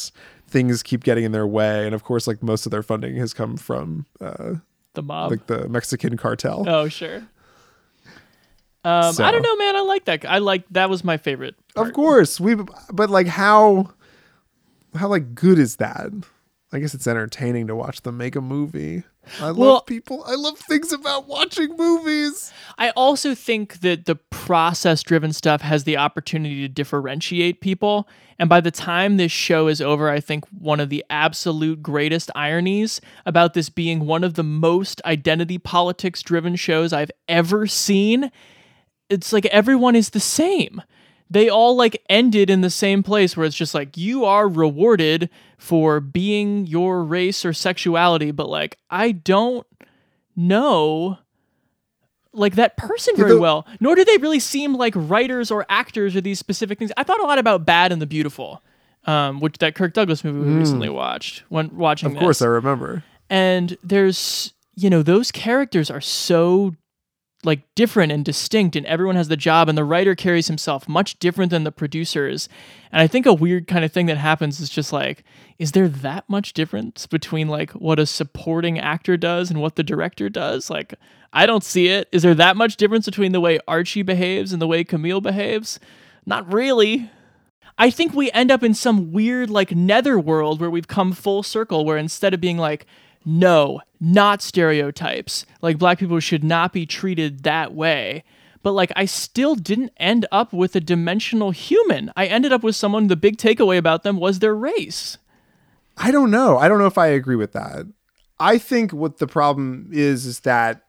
things 0.48 0.84
keep 0.84 1.04
getting 1.04 1.24
in 1.24 1.32
their 1.32 1.48
way. 1.48 1.86
And 1.88 1.96
of 1.96 2.04
course, 2.04 2.28
like 2.28 2.44
most 2.44 2.68
of 2.68 2.72
their 2.72 2.84
funding 2.84 3.16
has 3.16 3.34
come 3.34 3.58
from 3.58 4.06
uh, 4.22 4.56
The 4.94 5.02
mob. 5.02 5.32
like 5.32 5.48
the 5.48 5.68
Mexican 5.70 6.18
cartel. 6.18 6.66
Oh 6.70 6.88
sure. 6.88 7.24
Um, 8.84 9.14
So- 9.14 9.24
I 9.24 9.32
don't 9.32 9.42
know, 9.42 9.56
man. 9.56 9.76
I 9.76 9.82
like 9.82 10.06
that. 10.06 10.26
I 10.26 10.40
like 10.40 10.64
that 10.72 10.90
was 10.90 11.04
my 11.04 11.18
favorite. 11.18 11.56
Of 11.76 11.94
course, 11.94 12.40
we. 12.40 12.56
But 12.92 13.10
like, 13.10 13.28
how, 13.28 13.92
how 14.96 15.08
like 15.08 15.34
good 15.36 15.60
is 15.60 15.78
that? 15.78 16.12
I 16.72 16.80
guess 16.80 16.94
it's 16.96 17.06
entertaining 17.08 17.68
to 17.68 17.76
watch 17.76 18.02
them 18.02 18.18
make 18.18 18.36
a 18.36 18.42
movie. 18.42 19.04
I 19.40 19.48
love 19.48 19.58
Well- 19.58 19.82
people. 19.82 20.24
I 20.28 20.34
love 20.36 20.58
things 20.58 20.92
about 20.92 21.28
watching 21.28 21.78
movies. 21.78 22.52
I 22.78 22.90
also 22.92 23.36
think 23.36 23.80
that 23.82 24.06
the 24.06 24.16
process 24.16 25.02
driven 25.04 25.32
stuff 25.32 25.62
has 25.62 25.84
the 25.86 25.96
opportunity 25.98 26.62
to 26.62 26.68
differentiate 26.68 27.62
people. 27.62 28.08
And 28.40 28.50
by 28.50 28.60
the 28.60 28.72
time 28.72 29.16
this 29.18 29.32
show 29.32 29.68
is 29.68 29.80
over, 29.82 30.10
I 30.10 30.20
think 30.20 30.46
one 30.50 30.80
of 30.80 30.90
the 30.90 31.06
absolute 31.10 31.82
greatest 31.84 32.32
ironies 32.36 33.00
about 33.26 33.54
this 33.54 33.70
being 33.70 34.06
one 34.08 34.24
of 34.24 34.34
the 34.34 34.44
most 34.44 35.00
identity 35.06 35.58
politics 35.60 36.22
driven 36.24 36.56
shows 36.56 36.92
I've 36.92 37.12
ever 37.30 37.68
seen, 37.68 38.32
it's 39.10 39.34
like 39.34 39.46
everyone 39.48 39.96
is 39.96 40.12
the 40.12 40.20
same. 40.20 40.82
They 41.30 41.50
all 41.50 41.76
like 41.76 42.04
ended 42.10 42.50
in 42.50 42.62
the 42.62 42.70
same 42.70 43.02
place 43.02 43.36
where 43.36 43.46
it's 43.46 43.56
just 43.56 43.74
like 43.74 43.98
you 43.98 44.26
are 44.26 44.48
rewarded 44.48 45.30
for 45.58 46.00
being 46.00 46.68
your 46.68 47.04
race 47.04 47.44
or 47.44 47.54
sexuality, 47.54 48.32
but 48.32 48.50
like 48.50 48.78
I 48.90 49.14
don't 49.14 49.66
know 50.36 51.18
like 52.34 52.56
that 52.56 52.78
person 52.78 53.16
very 53.16 53.38
well. 53.38 53.66
Nor 53.80 53.96
do 53.96 54.04
they 54.04 54.18
really 54.18 54.40
seem 54.40 54.76
like 54.76 54.94
writers 54.96 55.52
or 55.52 55.66
actors 55.70 56.16
or 56.16 56.22
these 56.22 56.40
specific 56.40 56.80
things. 56.80 56.92
I 56.98 57.04
thought 57.04 57.20
a 57.20 57.26
lot 57.26 57.40
about 57.40 57.66
Bad 57.66 57.92
and 57.92 58.02
the 58.02 58.08
Beautiful, 58.08 58.62
um, 59.06 59.40
which 59.40 59.58
that 59.60 59.76
Kirk 59.76 59.94
Douglas 59.94 60.24
movie 60.24 60.40
we 60.50 60.56
recently 60.56 60.90
watched 60.90 61.44
when 61.50 61.76
watching. 61.76 62.10
Mm. 62.10 62.14
Of 62.14 62.20
course, 62.20 62.40
this. 62.40 62.46
I 62.46 62.50
remember. 62.50 63.04
and 63.30 63.78
there's 63.84 64.54
you 64.76 64.90
know 64.90 65.04
those 65.04 65.32
characters 65.32 65.92
are 65.92 66.02
so 66.02 66.76
like 67.46 67.62
different 67.76 68.12
and 68.12 68.24
distinct 68.24 68.76
and 68.76 68.86
everyone 68.86 69.16
has 69.16 69.28
the 69.28 69.38
job 69.38 69.70
and 69.70 69.78
the 69.78 69.84
writer 69.84 70.16
carries 70.16 70.48
himself 70.48 70.88
much 70.88 71.20
different 71.20 71.50
than 71.52 71.64
the 71.64 71.72
producers. 71.72 72.50
And 72.92 73.02
i 73.02 73.08
think 73.08 73.26
a 73.26 73.34
weird 73.34 73.68
kind 73.68 73.84
of 73.84 73.92
thing 73.92 74.06
that 74.08 74.18
happens 74.18 74.60
is 74.60 74.70
just 74.70 74.94
like 74.94 75.24
is 75.60 75.74
there 75.74 75.88
that 75.88 76.30
much 76.30 76.54
difference 76.54 77.06
between 77.08 77.48
like 77.48 77.72
what 77.72 78.00
a 78.00 78.06
supporting 78.06 78.80
actor 78.80 79.18
does 79.18 79.50
and 79.50 79.62
what 79.62 79.76
the 79.76 79.84
director 79.84 80.30
does? 80.30 80.70
Like 80.70 80.96
i 81.32 81.46
don't 81.46 81.64
see 81.64 81.88
it. 81.88 82.08
Is 82.12 82.24
there 82.24 82.36
that 82.36 82.58
much 82.58 82.78
difference 82.78 83.06
between 83.06 83.32
the 83.32 83.42
way 83.42 83.60
archie 83.68 84.04
behaves 84.04 84.54
and 84.54 84.62
the 84.62 84.68
way 84.68 84.84
camille 84.84 85.22
behaves? 85.22 85.80
Not 86.26 86.52
really. 86.52 87.10
I 87.78 87.90
think 87.90 88.14
we 88.14 88.32
end 88.32 88.52
up 88.52 88.64
in 88.64 88.74
some 88.74 89.12
weird 89.12 89.50
like 89.50 89.76
nether 89.76 90.20
world 90.20 90.62
where 90.62 90.70
we've 90.70 90.88
come 90.88 91.12
full 91.12 91.44
circle 91.44 91.86
where 91.86 91.98
instead 91.98 92.34
of 92.34 92.42
being 92.42 92.58
like 92.58 92.86
no, 93.26 93.82
not 94.00 94.42
stereotypes. 94.42 95.46
Like 95.62 95.78
black 95.78 96.00
people 96.00 96.20
should 96.20 96.44
not 96.44 96.74
be 96.74 96.86
treated 96.86 97.44
that 97.44 97.74
way. 97.74 98.24
But 98.62 98.72
like 98.72 98.92
I 98.96 99.06
still 99.06 99.56
didn't 99.56 99.92
end 99.98 100.26
up 100.32 100.54
with 100.54 100.76
a 100.76 100.80
dimensional 100.80 101.52
human. 101.52 102.12
I 102.16 102.26
ended 102.26 102.54
up 102.54 102.64
with 102.64 102.76
someone 102.76 103.08
the 103.08 103.16
big 103.16 103.38
takeaway 103.38 103.78
about 103.78 104.04
them 104.04 104.18
was 104.18 104.40
their 104.40 104.56
race. 104.56 105.18
I 105.98 106.12
don't 106.12 106.32
know. 106.32 106.58
I 106.58 106.68
don't 106.68 106.80
know 106.80 106.88
if 106.88 106.98
I 106.98 107.08
agree 107.08 107.36
with 107.36 107.52
that. 107.54 107.86
I 108.40 108.58
think 108.58 108.92
what 108.94 109.18
the 109.20 109.28
problem 109.28 109.90
is 109.92 110.26
is 110.26 110.40
that 110.42 110.84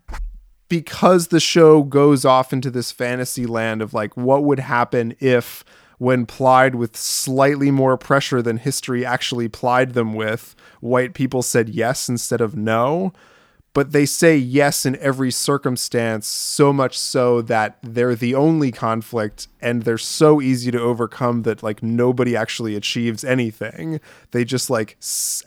because 0.68 1.28
the 1.28 1.40
show 1.40 1.82
goes 1.82 2.24
off 2.24 2.52
into 2.52 2.70
this 2.70 2.90
fantasy 2.90 3.46
land 3.46 3.82
of 3.82 3.92
like 3.92 4.16
what 4.16 4.44
would 4.44 4.60
happen 4.60 5.14
if 5.20 5.64
when 5.98 6.26
plied 6.26 6.74
with 6.74 6.96
slightly 6.96 7.70
more 7.70 7.96
pressure 7.96 8.42
than 8.42 8.58
history 8.58 9.04
actually 9.04 9.48
plied 9.48 9.94
them 9.94 10.14
with, 10.14 10.54
white 10.80 11.14
people 11.14 11.42
said 11.42 11.68
yes 11.68 12.08
instead 12.08 12.40
of 12.40 12.56
no. 12.56 13.12
But 13.72 13.90
they 13.90 14.06
say 14.06 14.36
yes 14.36 14.86
in 14.86 14.94
every 14.96 15.32
circumstance, 15.32 16.28
so 16.28 16.72
much 16.72 16.96
so 16.96 17.42
that 17.42 17.76
they're 17.82 18.14
the 18.14 18.34
only 18.36 18.70
conflict 18.70 19.48
and 19.60 19.82
they're 19.82 19.98
so 19.98 20.40
easy 20.40 20.70
to 20.70 20.80
overcome 20.80 21.42
that 21.42 21.60
like 21.64 21.82
nobody 21.82 22.36
actually 22.36 22.76
achieves 22.76 23.24
anything. 23.24 24.00
They 24.30 24.44
just 24.44 24.70
like 24.70 24.96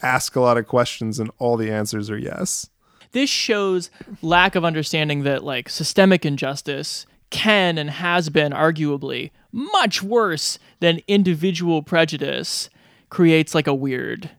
ask 0.01 0.35
a 0.35 0.41
lot 0.41 0.57
of 0.57 0.67
questions 0.67 1.19
and 1.19 1.31
all 1.39 1.55
the 1.55 1.71
answers 1.71 2.09
are 2.09 2.17
yes. 2.17 2.69
This 3.13 3.29
shows 3.29 3.89
lack 4.21 4.55
of 4.55 4.65
understanding 4.65 5.23
that 5.23 5.45
like 5.45 5.69
systemic 5.69 6.25
injustice 6.25 7.05
can 7.29 7.77
and 7.77 7.89
has 7.89 8.29
been 8.29 8.51
arguably 8.51 9.31
much 9.57 10.03
worse 10.03 10.59
than 10.81 11.01
individual 11.07 11.81
prejudice 11.81 12.69
creates 13.09 13.55
like 13.55 13.65
a 13.65 13.73
weird 13.73 14.29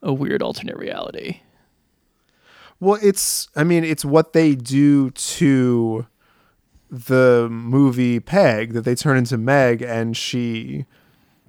a 0.00 0.12
weird 0.12 0.42
alternate 0.42 0.76
reality. 0.76 1.40
Well, 2.80 2.98
it's 3.02 3.48
I 3.54 3.62
mean, 3.64 3.84
it's 3.84 4.04
what 4.04 4.32
they 4.32 4.54
do 4.54 5.10
to 5.10 6.06
the 6.90 7.48
movie 7.50 8.20
Peg 8.20 8.72
that 8.72 8.86
they 8.86 8.94
turn 8.94 9.18
into 9.18 9.36
Meg 9.36 9.82
and 9.82 10.16
she 10.16 10.86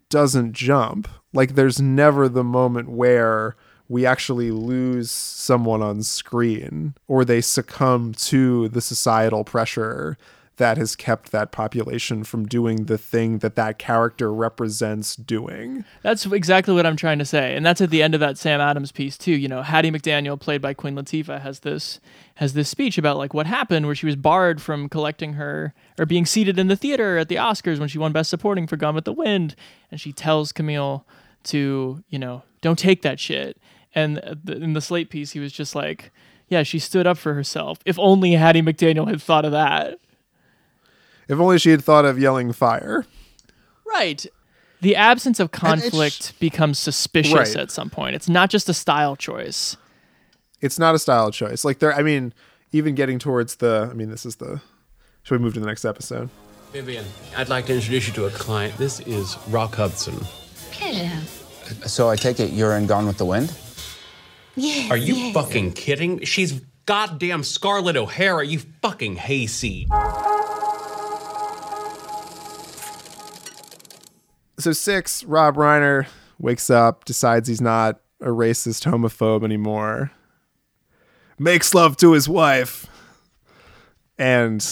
doesn't 0.09 0.51
jump. 0.51 1.07
Like 1.31 1.55
there's 1.55 1.79
never 1.79 2.27
the 2.27 2.43
moment 2.43 2.89
where 2.89 3.55
we 3.87 4.05
actually 4.05 4.51
lose 4.51 5.09
someone 5.09 5.81
on 5.81 6.03
screen 6.03 6.95
or 7.07 7.23
they 7.23 7.39
succumb 7.39 8.13
to 8.13 8.67
the 8.69 8.81
societal 8.81 9.45
pressure 9.45 10.17
that 10.59 10.77
has 10.77 10.95
kept 10.95 11.31
that 11.31 11.51
population 11.51 12.23
from 12.23 12.45
doing 12.45 12.85
the 12.85 12.97
thing 12.97 13.39
that 13.39 13.55
that 13.55 13.79
character 13.79 14.31
represents 14.31 15.15
doing. 15.15 15.83
That's 16.03 16.25
exactly 16.25 16.73
what 16.73 16.85
I'm 16.85 16.95
trying 16.95 17.19
to 17.19 17.25
say, 17.25 17.55
and 17.55 17.65
that's 17.65 17.81
at 17.81 17.89
the 17.89 18.03
end 18.03 18.13
of 18.13 18.19
that 18.19 18.37
Sam 18.37 18.61
Adams 18.61 18.91
piece 18.91 19.17
too. 19.17 19.31
You 19.31 19.47
know, 19.47 19.63
Hattie 19.63 19.89
McDaniel, 19.89 20.39
played 20.39 20.61
by 20.61 20.73
Queen 20.73 20.95
Latifah, 20.95 21.41
has 21.41 21.61
this 21.61 21.99
has 22.35 22.53
this 22.53 22.69
speech 22.69 22.97
about 22.97 23.17
like 23.17 23.33
what 23.33 23.47
happened 23.47 23.85
where 23.85 23.95
she 23.95 24.05
was 24.05 24.15
barred 24.15 24.61
from 24.61 24.89
collecting 24.89 25.33
her 25.33 25.73
or 25.97 26.05
being 26.05 26.25
seated 26.25 26.59
in 26.59 26.67
the 26.67 26.75
theater 26.75 27.17
at 27.17 27.29
the 27.29 27.35
Oscars 27.35 27.79
when 27.79 27.89
she 27.89 27.97
won 27.97 28.11
Best 28.11 28.29
Supporting 28.29 28.67
for 28.67 28.77
Gone 28.77 28.95
with 28.95 29.05
the 29.05 29.13
Wind, 29.13 29.55
and 29.89 29.99
she 29.99 30.13
tells 30.13 30.51
Camille 30.51 31.05
to 31.45 32.03
you 32.09 32.19
know 32.19 32.43
don't 32.61 32.77
take 32.77 33.01
that 33.01 33.19
shit. 33.19 33.57
And 33.95 34.19
in 34.47 34.73
the 34.73 34.81
Slate 34.81 35.09
piece, 35.09 35.31
he 35.31 35.39
was 35.39 35.51
just 35.51 35.73
like, 35.73 36.11
yeah, 36.47 36.63
she 36.63 36.79
stood 36.79 37.07
up 37.07 37.17
for 37.17 37.33
herself. 37.33 37.79
If 37.85 37.97
only 37.97 38.33
Hattie 38.33 38.61
McDaniel 38.61 39.07
had 39.07 39.21
thought 39.21 39.45
of 39.45 39.51
that. 39.51 39.99
If 41.29 41.39
only 41.39 41.59
she 41.59 41.69
had 41.69 41.83
thought 41.83 42.03
of 42.05 42.19
yelling 42.19 42.51
fire. 42.51 43.05
Right. 43.85 44.25
The 44.81 44.95
absence 44.95 45.39
of 45.39 45.51
conflict 45.51 46.39
becomes 46.39 46.79
suspicious 46.79 47.33
Right. 47.33 47.55
at 47.55 47.71
some 47.71 47.89
point. 47.89 48.15
It's 48.15 48.27
not 48.27 48.49
just 48.49 48.67
a 48.67 48.73
style 48.73 49.15
choice. 49.15 49.77
It's 50.61 50.79
not 50.79 50.95
a 50.95 50.99
style 50.99 51.31
choice. 51.31 51.63
Like 51.63 51.79
there 51.79 51.93
I 51.93 52.01
mean, 52.01 52.33
even 52.71 52.95
getting 52.95 53.19
towards 53.19 53.55
the 53.57 53.87
I 53.91 53.93
mean 53.93 54.09
this 54.09 54.25
is 54.25 54.37
the 54.37 54.59
should 55.23 55.39
we 55.39 55.43
move 55.43 55.53
to 55.53 55.59
the 55.59 55.65
next 55.67 55.85
episode? 55.85 56.29
Vivian, 56.73 57.05
I'd 57.35 57.49
like 57.49 57.65
to 57.67 57.75
introduce 57.75 58.07
you 58.07 58.13
to 58.13 58.25
a 58.25 58.29
client. 58.31 58.77
This 58.77 58.99
is 59.01 59.37
Rock 59.49 59.75
Hudson. 59.75 60.15
Pleasure. 60.71 61.09
So 61.87 62.09
I 62.09 62.15
take 62.15 62.39
it 62.39 62.51
you're 62.51 62.75
in 62.75 62.87
Gone 62.87 63.05
with 63.05 63.17
the 63.17 63.25
Wind? 63.25 63.55
Yes. 64.55 64.89
Are 64.91 64.97
you 64.97 65.13
yes. 65.15 65.33
fucking 65.33 65.73
kidding? 65.73 66.23
She's 66.25 66.61
goddamn 66.85 67.43
Scarlett 67.43 67.95
O'Hara, 67.97 68.45
you 68.45 68.59
fucking 68.81 69.15
hayseed. 69.17 69.89
So 74.59 74.71
six, 74.71 75.23
Rob 75.23 75.55
Reiner 75.55 76.07
wakes 76.37 76.69
up, 76.69 77.05
decides 77.05 77.47
he's 77.47 77.61
not 77.61 77.99
a 78.21 78.27
racist 78.27 78.89
homophobe 78.89 79.43
anymore, 79.43 80.11
makes 81.37 81.73
love 81.73 81.97
to 81.97 82.13
his 82.13 82.27
wife, 82.27 82.87
and 84.17 84.65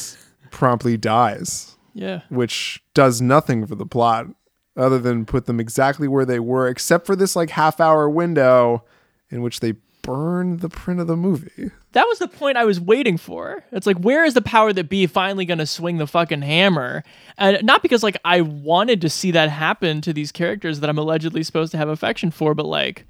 promptly 0.51 0.97
dies. 0.97 1.75
Yeah. 1.93 2.21
Which 2.29 2.83
does 2.93 3.21
nothing 3.21 3.65
for 3.65 3.75
the 3.75 3.85
plot 3.85 4.27
other 4.75 4.99
than 4.99 5.25
put 5.25 5.45
them 5.45 5.59
exactly 5.59 6.07
where 6.07 6.25
they 6.25 6.39
were, 6.39 6.67
except 6.67 7.07
for 7.07 7.15
this 7.15 7.35
like 7.35 7.49
half 7.49 7.79
hour 7.79 8.07
window 8.09 8.83
in 9.31 9.41
which 9.41 9.59
they 9.59 9.73
burn 10.07 10.55
the 10.57 10.69
print 10.69 11.01
of 11.01 11.07
the 11.07 11.17
movie. 11.17 11.69
That 11.91 12.07
was 12.07 12.19
the 12.19 12.29
point 12.29 12.55
I 12.55 12.63
was 12.63 12.79
waiting 12.79 13.17
for. 13.17 13.65
It's 13.73 13.85
like, 13.85 13.97
where 13.97 14.23
is 14.23 14.35
the 14.35 14.41
power 14.41 14.71
that 14.71 14.87
be 14.87 15.05
finally 15.05 15.43
going 15.43 15.57
to 15.57 15.65
swing 15.65 15.97
the 15.97 16.07
fucking 16.07 16.43
hammer? 16.43 17.03
And 17.37 17.61
not 17.65 17.81
because 17.81 18.03
like 18.03 18.15
I 18.23 18.39
wanted 18.39 19.01
to 19.01 19.09
see 19.09 19.31
that 19.31 19.49
happen 19.49 19.99
to 20.01 20.13
these 20.13 20.31
characters 20.31 20.79
that 20.79 20.89
I'm 20.89 20.97
allegedly 20.97 21.43
supposed 21.43 21.73
to 21.73 21.77
have 21.77 21.89
affection 21.89 22.31
for, 22.31 22.53
but 22.53 22.65
like 22.65 23.05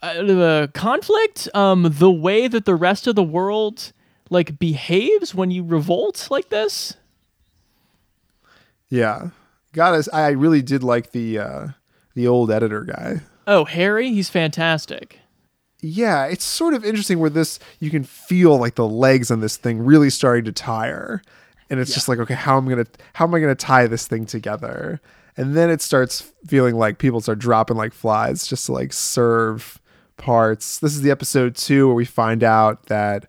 uh, 0.00 0.14
the 0.22 0.70
conflict, 0.72 1.50
um, 1.54 1.86
the 1.98 2.10
way 2.10 2.48
that 2.48 2.64
the 2.64 2.76
rest 2.76 3.06
of 3.06 3.14
the 3.14 3.22
world 3.22 3.92
like 4.30 4.58
behaves 4.58 5.34
when 5.34 5.50
you 5.50 5.64
revolt 5.64 6.28
like 6.30 6.48
this. 6.48 6.94
Yeah. 8.88 9.30
Got 9.74 10.08
I 10.14 10.30
really 10.30 10.62
did 10.62 10.82
like 10.82 11.10
the 11.10 11.38
uh 11.38 11.68
the 12.14 12.26
old 12.26 12.50
editor 12.50 12.84
guy. 12.84 13.20
Oh, 13.46 13.66
Harry, 13.66 14.12
he's 14.12 14.30
fantastic. 14.30 15.20
Yeah, 15.86 16.24
it's 16.24 16.44
sort 16.44 16.74
of 16.74 16.84
interesting 16.84 17.18
where 17.18 17.30
this 17.30 17.58
you 17.80 17.90
can 17.90 18.04
feel 18.04 18.58
like 18.58 18.74
the 18.74 18.88
legs 18.88 19.30
on 19.30 19.40
this 19.40 19.56
thing 19.56 19.80
really 19.84 20.10
starting 20.10 20.44
to 20.44 20.52
tire. 20.52 21.22
And 21.68 21.80
it's 21.80 21.92
just 21.94 22.08
like, 22.08 22.18
okay, 22.20 22.34
how 22.34 22.56
am 22.56 22.66
I 22.66 22.70
gonna 22.70 22.86
how 23.14 23.26
am 23.26 23.34
I 23.34 23.40
gonna 23.40 23.54
tie 23.54 23.86
this 23.86 24.06
thing 24.06 24.26
together? 24.26 25.00
And 25.36 25.54
then 25.56 25.70
it 25.70 25.82
starts 25.82 26.32
feeling 26.46 26.76
like 26.76 26.98
people 26.98 27.20
start 27.20 27.38
dropping 27.38 27.76
like 27.76 27.92
flies 27.92 28.46
just 28.46 28.66
to 28.66 28.72
like 28.72 28.92
serve 28.92 29.80
parts. 30.16 30.78
This 30.78 30.94
is 30.94 31.02
the 31.02 31.10
episode 31.10 31.56
two 31.56 31.86
where 31.86 31.94
we 31.94 32.04
find 32.04 32.42
out 32.42 32.86
that 32.86 33.26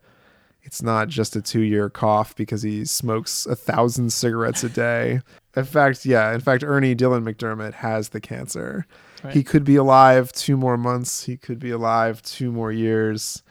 it's 0.64 0.82
not 0.82 1.08
just 1.10 1.36
a 1.36 1.42
two 1.42 1.62
year 1.62 1.90
cough 1.90 2.36
because 2.36 2.62
he 2.62 2.86
smokes 2.86 3.46
a 3.46 3.56
thousand 3.56 4.14
cigarettes 4.14 4.64
a 4.64 4.70
day. 4.70 5.22
In 5.56 5.64
fact, 5.64 6.06
yeah, 6.06 6.34
in 6.34 6.42
fact, 6.42 6.64
Ernie 6.64 6.96
Dylan 6.96 7.24
McDermott 7.24 7.74
has 7.76 8.10
the 8.10 8.22
cancer. 8.22 8.86
Right. 9.24 9.34
He 9.34 9.44
could 9.44 9.64
be 9.64 9.76
alive 9.76 10.32
two 10.32 10.58
more 10.58 10.78
months. 10.78 11.24
He 11.24 11.38
could 11.38 11.60
be 11.60 11.72
alive 11.72 12.22
two 12.22 12.52
more 12.52 12.72
years, 12.72 13.44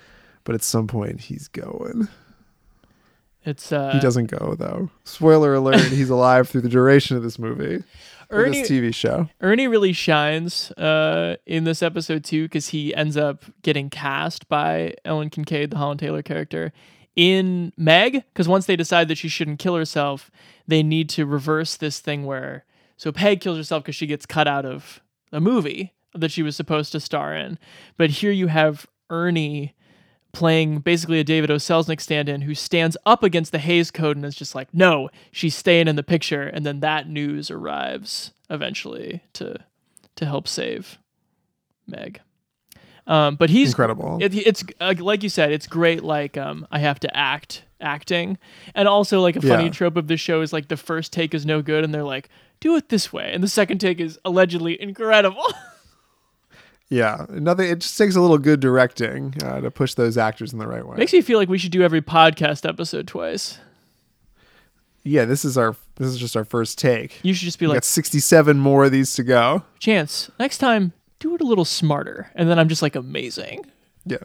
but 0.45 0.55
at 0.55 0.63
some 0.63 0.87
point 0.87 1.23
he's 1.23 1.49
going. 1.49 2.09
It's 3.45 3.71
uh 3.71 3.93
he 3.93 4.01
doesn't 4.01 4.27
go 4.27 4.57
though. 4.59 4.91
Spoiler 5.05 5.55
alert: 5.55 5.81
he's 5.81 6.11
alive 6.11 6.49
through 6.49 6.63
the 6.63 6.69
duration 6.69 7.17
of 7.17 7.23
this 7.23 7.39
movie, 7.39 7.85
Ernie- 8.31 8.63
this 8.63 8.71
TV 8.71 8.95
show. 8.95 9.29
Ernie 9.41 9.69
really 9.69 9.93
shines 9.93 10.73
uh, 10.73 11.37
in 11.47 11.65
this 11.65 11.83
episode 11.83 12.25
too 12.25 12.45
because 12.45 12.69
he 12.69 12.95
ends 12.95 13.17
up 13.17 13.45
getting 13.63 13.89
cast 13.89 14.49
by 14.49 14.95
Ellen 15.05 15.31
Kincaid, 15.31 15.71
the 15.71 15.79
Holland 15.79 16.01
Taylor 16.01 16.23
character, 16.23 16.73
in 17.15 17.73
Meg. 17.77 18.25
Because 18.33 18.49
once 18.49 18.67
they 18.67 18.75
decide 18.75 19.07
that 19.09 19.19
she 19.19 19.29
shouldn't 19.29 19.61
kill 19.61 19.77
herself, 19.77 20.29
they 20.67 20.83
need 20.83 21.09
to 21.11 21.25
reverse 21.25 21.77
this 21.77 22.01
thing 22.01 22.25
where 22.25 22.65
so 22.97 23.13
Peg 23.13 23.41
kills 23.41 23.59
herself 23.59 23.85
because 23.85 23.95
she 23.95 24.07
gets 24.09 24.27
cut 24.27 24.49
out 24.49 24.65
of 24.65 25.01
a 25.33 25.41
movie 25.41 25.93
that 26.15 26.31
she 26.31 26.43
was 26.43 26.57
supposed 26.57 26.93
to 26.93 27.01
star 27.01 27.35
in. 27.35 27.59
But 27.97 28.11
here 28.11 28.33
you 28.33 28.47
have 28.47 28.87
Ernie 29.11 29.75
playing 30.33 30.81
basically 30.81 31.19
a 31.19 31.25
David 31.25 31.51
O. 31.51 31.57
Selznick 31.57 32.01
stand-in 32.01 32.43
who 32.43 32.55
stands 32.55 32.97
up 33.07 33.23
against 33.23 33.53
the 33.53 33.59
Hays 33.59 33.91
Code 33.91 34.17
and 34.17 34.25
is 34.25 34.35
just 34.37 34.55
like, 34.55 34.73
no, 34.75 35.09
she's 35.33 35.55
staying 35.55 35.89
in 35.89 35.97
the 35.97 36.03
picture, 36.03 36.43
and 36.43 36.65
then 36.67 36.81
that 36.81 37.09
news 37.09 37.51
arrives 37.51 38.33
eventually 38.51 39.23
to 39.35 39.57
to 40.17 40.25
help 40.27 40.47
save 40.49 40.99
Meg. 41.87 42.21
Um, 43.07 43.37
but 43.37 43.51
he's 43.51 43.69
Incredible. 43.71 44.19
It, 44.21 44.35
it's 44.35 44.65
uh, 44.81 44.95
like 44.99 45.23
you 45.23 45.29
said, 45.29 45.53
it's 45.53 45.67
great. 45.67 46.03
Like 46.03 46.37
um, 46.37 46.67
I 46.71 46.81
have 46.81 46.99
to 47.01 47.17
act 47.17 47.63
acting, 47.81 48.37
and 48.75 48.89
also 48.89 49.21
like 49.21 49.37
a 49.37 49.41
funny 49.43 49.65
Yeah. 49.65 49.71
trope 49.71 49.97
of 49.97 50.07
this 50.09 50.21
show 50.21 50.41
is 50.41 50.53
like 50.53 50.69
the 50.69 50.77
first 50.77 51.13
take 51.13 51.33
is 51.35 51.47
no 51.47 51.63
good, 51.63 51.85
and 51.85 51.95
they're 51.95 52.03
like, 52.03 52.29
do 52.61 52.77
it 52.77 52.89
this 52.89 53.13
way, 53.13 53.31
and 53.33 53.43
the 53.43 53.49
second 53.49 53.79
take 53.79 54.01
is 54.01 54.19
allegedly 54.25 54.81
incredible. 54.81 55.45
Yeah, 56.89 57.27
nothing. 57.31 57.69
It 57.69 57.81
just 57.81 57.99
takes 57.99 58.15
a 58.15 58.21
little 58.21 58.39
good 58.39 58.61
directing 58.61 59.35
uh, 59.43 59.61
to 59.61 59.73
push 59.73 59.95
those 59.95 60.17
actors 60.17 60.53
in 60.53 60.61
the 60.61 60.69
right 60.69 60.87
way. 60.87 60.97
Makes 60.97 61.15
me 61.15 61.21
feel 61.21 61.37
like 61.37 61.49
we 61.49 61.59
should 61.59 61.73
do 61.73 61.83
every 61.83 62.01
podcast 62.01 62.65
episode 62.69 63.09
twice. 63.09 63.59
yeah, 65.03 65.25
this 65.25 65.45
is 65.45 65.59
our 65.59 65.75
this 65.97 66.07
is 66.07 66.17
just 66.17 66.37
our 66.37 66.45
first 66.45 66.79
take. 66.79 67.19
You 67.25 67.35
should 67.35 67.47
just 67.47 67.59
be 67.59 67.67
We 67.67 67.71
like, 67.71 67.77
got 67.79 67.85
sixty-seven 67.85 68.59
more 68.59 68.85
of 68.85 68.93
these 68.93 69.15
to 69.15 69.25
go. 69.25 69.65
Chance, 69.81 70.31
next 70.39 70.59
time 70.59 70.93
do 71.19 71.35
it 71.35 71.41
a 71.41 71.45
little 71.45 71.65
smarter, 71.65 72.31
and 72.37 72.49
then 72.49 72.57
I'm 72.57 72.69
just 72.69 72.83
like 72.83 72.95
amazing. 72.95 73.67
Yeah. 74.05 74.19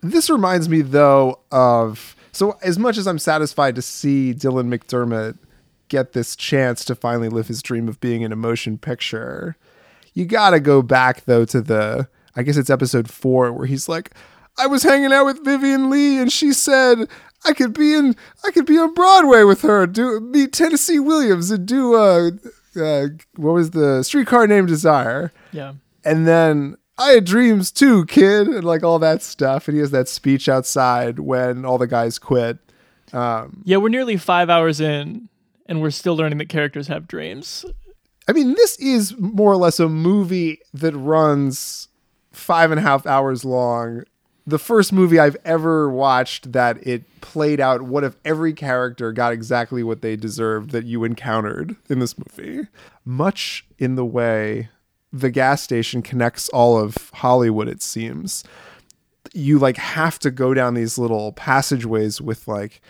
This 0.00 0.28
reminds 0.28 0.68
me 0.68 0.82
though 0.82 1.38
of 1.52 2.16
so 2.32 2.58
as 2.64 2.80
much 2.80 2.98
as 2.98 3.06
I'm 3.06 3.20
satisfied 3.20 3.76
to 3.76 3.82
see 3.82 4.34
Dylan 4.34 4.76
McDermott 4.76 5.38
get 5.92 6.14
this 6.14 6.34
chance 6.34 6.86
to 6.86 6.94
finally 6.94 7.28
live 7.28 7.48
his 7.48 7.62
dream 7.62 7.86
of 7.86 8.00
being 8.00 8.22
in 8.22 8.32
a 8.32 8.36
motion 8.36 8.78
picture, 8.78 9.56
you 10.14 10.24
got 10.24 10.50
to 10.50 10.58
go 10.58 10.80
back 10.80 11.26
though 11.26 11.44
to 11.44 11.60
the 11.60 12.08
I 12.34 12.42
guess 12.42 12.56
it's 12.56 12.70
episode 12.70 13.10
4 13.10 13.52
where 13.52 13.66
he's 13.66 13.90
like 13.90 14.14
I 14.58 14.66
was 14.66 14.82
hanging 14.82 15.12
out 15.12 15.26
with 15.26 15.44
Vivien 15.44 15.90
Leigh 15.90 16.16
and 16.18 16.32
she 16.32 16.54
said 16.54 17.08
I 17.44 17.52
could 17.52 17.74
be 17.74 17.92
in 17.94 18.16
I 18.42 18.50
could 18.50 18.64
be 18.64 18.78
on 18.78 18.94
Broadway 18.94 19.44
with 19.44 19.60
her, 19.62 19.86
do 19.86 20.18
meet 20.18 20.54
Tennessee 20.54 20.98
Williams 20.98 21.50
and 21.50 21.66
do 21.66 21.94
uh, 21.94 22.30
uh 22.74 23.08
what 23.36 23.52
was 23.52 23.72
the 23.72 24.02
streetcar 24.02 24.46
named 24.46 24.68
Desire. 24.68 25.30
Yeah. 25.52 25.74
And 26.04 26.26
then 26.26 26.76
I 26.98 27.10
had 27.10 27.26
dreams 27.26 27.70
too, 27.70 28.06
kid, 28.06 28.48
and 28.48 28.64
like 28.64 28.82
all 28.82 28.98
that 29.00 29.22
stuff. 29.22 29.68
And 29.68 29.74
he 29.74 29.80
has 29.80 29.90
that 29.90 30.08
speech 30.08 30.48
outside 30.48 31.18
when 31.18 31.66
all 31.66 31.76
the 31.76 31.86
guys 31.86 32.18
quit. 32.18 32.58
Um, 33.12 33.62
Yeah, 33.64 33.76
we're 33.76 33.88
nearly 33.88 34.16
five 34.16 34.48
hours 34.48 34.80
in, 34.80 35.28
and 35.72 35.80
we're 35.80 35.90
still 35.90 36.14
learning 36.14 36.36
that 36.36 36.50
characters 36.50 36.86
have 36.88 37.08
dreams. 37.08 37.64
I 38.28 38.32
mean, 38.32 38.54
this 38.56 38.78
is 38.78 39.16
more 39.18 39.50
or 39.50 39.56
less 39.56 39.80
a 39.80 39.88
movie 39.88 40.60
that 40.74 40.94
runs 40.94 41.88
five 42.30 42.70
and 42.70 42.78
a 42.78 42.82
half 42.82 43.06
hours 43.06 43.42
long. 43.42 44.04
The 44.46 44.58
first 44.58 44.92
movie 44.92 45.18
I've 45.18 45.38
ever 45.46 45.88
watched 45.88 46.52
that 46.52 46.86
it 46.86 47.22
played 47.22 47.58
out 47.58 47.82
what 47.82 48.04
if 48.04 48.16
every 48.22 48.52
character 48.52 49.12
got 49.12 49.32
exactly 49.32 49.82
what 49.82 50.02
they 50.02 50.14
deserved 50.14 50.72
that 50.72 50.84
you 50.84 51.04
encountered 51.04 51.74
in 51.88 52.00
this 52.00 52.16
movie. 52.18 52.68
Much 53.06 53.64
in 53.78 53.94
the 53.94 54.04
way 54.04 54.68
the 55.10 55.30
gas 55.30 55.62
station 55.62 56.02
connects 56.02 56.50
all 56.50 56.78
of 56.78 57.10
Hollywood, 57.14 57.68
it 57.68 57.80
seems. 57.80 58.44
You 59.32 59.58
like 59.58 59.78
have 59.78 60.18
to 60.18 60.30
go 60.30 60.52
down 60.52 60.74
these 60.74 60.98
little 60.98 61.32
passageways 61.32 62.20
with 62.20 62.46
like 62.46 62.82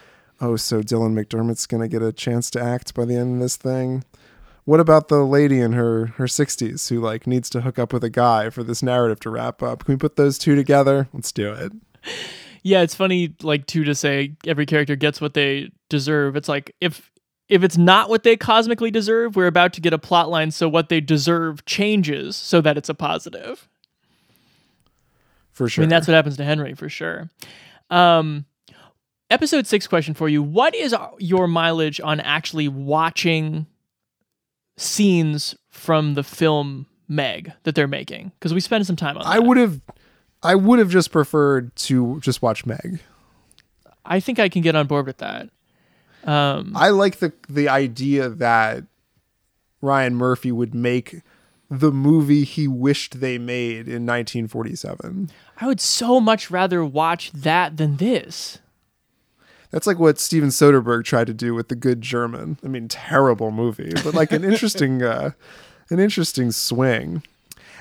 oh, 0.43 0.57
so 0.57 0.83
Dylan 0.83 1.15
McDermott's 1.15 1.67
gonna 1.67 1.89
get 1.89 2.03
a 2.03 2.13
chance 2.13 2.51
to 2.51 2.61
act 2.61 2.95
by 2.95 3.07
the 3.07 3.17
end 3.17 3.37
of 3.37 3.41
this 3.41 3.57
thing. 3.57 4.05
What 4.65 4.81
about 4.81 5.09
the 5.09 5.25
lady 5.25 5.61
in 5.61 5.73
her 5.73 6.07
her 6.19 6.29
sixties 6.29 6.89
who 6.89 7.01
like 7.01 7.27
needs 7.27 7.49
to 7.51 7.63
hook 7.63 7.79
up 7.79 7.93
with 7.93 8.05
a 8.05 8.11
guy 8.11 8.51
for 8.51 8.63
this 8.63 8.83
narrative 8.83 9.21
to 9.21 9.31
wrap 9.31 9.63
up? 9.63 9.85
Can 9.85 9.95
we 9.95 9.97
put 9.97 10.17
those 10.17 10.39
two 10.39 10.55
together? 10.55 11.09
Let's 11.13 11.33
do 11.33 11.53
it. 11.53 11.73
Yeah, 12.63 12.83
it's 12.83 12.95
funny 12.95 13.35
like 13.43 13.67
too 13.67 13.85
to 13.85 13.95
say 13.95 14.37
every 14.47 14.67
character 14.67 14.95
gets 14.95 15.21
what 15.21 15.35
they 15.35 15.71
deserve. 15.89 16.37
It's 16.37 16.49
like 16.49 16.75
if 16.81 17.11
if 17.49 17.63
it's 17.63 17.77
not 17.77 18.09
what 18.09 18.23
they 18.23 18.37
cosmically 18.37 18.91
deserve, 18.91 19.37
we're 19.37 19.47
about 19.47 19.73
to 19.75 19.81
get 19.81 19.93
a 19.93 19.99
plot 19.99 20.31
line 20.31 20.51
so 20.51 20.69
what 20.69 20.89
they 20.89 21.01
deserve 21.01 21.65
changes 21.65 22.37
so 22.37 22.61
that 22.61 22.79
it's 22.79 22.89
a 22.89 22.95
positive. 22.95 23.69
For 25.51 25.69
sure. 25.69 25.83
I 25.83 25.85
mean, 25.85 25.91
that's 25.91 26.09
what 26.09 26.15
happens 26.15 26.37
to 26.39 26.45
Henry 26.45 26.75
for 26.75 26.89
sure. 26.89 27.29
Um, 27.91 28.47
episode 29.33 29.67
six 29.67 29.87
question 29.87 30.15
for 30.15 30.29
you: 30.29 30.43
What 30.43 30.75
is 30.75 30.95
your 31.19 31.49
mileage 31.49 32.01
on 32.01 32.21
actually 32.21 32.69
watching 32.69 33.67
scenes 34.77 35.55
from 35.71 36.15
the 36.15 36.23
film 36.23 36.87
Meg 37.09 37.53
that 37.65 37.75
they're 37.75 37.89
making? 37.89 38.33
Because 38.39 38.55
we 38.55 38.61
spent 38.61 38.87
some 38.87 38.97
time 38.97 39.17
on. 39.17 39.25
I 39.27 39.39
would 39.39 39.57
have, 39.57 39.81
I 40.43 40.55
would 40.55 40.79
have 40.79 40.91
just 40.91 41.11
preferred 41.11 41.75
to 41.77 42.21
just 42.21 42.43
watch 42.43 42.67
Meg. 42.67 43.01
I 44.05 44.21
think 44.21 44.39
I 44.39 44.49
can 44.49 44.63
get 44.63 44.75
on 44.75 44.87
board 44.87 45.07
with 45.07 45.19
that. 45.19 45.49
Um, 46.25 46.73
I 46.77 46.91
like 46.91 47.19
the 47.19 47.33
the 47.49 47.69
idea 47.69 48.29
that 48.29 48.85
Ryan 49.81 50.15
Murphy 50.15 50.53
would 50.53 50.75
make 50.75 51.23
the 51.69 51.91
movie 51.91 52.45
he 52.45 52.69
wished 52.69 53.21
they 53.21 53.39
made 53.39 53.89
in 53.89 54.05
1947. 54.05 55.31
I 55.59 55.67
would 55.67 55.81
so 55.81 56.21
much 56.21 56.51
rather 56.51 56.85
watch 56.85 57.33
that 57.33 57.79
than 57.79 57.97
this. 57.97 58.59
That's 59.73 59.87
like 59.87 59.99
what 59.99 60.21
Steven 60.21 60.51
Soderbergh 60.51 61.05
tried 61.05 61.27
to 61.27 61.35
do 61.35 61.55
with 61.55 61.69
The 61.69 61.75
Good 61.75 62.03
German. 62.03 62.59
I 62.63 62.69
mean, 62.69 62.89
terrible 62.89 63.51
movie, 63.51 63.93
but 64.05 64.15
like 64.15 64.31
an 64.31 64.45
interesting, 64.51 65.03
uh, 65.03 65.33
an 65.91 65.99
interesting 65.99 66.53
swing. 66.53 67.23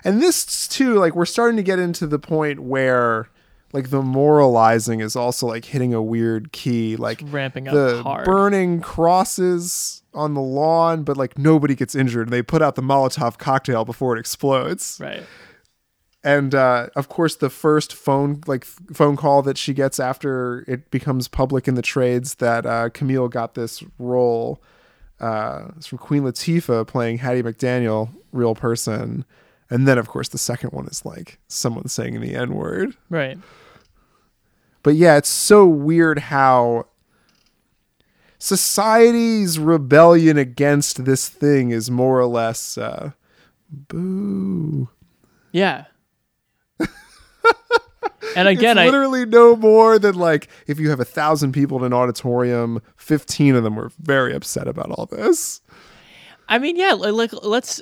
And 0.04 0.22
this 0.22 0.68
too, 0.68 0.96
like 0.96 1.16
we're 1.16 1.26
starting 1.26 1.58
to 1.58 1.64
get 1.64 1.78
into 1.78 2.08
the 2.08 2.18
point 2.18 2.62
where 2.62 3.28
like 3.74 3.90
the 3.90 4.02
moralizing 4.02 5.00
is 5.00 5.16
also 5.16 5.48
like 5.48 5.66
hitting 5.66 5.94
a 5.94 6.02
weird 6.02 6.52
key 6.52 6.96
like 6.96 7.22
it's 7.22 7.32
ramping 7.32 7.68
up 7.68 7.74
the 7.74 8.04
hard. 8.04 8.26
burning 8.26 8.82
crosses 8.82 10.04
on 10.14 10.34
the 10.34 10.42
lawn 10.42 11.04
but 11.04 11.18
like 11.18 11.38
nobody 11.38 11.76
gets 11.76 11.96
injured 11.96 12.28
and 12.28 12.34
they 12.34 12.42
put 12.42 12.62
out 12.62 12.76
the 12.76 12.82
molotov 12.82 13.38
cocktail 13.38 13.86
before 13.86 14.16
it 14.16 14.20
explodes 14.20 14.98
right 15.02 15.24
and 16.24 16.54
uh, 16.54 16.88
of 16.96 17.10
course 17.10 17.36
the 17.36 17.50
first 17.50 17.94
phone 17.94 18.42
like 18.48 18.66
phone 18.66 19.16
call 19.16 19.42
that 19.42 19.58
she 19.58 19.74
gets 19.74 20.00
after 20.00 20.64
it 20.68 20.92
becomes 20.92 21.28
public 21.28 21.68
in 21.68 21.76
the 21.76 21.82
trades 21.82 22.36
that 22.36 22.66
uh, 22.66 22.90
camille 22.90 23.28
got 23.28 23.54
this 23.56 23.84
role 24.00 24.62
uh, 25.20 25.70
it's 25.78 25.88
from 25.88 25.98
queen 25.98 26.24
latifah 26.24 26.86
playing 26.88 27.18
hattie 27.18 27.44
mcdaniel 27.44 28.10
real 28.32 28.56
person 28.56 29.26
and 29.70 29.88
then 29.88 29.98
of 29.98 30.08
course 30.08 30.30
the 30.30 30.38
second 30.38 30.72
one 30.72 30.88
is 30.88 31.06
like 31.06 31.40
someone 31.48 31.88
saying 31.88 32.20
the 32.22 32.36
n 32.36 32.54
word 32.54 32.96
right 33.10 33.38
but 34.84 34.96
yeah, 34.96 35.18
it's 35.18 35.30
so 35.30 35.66
weird 35.66 36.20
how 36.20 36.88
society's 38.40 39.60
rebellion 39.60 40.38
against 40.38 41.06
this 41.06 41.30
thing 41.30 41.72
is 41.72 41.92
more 41.92 42.20
or 42.20 42.26
less 42.26 42.78
uh, 42.78 43.12
boo. 43.70 44.90
Yeah. 45.52 45.86
And 48.36 48.48
again, 48.48 48.78
it's 48.78 48.84
I 48.84 48.86
literally 48.86 49.26
no 49.26 49.56
more 49.56 50.00
than 50.00 50.16
like 50.16 50.48
if 50.68 50.80
you 50.80 50.90
have 50.90 51.00
a 51.00 51.06
thousand 51.06 51.52
people 51.54 51.78
in 51.80 51.86
an 51.86 51.94
auditorium, 51.94 52.82
fifteen 52.98 53.56
of 53.56 53.64
them 53.64 53.76
were 53.76 53.92
very 54.00 54.34
upset 54.34 54.68
about 54.68 54.92
all 54.92 55.06
this. 55.06 55.62
I 56.48 56.60
mean, 56.60 56.76
yeah, 56.76 56.94
like 56.94 57.32
let's 57.44 57.82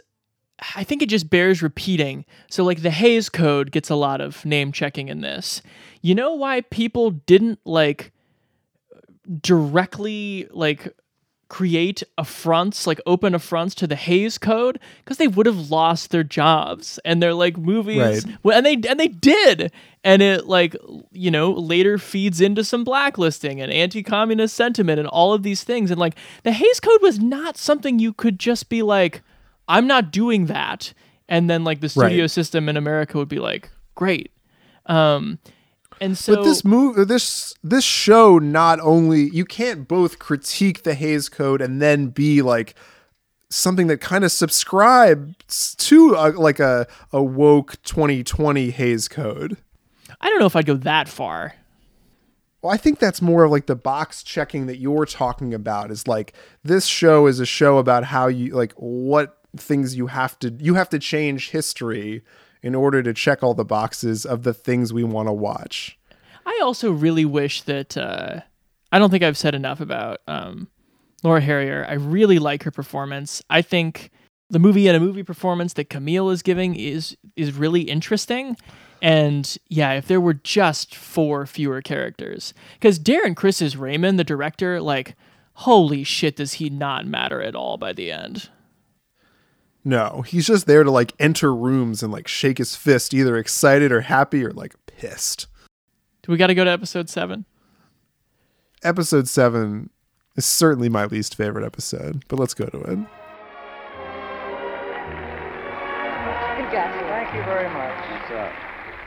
I 0.75 0.83
think 0.83 1.01
it 1.01 1.09
just 1.09 1.29
bears 1.29 1.61
repeating. 1.61 2.25
So, 2.49 2.63
like, 2.63 2.81
the 2.81 2.89
Hays 2.89 3.29
Code 3.29 3.71
gets 3.71 3.89
a 3.89 3.95
lot 3.95 4.21
of 4.21 4.43
name 4.45 4.71
checking 4.71 5.07
in 5.07 5.21
this. 5.21 5.61
You 6.01 6.15
know 6.15 6.33
why 6.33 6.61
people 6.61 7.11
didn't 7.11 7.59
like 7.65 8.11
directly 9.41 10.47
like 10.51 10.95
create 11.49 12.01
affronts, 12.17 12.87
like 12.87 13.01
open 13.05 13.35
affronts 13.35 13.75
to 13.75 13.87
the 13.87 13.95
Hays 13.97 14.37
Code? 14.37 14.79
Because 15.03 15.17
they 15.17 15.27
would 15.27 15.45
have 15.45 15.69
lost 15.69 16.11
their 16.11 16.23
jobs 16.23 16.99
and 17.03 17.21
their 17.21 17.33
like 17.33 17.57
movies, 17.57 18.25
Right. 18.25 18.37
well, 18.43 18.55
and 18.57 18.65
they 18.65 18.73
and 18.89 18.99
they 18.99 19.07
did, 19.09 19.71
and 20.03 20.21
it 20.21 20.45
like 20.47 20.75
you 21.11 21.29
know 21.31 21.51
later 21.51 21.97
feeds 21.97 22.39
into 22.39 22.63
some 22.63 22.83
blacklisting 22.83 23.59
and 23.59 23.71
anti-communist 23.71 24.55
sentiment 24.55 24.99
and 24.99 25.07
all 25.09 25.33
of 25.33 25.43
these 25.43 25.63
things. 25.63 25.91
And 25.91 25.99
like 25.99 26.15
the 26.43 26.51
Hays 26.53 26.79
Code 26.79 27.01
was 27.01 27.19
not 27.19 27.57
something 27.57 27.99
you 27.99 28.13
could 28.13 28.39
just 28.39 28.69
be 28.69 28.81
like. 28.81 29.21
I'm 29.71 29.85
not 29.85 30.11
doing 30.11 30.47
that. 30.47 30.93
And 31.27 31.47
then 31.47 31.63
like 31.63 31.79
the 31.79 31.89
studio 31.89 32.23
Right. 32.23 32.31
system 32.31 32.67
in 32.69 32.75
America 32.75 33.19
would 33.19 33.29
be 33.29 33.37
like, 33.37 33.69
great. 33.93 34.31
Um, 34.87 35.37
and 36.01 36.17
so 36.17 36.35
but 36.35 36.43
this 36.43 36.63
move, 36.63 37.07
this 37.07 37.53
this 37.63 37.83
show, 37.83 38.39
not 38.39 38.79
only 38.79 39.29
you 39.29 39.45
can't 39.45 39.87
both 39.87 40.19
critique 40.19 40.83
the 40.83 40.93
Hays 40.93 41.29
Code 41.29 41.61
and 41.61 41.81
then 41.81 42.07
be 42.07 42.41
like 42.41 42.75
something 43.49 43.87
that 43.87 43.99
kind 43.99 44.23
of 44.23 44.31
subscribes 44.31 45.75
to 45.75 46.15
a, 46.15 46.29
like 46.31 46.59
a 46.59 46.87
a 47.11 47.21
woke 47.21 47.81
2020 47.83 48.71
Hays 48.71 49.07
Code. 49.07 49.57
I 50.21 50.29
don't 50.29 50.39
know 50.39 50.45
if 50.45 50.55
I'd 50.55 50.65
go 50.65 50.75
that 50.75 51.07
far. 51.07 51.55
Well, 52.61 52.73
I 52.73 52.77
think 52.77 52.99
that's 52.99 53.21
more 53.21 53.45
of 53.45 53.51
like 53.51 53.67
the 53.67 53.75
box 53.75 54.21
checking 54.21 54.65
that 54.65 54.77
you're 54.77 55.05
talking 55.05 55.53
about 55.53 55.91
is 55.91 56.07
like 56.07 56.33
this 56.63 56.85
show 56.85 57.27
is 57.27 57.39
a 57.39 57.45
show 57.45 57.77
about 57.77 58.03
how 58.05 58.27
you 58.27 58.53
like 58.53 58.73
what 58.73 59.37
things 59.55 59.95
you 59.95 60.07
have 60.07 60.37
to 60.39 60.51
you 60.59 60.75
have 60.75 60.89
to 60.89 60.99
change 60.99 61.49
history 61.49 62.23
in 62.61 62.75
order 62.75 63.01
to 63.03 63.13
check 63.13 63.41
all 63.43 63.53
the 63.53 63.65
boxes 63.65 64.25
of 64.25 64.43
the 64.43 64.53
things 64.53 64.91
we 64.91 65.03
want 65.03 65.27
to 65.27 65.33
watch. 65.33 65.97
I 66.45 66.59
also 66.63 66.91
really 66.91 67.25
wish 67.25 67.61
that 67.63 67.95
uh, 67.97 68.41
I 68.91 68.99
don't 68.99 69.11
think 69.11 69.23
I've 69.23 69.37
said 69.37 69.55
enough 69.55 69.79
about 69.79 70.21
um, 70.27 70.67
Laura 71.23 71.41
Harrier. 71.41 71.85
I 71.87 71.93
really 71.93 72.39
like 72.39 72.63
her 72.63 72.71
performance. 72.71 73.41
I 73.49 73.61
think 73.61 74.11
the 74.49 74.59
movie 74.59 74.87
and 74.87 74.97
a 74.97 74.99
movie 74.99 75.23
performance 75.23 75.73
that 75.73 75.89
Camille 75.89 76.29
is 76.29 76.41
giving 76.41 76.75
is 76.75 77.15
is 77.35 77.53
really 77.53 77.81
interesting. 77.81 78.57
And 79.01 79.57
yeah, 79.69 79.93
if 79.93 80.07
there 80.07 80.19
were 80.19 80.33
just 80.33 80.93
four 80.95 81.45
fewer 81.45 81.81
characters, 81.81 82.53
because 82.73 82.99
Darren 82.99 83.35
Criss 83.35 83.61
is 83.61 83.77
Raymond, 83.77 84.19
the 84.19 84.23
director, 84.23 84.81
like 84.81 85.15
holy 85.53 86.03
shit, 86.03 86.37
does 86.37 86.53
he 86.53 86.69
not 86.69 87.05
matter 87.05 87.41
at 87.41 87.55
all 87.55 87.77
by 87.77 87.93
the 87.93 88.11
end? 88.11 88.49
No, 89.83 90.23
he's 90.27 90.47
just 90.47 90.65
there 90.67 90.83
to 90.83 90.91
like 90.91 91.13
enter 91.19 91.55
rooms 91.55 92.03
and 92.03 92.11
like 92.11 92.27
shake 92.27 92.57
his 92.57 92.75
fist, 92.75 93.13
either 93.13 93.37
excited 93.37 93.91
or 93.91 94.01
happy 94.01 94.43
or 94.45 94.51
like 94.51 94.75
pissed. 94.87 95.47
Do 96.23 96.31
we 96.31 96.37
got 96.37 96.47
to 96.47 96.55
go 96.55 96.63
to 96.65 96.71
episode 96.71 97.09
seven? 97.09 97.45
Episode 98.83 99.27
seven 99.27 99.89
is 100.35 100.45
certainly 100.45 100.89
my 100.89 101.05
least 101.05 101.35
favorite 101.35 101.65
episode, 101.65 102.23
but 102.27 102.39
let's 102.39 102.53
go 102.53 102.65
to 102.65 102.77
it. 102.79 102.99
Thank 106.71 107.35
you 107.35 107.43
very 107.43 107.69
much. 107.69 108.49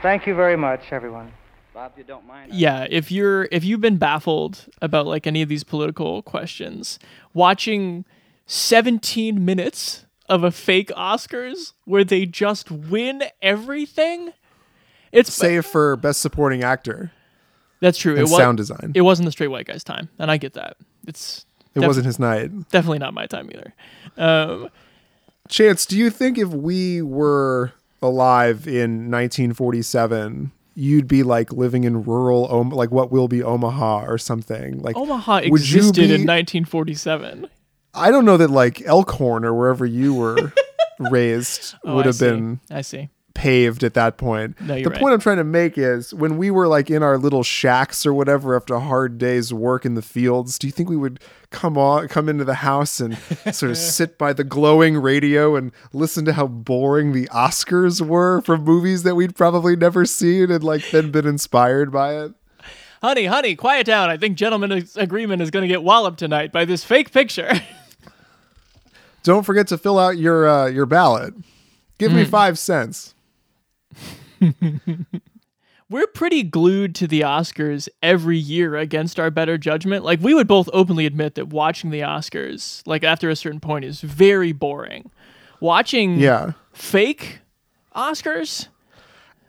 Thank 0.01 0.27
you 0.27 0.35
very 0.35 0.57
much, 0.57 0.91
everyone. 0.91 1.31
Bob, 1.73 1.93
you 1.97 2.03
don't 2.03 2.27
mind? 2.27 2.53
yeah 2.53 2.85
if 2.89 3.11
you're 3.11 3.47
if 3.51 3.63
you've 3.63 3.81
been 3.81 3.97
baffled 3.97 4.67
about 4.79 5.07
like 5.07 5.25
any 5.25 5.41
of 5.41 5.49
these 5.49 5.63
political 5.63 6.21
questions 6.21 6.99
watching 7.33 8.05
17 8.45 9.43
minutes 9.43 10.05
of 10.33 10.43
a 10.43 10.51
fake 10.51 10.89
oscars 10.97 11.73
where 11.85 12.03
they 12.03 12.25
just 12.25 12.71
win 12.71 13.23
everything 13.41 14.31
it's 15.11 15.31
Save 15.31 15.65
for 15.65 15.95
best 15.95 16.21
supporting 16.21 16.63
actor. 16.63 17.11
that's 17.81 17.97
true 17.97 18.13
and 18.13 18.19
it 18.21 18.23
was 18.23 18.35
sound 18.35 18.57
design. 18.57 18.91
it 18.95 19.01
wasn't 19.01 19.25
the 19.25 19.31
straight 19.31 19.49
white 19.49 19.67
guy's 19.67 19.83
time 19.83 20.09
and 20.19 20.31
i 20.31 20.37
get 20.37 20.53
that 20.53 20.77
it's 21.07 21.45
It 21.75 21.79
def- 21.81 21.87
wasn't 21.87 22.05
his 22.07 22.19
night. 22.19 22.49
definitely 22.71 22.99
not 22.99 23.13
my 23.13 23.25
time 23.27 23.49
either 23.53 23.73
um 24.17 24.69
Chance, 25.49 25.85
do 25.85 25.97
you 25.97 26.09
think 26.09 26.37
if 26.37 26.47
we 26.49 27.01
were 27.01 27.73
alive 28.01 28.65
in 28.65 29.11
1947, 29.11 30.53
you'd 30.73 31.05
be 31.07 31.21
like 31.21 31.51
living 31.51 31.83
in 31.83 32.03
rural, 32.05 32.63
like 32.69 32.91
what 32.91 33.11
will 33.11 33.27
be 33.27 33.43
Omaha 33.43 34.05
or 34.05 34.17
something? 34.17 34.81
Like 34.81 34.95
omaha 34.95 35.37
existed 35.43 36.05
in 36.05 36.25
1947 36.25 37.49
I 37.93 38.11
don't 38.11 38.25
know 38.25 38.37
that 38.37 38.49
like 38.49 38.81
Elkhorn 38.81 39.45
or 39.45 39.53
wherever 39.53 39.85
you 39.85 40.13
were 40.13 40.51
raised 40.99 41.75
Oh, 41.83 41.95
would 41.95 42.05
I 42.05 42.09
have 42.09 42.15
see. 42.15 42.25
been 42.25 42.59
i 42.71 42.81
see 42.81 43.09
paved 43.35 43.83
at 43.83 43.95
that 43.95 44.15
point. 44.17 44.61
No, 44.61 44.75
you're 44.75 44.83
the 44.83 44.89
right. 44.91 44.99
point 44.99 45.13
I'm 45.15 45.19
trying 45.19 45.37
to 45.37 45.43
make 45.43 45.75
is 45.75 46.13
when 46.13 46.37
we 46.37 46.51
were 46.51 46.67
like 46.67 46.91
in 46.91 47.01
our 47.01 47.17
little 47.17 47.41
shacks 47.41 48.05
or 48.05 48.13
whatever 48.13 48.55
after 48.55 48.75
a 48.75 48.79
hard 48.79 49.17
day's 49.17 49.51
work 49.51 49.85
in 49.85 49.95
the 49.95 50.03
fields, 50.03 50.59
do 50.59 50.67
you 50.67 50.71
think 50.71 50.87
we 50.87 50.95
would 50.95 51.19
come 51.49 51.75
on 51.75 52.07
come 52.09 52.29
into 52.29 52.45
the 52.45 52.53
house 52.53 52.99
and 52.99 53.17
sort 53.51 53.71
of 53.71 53.77
sit 53.77 54.19
by 54.19 54.33
the 54.33 54.43
glowing 54.43 54.97
radio 54.97 55.55
and 55.55 55.71
listen 55.93 56.25
to 56.25 56.33
how 56.33 56.45
boring 56.45 57.11
the 57.13 57.25
Oscars 57.29 58.01
were 58.05 58.39
from 58.41 58.63
movies 58.63 59.01
that 59.01 59.15
we'd 59.15 59.35
probably 59.35 59.75
never 59.75 60.05
seen 60.05 60.51
and 60.51 60.63
like 60.63 60.91
then 60.91 61.09
been 61.09 61.25
inspired 61.25 61.91
by 61.91 62.15
it? 62.15 62.33
honey, 63.01 63.25
honey, 63.25 63.55
quiet 63.55 63.85
down. 63.87 64.11
I 64.11 64.15
think 64.17 64.37
gentleman's 64.37 64.95
agreement 64.95 65.41
is 65.41 65.49
going 65.49 65.63
to 65.63 65.67
get 65.67 65.81
walloped 65.83 66.19
tonight 66.19 66.51
by 66.51 66.65
this 66.65 66.83
fake 66.83 67.11
picture. 67.11 67.51
Don't 69.23 69.43
forget 69.43 69.67
to 69.69 69.77
fill 69.77 69.97
out 69.99 70.17
your 70.17 70.47
uh, 70.47 70.67
your 70.67 70.85
ballot. 70.85 71.33
Give 71.97 72.11
me 72.11 72.23
Mm. 72.25 72.29
five 72.29 72.59
cents. 72.59 73.15
We're 75.89 76.07
pretty 76.07 76.41
glued 76.43 76.95
to 76.95 77.07
the 77.07 77.21
Oscars 77.21 77.87
every 78.01 78.37
year 78.37 78.75
against 78.77 79.19
our 79.19 79.29
better 79.29 79.57
judgment. 79.59 80.03
Like 80.03 80.19
we 80.21 80.33
would 80.33 80.47
both 80.47 80.67
openly 80.73 81.05
admit 81.05 81.35
that 81.35 81.49
watching 81.49 81.91
the 81.91 81.99
Oscars, 81.99 82.81
like 82.87 83.03
after 83.03 83.29
a 83.29 83.35
certain 83.35 83.59
point, 83.59 83.85
is 83.85 84.01
very 84.01 84.53
boring. 84.53 85.11
Watching 85.59 86.17
Yeah. 86.19 86.53
fake 86.73 87.39
Oscars, 87.95 88.67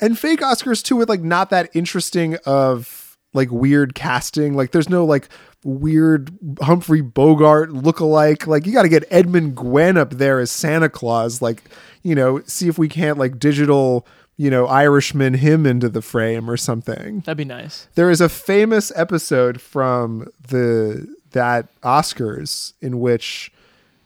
and 0.01 0.19
fake 0.19 0.41
Oscars 0.41 0.83
too 0.83 0.97
with 0.97 1.09
like 1.09 1.23
not 1.23 1.49
that 1.51 1.71
interesting 1.73 2.37
of 2.45 3.04
like 3.35 3.51
weird 3.51 3.95
casting. 3.95 4.55
Like 4.55 4.71
there's 4.71 4.89
no 4.89 5.05
like 5.05 5.29
weird 5.63 6.31
Humphrey 6.63 7.03
Bogart 7.03 7.71
lookalike. 7.71 8.47
Like 8.47 8.67
you 8.67 8.73
got 8.73 8.83
to 8.83 8.89
get 8.89 9.05
Edmund 9.11 9.57
Gwenn 9.57 9.99
up 9.99 10.11
there 10.11 10.41
as 10.41 10.51
Santa 10.51 10.89
Claus. 10.89 11.43
Like 11.43 11.65
you 12.03 12.15
know, 12.15 12.41
see 12.47 12.69
if 12.69 12.79
we 12.79 12.89
can't 12.89 13.19
like 13.19 13.39
digital 13.39 14.07
you 14.37 14.51
know 14.51 14.67
Irishman 14.67 15.35
him 15.35 15.67
into 15.67 15.89
the 15.89 16.03
frame 16.03 16.49
or 16.49 16.57
something. 16.57 17.21
that'd 17.21 17.37
be 17.37 17.45
nice. 17.45 17.89
There 17.95 18.11
is 18.11 18.21
a 18.21 18.29
famous 18.29 18.91
episode 18.97 19.61
from 19.61 20.29
the 20.49 21.15
that 21.33 21.69
Oscars 21.83 22.73
in 22.81 23.01
which 23.01 23.53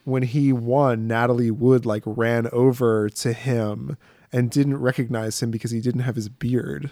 when 0.04 0.22
he 0.22 0.52
won, 0.52 1.06
Natalie 1.06 1.50
Wood 1.50 1.84
like 1.84 2.02
ran 2.06 2.48
over 2.52 3.10
to 3.10 3.32
him 3.34 3.98
and 4.32 4.50
didn't 4.50 4.78
recognize 4.78 5.42
him 5.42 5.50
because 5.50 5.70
he 5.70 5.80
didn't 5.80 6.00
have 6.02 6.16
his 6.16 6.28
beard. 6.28 6.90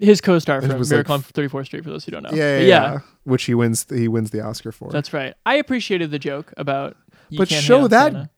His 0.00 0.20
co-star 0.20 0.60
from 0.60 0.68
Miracle 0.70 0.96
like- 0.96 1.10
on 1.10 1.22
34th 1.22 1.66
Street, 1.66 1.84
for 1.84 1.90
those 1.90 2.04
who 2.04 2.12
don't 2.12 2.22
know. 2.22 2.30
Yeah, 2.32 2.58
But 2.58 2.66
yeah, 2.66 2.92
yeah. 2.92 2.98
Which 3.24 3.44
he 3.44 3.54
wins 3.54 3.86
he 3.90 4.08
wins 4.08 4.30
the 4.30 4.40
Oscar 4.40 4.72
for. 4.72 4.90
That's 4.90 5.12
right. 5.12 5.34
I 5.44 5.54
appreciated 5.56 6.10
the 6.10 6.18
joke 6.18 6.52
about. 6.56 6.96
You 7.30 7.38
but 7.38 7.48
show 7.48 7.88
that 7.88 8.12
Santa. 8.12 8.30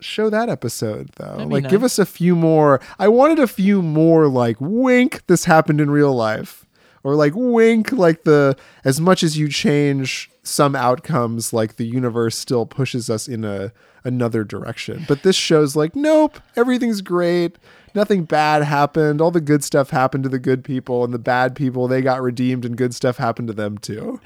show 0.00 0.28
that 0.30 0.48
episode 0.48 1.10
though. 1.16 1.36
That'd 1.36 1.48
Like 1.52 1.68
give 1.68 1.80
nice. 1.82 1.92
us 1.92 1.98
a 1.98 2.06
few 2.06 2.36
more. 2.36 2.80
I 2.98 3.08
wanted 3.08 3.38
a 3.38 3.46
few 3.46 3.80
more 3.82 4.28
like 4.28 4.56
wink 4.60 5.26
this 5.26 5.44
happened 5.44 5.80
in 5.80 5.90
real 5.90 6.14
life. 6.14 6.64
Or 7.04 7.14
like 7.14 7.32
wink 7.36 7.92
like 7.92 8.24
the 8.24 8.56
as 8.84 9.00
much 9.00 9.22
as 9.22 9.38
you 9.38 9.48
change 9.48 10.28
some 10.42 10.74
outcomes 10.74 11.52
like 11.52 11.76
the 11.76 11.86
universe 11.86 12.36
still 12.36 12.66
pushes 12.66 13.08
us 13.08 13.28
in 13.28 13.44
a 13.44 13.72
another 14.06 14.44
direction. 14.44 15.04
But 15.08 15.22
this 15.22 15.36
show's 15.36 15.76
like 15.76 15.94
nope, 15.96 16.40
everything's 16.54 17.00
great. 17.00 17.56
Nothing 17.94 18.24
bad 18.24 18.62
happened. 18.62 19.20
All 19.20 19.30
the 19.30 19.40
good 19.40 19.64
stuff 19.64 19.90
happened 19.90 20.24
to 20.24 20.28
the 20.28 20.38
good 20.38 20.62
people 20.62 21.02
and 21.04 21.14
the 21.14 21.18
bad 21.18 21.56
people 21.56 21.88
they 21.88 22.02
got 22.02 22.22
redeemed 22.22 22.64
and 22.64 22.76
good 22.76 22.94
stuff 22.94 23.16
happened 23.16 23.48
to 23.48 23.54
them 23.54 23.78
too. 23.78 24.20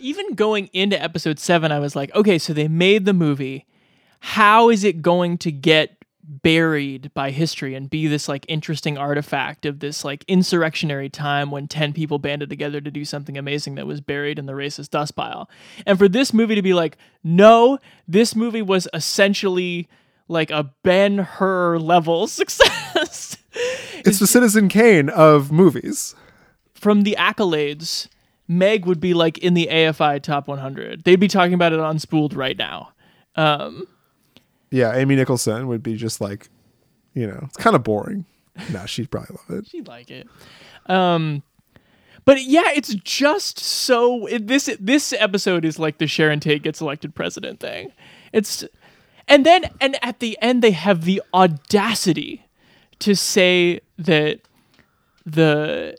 even 0.00 0.34
going 0.34 0.68
into 0.72 1.00
episode 1.00 1.38
seven, 1.38 1.72
I 1.72 1.78
was 1.78 1.94
like, 1.96 2.14
okay, 2.14 2.38
so 2.38 2.52
they 2.52 2.68
made 2.68 3.04
the 3.04 3.12
movie. 3.12 3.66
How 4.20 4.68
is 4.68 4.84
it 4.84 5.02
going 5.02 5.38
to 5.38 5.52
get 5.52 5.99
buried 6.30 7.12
by 7.12 7.30
history 7.30 7.74
and 7.74 7.90
be 7.90 8.06
this 8.06 8.28
like 8.28 8.46
interesting 8.48 8.96
artifact 8.96 9.66
of 9.66 9.80
this 9.80 10.04
like 10.04 10.24
insurrectionary 10.28 11.08
time 11.08 11.50
when 11.50 11.66
10 11.66 11.92
people 11.92 12.18
banded 12.18 12.48
together 12.48 12.80
to 12.80 12.90
do 12.90 13.04
something 13.04 13.36
amazing 13.36 13.74
that 13.74 13.86
was 13.86 14.00
buried 14.00 14.38
in 14.38 14.46
the 14.46 14.52
racist 14.52 14.90
dust 14.90 15.16
pile? 15.16 15.50
And 15.86 15.98
for 15.98 16.08
this 16.08 16.32
movie 16.32 16.54
to 16.54 16.62
be 16.62 16.72
like, 16.74 16.96
no, 17.24 17.78
this 18.06 18.36
movie 18.36 18.62
was 18.62 18.86
essentially 18.94 19.88
like 20.28 20.50
a 20.50 20.72
Ben 20.84 21.18
Hur 21.18 21.78
level 21.78 22.26
success. 22.28 23.36
It's 23.52 24.20
the 24.20 24.26
Citizen 24.26 24.68
Kane 24.68 25.08
of 25.08 25.50
movies. 25.50 26.14
from 26.74 27.02
the 27.02 27.16
accolades, 27.18 28.08
Meg 28.46 28.86
would 28.86 29.00
be 29.00 29.12
like 29.12 29.38
in 29.38 29.54
the 29.54 29.68
AFI 29.70 30.22
top 30.22 30.48
100. 30.48 31.04
They'd 31.04 31.20
be 31.20 31.28
talking 31.28 31.54
about 31.54 31.72
it 31.72 31.80
on 31.80 31.98
Spooled 31.98 32.34
right 32.34 32.56
now. 32.56 32.92
Um, 33.36 33.86
Yeah, 34.70 34.94
Amy 34.94 35.16
Nicholson 35.16 35.66
would 35.68 35.82
be 35.82 35.96
just 35.96 36.20
like, 36.20 36.48
you 37.14 37.26
know, 37.26 37.40
it's 37.44 37.56
kind 37.56 37.76
of 37.76 37.82
boring. 37.82 38.24
No, 38.72 38.84
she'd 38.84 39.10
probably 39.10 39.36
love 39.36 39.58
it. 39.60 39.68
she'd 39.68 39.88
like 39.88 40.10
it. 40.10 40.28
Um, 40.86 41.42
but 42.26 42.42
yeah, 42.42 42.64
it's 42.74 42.92
just 42.94 43.58
so 43.58 44.26
it, 44.26 44.48
this 44.48 44.68
this 44.78 45.14
episode 45.14 45.64
is 45.64 45.78
like 45.78 45.96
the 45.96 46.06
Sharon 46.06 46.40
Tate 46.40 46.62
gets 46.62 46.80
elected 46.80 47.14
president 47.14 47.60
thing. 47.60 47.90
It's 48.32 48.64
and 49.28 49.46
then 49.46 49.70
and 49.80 49.96
at 50.04 50.20
the 50.20 50.36
end 50.42 50.62
they 50.62 50.72
have 50.72 51.04
the 51.04 51.22
audacity 51.32 52.44
to 52.98 53.14
say 53.16 53.80
that 53.96 54.40
the 55.24 55.96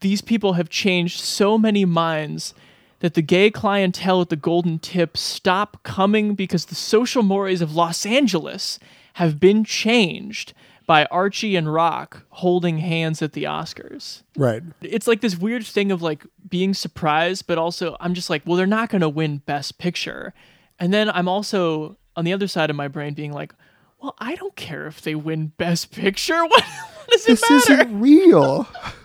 these 0.00 0.20
people 0.20 0.54
have 0.54 0.68
changed 0.68 1.20
so 1.20 1.56
many 1.56 1.84
minds 1.86 2.52
that 3.00 3.14
the 3.14 3.22
gay 3.22 3.50
clientele 3.50 4.20
at 4.20 4.28
the 4.28 4.36
Golden 4.36 4.78
Tip 4.78 5.16
stop 5.16 5.82
coming 5.82 6.34
because 6.34 6.66
the 6.66 6.74
social 6.74 7.22
mores 7.22 7.60
of 7.60 7.74
Los 7.74 8.04
Angeles 8.04 8.78
have 9.14 9.38
been 9.38 9.64
changed 9.64 10.52
by 10.86 11.04
Archie 11.06 11.54
and 11.54 11.72
Rock 11.72 12.24
holding 12.30 12.78
hands 12.78 13.20
at 13.20 13.34
the 13.34 13.44
Oscars. 13.44 14.22
Right. 14.36 14.62
It's 14.80 15.06
like 15.06 15.20
this 15.20 15.36
weird 15.36 15.64
thing 15.66 15.92
of 15.92 16.00
like 16.00 16.24
being 16.48 16.72
surprised, 16.72 17.46
but 17.46 17.58
also 17.58 17.96
I'm 18.00 18.14
just 18.14 18.30
like, 18.30 18.42
well, 18.46 18.56
they're 18.56 18.66
not 18.66 18.88
going 18.88 19.02
to 19.02 19.08
win 19.08 19.38
Best 19.38 19.78
Picture. 19.78 20.32
And 20.78 20.92
then 20.92 21.10
I'm 21.10 21.28
also 21.28 21.98
on 22.16 22.24
the 22.24 22.32
other 22.32 22.48
side 22.48 22.70
of 22.70 22.76
my 22.76 22.88
brain 22.88 23.12
being 23.12 23.32
like, 23.32 23.54
well, 24.00 24.14
I 24.18 24.34
don't 24.36 24.56
care 24.56 24.86
if 24.86 25.02
they 25.02 25.14
win 25.14 25.52
Best 25.58 25.92
Picture. 25.92 26.42
What, 26.48 26.64
what 26.64 27.10
does 27.10 27.26
it 27.28 27.40
matter? 27.40 27.54
This 27.54 27.70
isn't 27.70 28.00
real. 28.00 28.68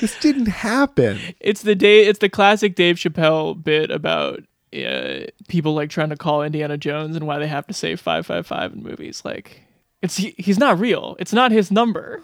this 0.00 0.18
didn't 0.20 0.46
happen. 0.48 1.18
It's 1.40 1.62
the 1.62 1.74
day. 1.74 2.06
It's 2.06 2.18
the 2.18 2.28
classic 2.28 2.74
Dave 2.74 2.96
Chappelle 2.96 3.62
bit 3.62 3.90
about 3.90 4.40
uh, 4.74 5.26
people 5.48 5.74
like 5.74 5.90
trying 5.90 6.10
to 6.10 6.16
call 6.16 6.42
Indiana 6.42 6.76
Jones 6.78 7.16
and 7.16 7.26
why 7.26 7.38
they 7.38 7.46
have 7.46 7.66
to 7.66 7.74
say 7.74 7.96
five 7.96 8.26
five 8.26 8.46
five 8.46 8.72
in 8.72 8.82
movies. 8.82 9.22
Like, 9.24 9.62
it's 10.02 10.16
he, 10.16 10.34
he's 10.38 10.58
not 10.58 10.78
real. 10.78 11.16
It's 11.18 11.32
not 11.32 11.52
his 11.52 11.70
number. 11.70 12.22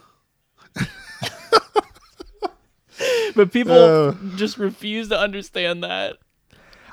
but 3.35 3.53
people 3.53 3.75
Uh. 3.75 4.15
just 4.37 4.59
refuse 4.59 5.09
to 5.09 5.19
understand 5.19 5.83
that. 5.85 6.17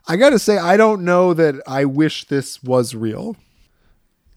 I 0.08 0.18
got 0.18 0.32
to 0.32 0.40
say, 0.40 0.58
I 0.58 0.76
don't 0.76 1.06
know 1.06 1.34
that 1.34 1.56
I 1.66 1.86
wish 1.86 2.26
this 2.26 2.62
was 2.62 2.94
real. 2.94 3.38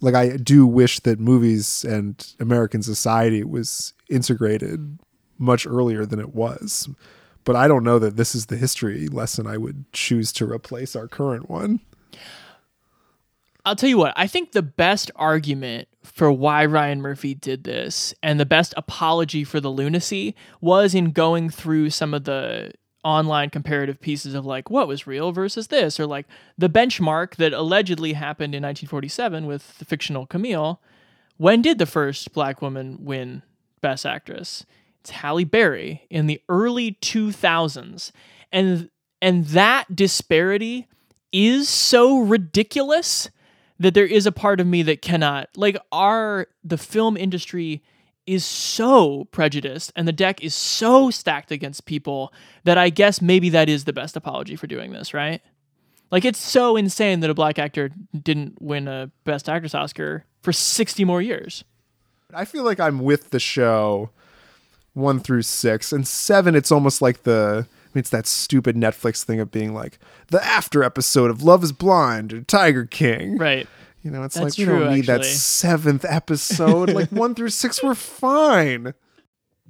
Like, 0.01 0.15
I 0.15 0.37
do 0.37 0.65
wish 0.67 1.01
that 1.01 1.19
movies 1.19 1.85
and 1.85 2.25
American 2.39 2.83
society 2.83 3.43
was 3.43 3.93
integrated 4.09 5.01
much 5.39 5.67
earlier 5.67 6.07
than 6.07 6.21
it 6.21 6.35
was. 6.35 6.89
But 7.45 7.57
I 7.57 7.69
don't 7.69 7.85
know 7.85 7.99
that 7.99 8.17
this 8.17 8.35
is 8.35 8.47
the 8.47 8.57
history 8.57 9.07
lesson 9.09 9.47
I 9.47 9.57
would 9.57 9.91
choose 9.93 10.33
to 10.33 10.51
replace 10.51 10.97
our 10.97 11.07
current 11.07 11.49
one. 11.49 11.81
I'll 13.65 13.77
tell 13.77 13.89
you 13.89 13.99
what, 13.99 14.15
I 14.17 14.29
think 14.29 14.53
the 14.53 14.63
best 14.63 15.11
argument 15.17 15.89
for 16.05 16.31
why 16.31 16.65
Ryan 16.65 17.03
Murphy 17.03 17.35
did 17.35 17.65
this 17.65 18.15
and 18.23 18.39
the 18.39 18.47
best 18.47 18.73
apology 18.77 19.43
for 19.43 19.61
the 19.61 19.71
lunacy 19.71 20.37
was 20.61 20.95
in 20.95 21.11
going 21.11 21.51
through 21.51 21.91
some 21.91 22.15
of 22.15 22.25
the 22.25 22.73
online 23.03 23.51
comparative 23.51 24.01
pieces 24.01 24.35
of 24.35 24.47
like 24.47 24.71
what 24.71 24.89
was 24.89 25.07
real 25.07 25.31
versus 25.31 25.69
this 25.69 25.99
or 25.99 26.07
like 26.07 26.27
the 26.59 26.69
benchmark 26.69 27.37
that 27.37 27.53
allegedly 27.53 28.13
happened 28.15 28.55
in 28.55 28.63
1947 28.63 29.47
with 29.47 29.79
the 29.79 29.85
fictional 29.85 30.27
Camille. 30.27 30.81
When 31.37 31.63
did 31.63 31.79
the 31.79 31.87
first 31.87 32.33
black 32.33 32.63
woman 32.63 32.99
win 33.01 33.43
best 33.81 34.07
actress? 34.07 34.65
Halle 35.11 35.45
Berry 35.45 36.07
in 36.11 36.27
the 36.27 36.41
early 36.49 36.93
2000s. 37.03 38.13
And 38.53 38.91
and 39.23 39.47
that 39.47 39.97
disparity 39.97 40.87
is 41.33 41.69
so 41.69 42.21
ridiculous 42.21 43.31
that 43.79 43.95
there 43.95 44.07
is 44.07 44.27
a 44.27 44.33
part 44.33 44.61
of 44.61 44.67
me 44.67 44.83
that 44.83 45.03
cannot 45.03 45.49
like 45.57 45.77
our 45.93 46.47
the 46.65 46.79
film 46.79 47.17
industry 47.17 47.83
is 48.27 48.45
so 48.45 49.25
prejudiced 49.31 49.93
and 49.95 50.07
the 50.07 50.13
deck 50.13 50.43
is 50.43 50.55
so 50.55 51.11
stacked 51.11 51.53
against 51.53 51.87
people 51.87 52.33
that 52.65 52.77
I 52.77 52.91
guess 52.91 53.23
maybe 53.23 53.49
that 53.51 53.69
is 53.69 53.85
the 53.85 53.93
best 53.93 54.17
apology 54.17 54.57
for 54.57 54.67
doing 54.67 54.93
this, 54.93 55.15
right? 55.15 55.41
Like 56.11 56.25
it's 56.25 56.39
so 56.39 56.77
insane 56.77 57.21
that 57.21 57.31
a 57.31 57.35
black 57.35 57.59
actor 57.59 57.91
didn't 58.21 58.61
win 58.61 58.89
a 58.89 59.11
best 59.25 59.49
actress 59.49 59.75
Oscar 59.75 60.25
for 60.43 60.53
60 60.53 61.05
more 61.05 61.23
years. 61.23 61.65
I 62.35 62.45
feel 62.45 62.65
like 62.65 62.81
I'm 62.81 63.01
with 63.01 63.31
the 63.31 63.41
show 63.41 64.11
one 64.97 65.21
through 65.21 65.43
six. 65.43 65.93
And 65.93 66.07
seven, 66.07 66.55
it's 66.55 66.73
almost 66.73 67.01
like 67.03 67.23
the. 67.23 67.67
I 67.69 67.89
mean, 67.95 68.01
it's 68.01 68.11
that 68.11 68.27
stupid 68.27 68.77
Netflix 68.77 69.23
thing 69.25 69.41
of 69.41 69.51
being 69.51 69.73
like 69.73 69.99
the 70.29 70.45
after 70.45 70.83
episode 70.83 71.31
of 71.31 71.43
Love 71.43 71.63
is 71.65 71.73
Blind 71.73 72.33
or 72.33 72.41
Tiger 72.43 72.85
King. 72.85 73.39
Right. 73.39 73.67
You 74.03 74.11
know, 74.11 74.23
it's 74.23 74.35
That's 74.37 74.57
like 74.57 74.59
we 74.59 74.65
true, 74.73 74.81
don't 74.85 74.95
need 74.95 75.07
that 75.07 75.25
seventh 75.25 76.05
episode. 76.09 76.91
like 76.93 77.11
one 77.11 77.35
through 77.35 77.49
six 77.51 77.83
were 77.83 77.95
fine. 77.97 78.95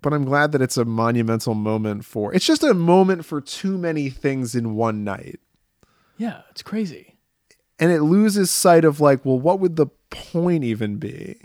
But 0.02 0.12
I'm 0.12 0.24
glad 0.24 0.52
that 0.52 0.60
it's 0.62 0.76
a 0.76 0.84
monumental 0.84 1.54
moment 1.54 2.04
for. 2.04 2.34
It's 2.34 2.44
just 2.44 2.62
a 2.62 2.74
moment 2.74 3.24
for 3.24 3.40
too 3.40 3.78
many 3.78 4.10
things 4.10 4.54
in 4.54 4.74
one 4.74 5.04
night. 5.04 5.40
Yeah, 6.18 6.42
it's 6.50 6.62
crazy. 6.62 7.14
and 7.78 7.90
it 7.92 8.02
loses 8.02 8.50
sight 8.50 8.84
of 8.84 9.00
like 9.00 9.24
well 9.24 9.38
what 9.38 9.60
would 9.60 9.76
the 9.76 9.86
point 10.10 10.64
even 10.64 10.96
be 10.96 11.36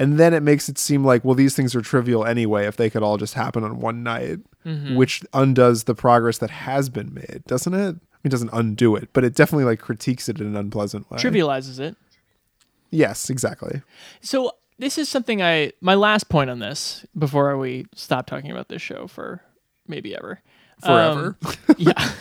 And 0.00 0.18
then 0.18 0.34
it 0.34 0.42
makes 0.42 0.68
it 0.68 0.78
seem 0.78 1.04
like, 1.04 1.24
well, 1.24 1.34
these 1.34 1.54
things 1.54 1.74
are 1.76 1.82
trivial 1.82 2.24
anyway 2.24 2.66
if 2.66 2.76
they 2.76 2.90
could 2.90 3.02
all 3.02 3.18
just 3.18 3.34
happen 3.34 3.62
on 3.62 3.78
one 3.80 4.02
night, 4.02 4.38
Mhm. 4.66 4.96
which 4.96 5.22
undoes 5.34 5.84
the 5.84 5.94
progress 5.94 6.38
that 6.38 6.50
has 6.50 6.88
been 6.88 7.14
made, 7.14 7.42
doesn't 7.46 7.74
it? 7.74 7.96
It 8.24 8.30
doesn't 8.30 8.50
undo 8.52 8.96
it, 8.96 9.10
but 9.12 9.24
it 9.24 9.34
definitely 9.34 9.64
like 9.64 9.78
critiques 9.78 10.28
it 10.28 10.40
in 10.40 10.46
an 10.48 10.56
unpleasant 10.56 11.10
way. 11.10 11.18
Trivializes 11.18 11.78
it. 11.78 11.96
Yes, 12.90 13.30
exactly. 13.30 13.82
So 14.20 14.52
this 14.78 14.98
is 14.98 15.08
something 15.08 15.40
I 15.42 15.72
my 15.80 15.94
last 15.94 16.28
point 16.28 16.50
on 16.50 16.58
this 16.58 17.04
before 17.16 17.56
we 17.58 17.86
stop 17.94 18.26
talking 18.26 18.50
about 18.50 18.68
this 18.68 18.82
show 18.82 19.06
for 19.06 19.42
maybe 19.86 20.16
ever. 20.16 20.40
Forever. 20.82 21.36
Um, 21.44 21.54
yeah. 21.78 22.12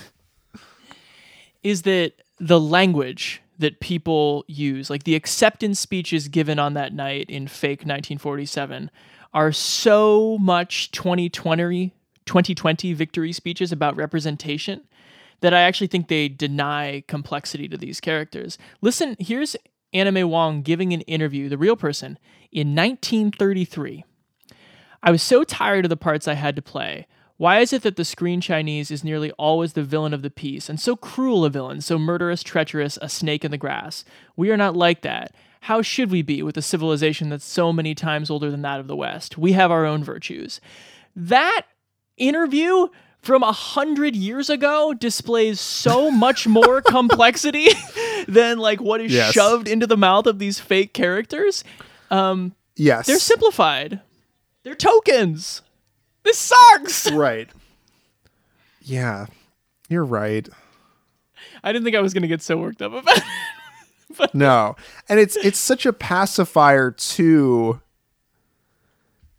is 1.64 1.84
that 1.84 2.14
the 2.40 2.60
language 2.60 3.42
that 3.60 3.80
people 3.80 4.46
use, 4.48 4.90
like 4.90 5.04
the 5.04 5.16
acceptance 5.16 5.80
speeches 5.80 6.28
given 6.28 6.58
on 6.58 6.74
that 6.74 6.94
night 6.94 7.30
in 7.30 7.48
fake 7.48 7.80
1947, 7.80 8.90
are 9.34 9.52
so 9.52 10.38
much 10.40 10.92
2020 10.92 11.94
2020 12.26 12.94
victory 12.94 13.34
speeches 13.34 13.72
about 13.72 13.96
representation 13.96 14.82
that 15.42 15.52
I 15.52 15.62
actually 15.62 15.88
think 15.88 16.08
they 16.08 16.30
deny 16.30 17.04
complexity 17.08 17.68
to 17.68 17.78
these 17.78 18.00
characters. 18.00 18.58
Listen, 18.82 19.16
here's 19.20 19.56
Anna 19.94 20.12
May 20.12 20.24
Wong 20.24 20.62
giving 20.62 20.94
an 20.94 21.02
interview, 21.02 21.50
the 21.50 21.58
real 21.58 21.76
person, 21.76 22.20
in 22.52 22.76
1933. 22.76 24.04
I 25.02 25.12
was 25.12 25.24
so 25.24 25.44
tired 25.44 25.86
of 25.86 25.90
the 25.90 25.98
parts 25.98 26.28
I 26.28 26.34
had 26.36 26.56
to 26.56 26.62
play. 26.62 27.08
Why 27.40 27.60
is 27.62 27.72
it 27.72 27.84
that 27.84 27.96
the 27.96 28.04
screen 28.04 28.42
Chinese 28.42 28.92
is 28.92 29.02
nearly 29.02 29.32
always 29.32 29.72
the 29.72 29.82
villain 29.82 30.14
of 30.14 30.24
the 30.24 30.30
piece, 30.30 30.68
and 30.68 30.78
so 30.78 30.98
cruel 30.98 31.46
a 31.46 31.50
villain, 31.50 31.80
so 31.80 31.98
murderous, 31.98 32.44
treacherous, 32.44 33.00
a 33.02 33.08
snake 33.08 33.46
in 33.46 33.52
the 33.52 33.58
grass? 33.58 34.04
We 34.36 34.52
are 34.52 34.58
not 34.58 34.76
like 34.76 35.04
that. 35.04 35.34
How 35.62 35.82
should 35.82 36.12
we 36.12 36.22
be 36.22 36.44
with 36.44 36.58
a 36.58 36.62
civilization 36.62 37.30
that's 37.30 37.46
so 37.46 37.72
many 37.72 37.96
times 37.96 38.30
older 38.30 38.52
than 38.52 38.62
that 38.64 38.82
of 38.82 38.88
the 38.88 38.96
West? 38.96 39.38
We 39.38 39.54
have 39.54 39.72
our 39.72 39.86
own 39.86 40.04
virtues. 40.04 40.60
That 41.16 41.62
interview 42.18 42.88
from 43.22 43.42
a 43.42 43.54
hundred 43.54 44.18
years 44.18 44.50
ago 44.50 44.94
displays 44.94 45.62
so 45.62 46.12
much 46.26 46.46
more 46.46 46.82
complexity 46.82 47.70
than 48.28 48.58
like 48.60 48.82
what 48.82 49.00
is 49.00 49.14
Yes. 49.14 49.32
shoved 49.34 49.70
into 49.70 49.88
the 49.88 49.96
mouth 49.96 50.28
of 50.28 50.40
these 50.40 50.60
fake 50.60 50.94
characters. 50.94 51.64
Um, 52.12 52.54
Yes. 52.76 53.08
they're 53.08 53.18
simplified. 53.18 54.02
They're 54.64 54.76
tokens. 54.76 55.62
This 56.24 56.38
sucks. 56.38 57.12
Right. 57.12 57.50
Yeah. 58.82 59.28
You're 59.90 60.06
right. 60.06 60.48
I 61.64 61.72
didn't 61.72 61.86
think 61.86 61.96
I 61.96 62.02
was 62.02 62.14
gonna 62.14 62.28
get 62.28 62.42
so 62.42 62.58
worked 62.58 62.82
up 62.82 62.94
about 62.94 63.18
it. 63.18 63.24
no 64.34 64.76
and 65.08 65.20
it's 65.20 65.38
it's 65.38 65.60
such 65.60 65.86
a 65.86 65.94
pacifier 65.94 66.92
too 66.92 67.80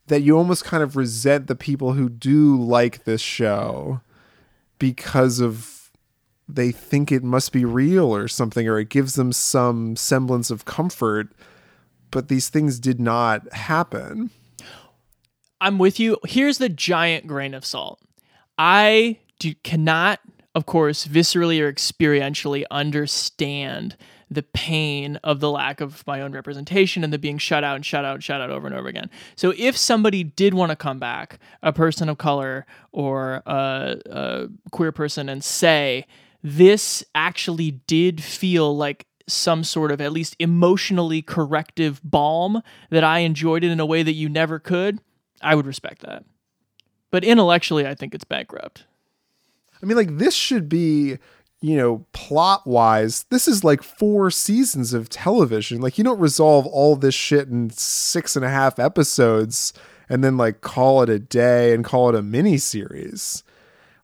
that 0.07 0.23
you 0.23 0.37
almost 0.37 0.65
kind 0.65 0.83
of 0.83 0.97
resent 0.97 1.47
the 1.49 1.55
people 1.55 1.93
who 1.93 2.09
do 2.09 2.57
like 2.57 3.05
this 3.05 3.21
show 3.21 4.01
because 4.79 5.41
of 5.41 5.91
they 6.49 6.73
think 6.73 7.13
it 7.13 7.23
must 7.23 7.53
be 7.53 7.65
real 7.65 8.15
or 8.15 8.27
something 8.27 8.67
or 8.69 8.79
it 8.79 8.89
gives 8.89 9.15
them 9.15 9.33
some 9.33 9.97
semblance 9.97 10.51
of 10.51 10.65
comfort 10.65 11.29
but 12.11 12.29
these 12.29 12.49
things 12.49 12.81
did 12.81 13.01
not 13.01 13.53
happen 13.53 14.31
I'm 15.61 15.79
with 15.79 16.01
you. 16.01 16.19
Here's 16.27 16.59
the 16.59 16.69
giant 16.69 17.27
grain 17.27 17.55
of 17.55 17.65
salt. 17.65 18.01
I 18.57 19.19
do, 19.39 19.55
cannot, 19.63 20.21
of 20.55 20.67
course, 20.67 21.07
viscerally 21.07 21.61
or 21.61 21.73
experientially 21.73 22.65
understand 22.71 23.97
the 24.31 24.43
pain 24.43 25.17
of 25.25 25.41
the 25.41 25.51
lack 25.51 25.81
of 25.81 26.07
my 26.07 26.21
own 26.21 26.33
representation 26.33 27.03
and 27.03 27.13
the 27.13 27.19
being 27.19 27.37
shut 27.37 27.65
out 27.65 27.75
and 27.75 27.85
shut 27.85 28.05
out 28.05 28.15
and 28.15 28.25
shut 28.25 28.41
out 28.41 28.51
over 28.51 28.67
and 28.67 28.77
over 28.77 28.89
again. 28.89 29.11
So 29.35 29.53
if 29.59 29.77
somebody 29.77 30.23
did 30.23 30.55
want 30.55 30.71
to 30.71 30.77
come 30.77 31.01
back, 31.01 31.41
a 31.63 31.73
person 31.73 32.09
of 32.09 32.19
color 32.19 32.65
or 32.93 33.43
a, 33.45 33.97
a 34.07 34.49
queer 34.71 34.93
person, 34.93 35.29
and 35.29 35.43
say, 35.43 36.07
this 36.43 37.05
actually 37.15 37.73
did 37.73 38.23
feel 38.23 38.77
like 38.77 39.07
some 39.27 39.65
sort 39.65 39.91
of 39.91 40.01
at 40.01 40.13
least 40.13 40.37
emotionally 40.39 41.23
corrective 41.23 42.01
balm 42.05 42.63
that 42.91 43.05
I 43.05 43.21
enjoyed 43.21 43.65
it 43.65 43.71
in 43.71 43.81
a 43.81 43.87
way 43.87 44.03
that 44.03 44.13
you 44.13 44.29
never 44.29 44.59
could, 44.59 45.01
I 45.41 45.55
would 45.55 45.67
respect 45.67 46.03
that. 46.03 46.25
But 47.11 47.25
intellectually, 47.25 47.87
I 47.87 47.95
think 47.95 48.15
it's 48.15 48.25
bankrupt. 48.25 48.85
I 49.83 49.87
mean, 49.87 49.97
like 49.97 50.19
this 50.19 50.35
should 50.35 50.69
be, 50.69 51.19
you 51.61 51.77
know, 51.77 52.07
plot 52.13 52.67
wise, 52.67 53.25
this 53.31 53.49
is 53.49 53.65
like 53.65 53.83
four 53.83 54.31
seasons 54.31 54.93
of 54.93 55.09
television. 55.09 55.81
Like 55.81 55.99
you 55.99 56.05
don't 56.05 56.21
resolve 56.21 56.67
all 56.67 56.97
this 56.97 57.15
shit 57.15 57.49
in 57.49 57.71
six 57.71 58.37
and 58.37 58.45
a 58.45 58.51
half 58.51 58.79
episodes 58.79 59.73
and 60.09 60.23
then 60.25 60.37
like 60.37 60.61
call 60.61 61.03
it 61.03 61.09
a 61.09 61.19
day 61.19 61.73
and 61.73 61.85
call 61.85 62.09
it 62.09 62.15
a 62.15 62.23
mini 62.23 62.59
series. 62.59 63.43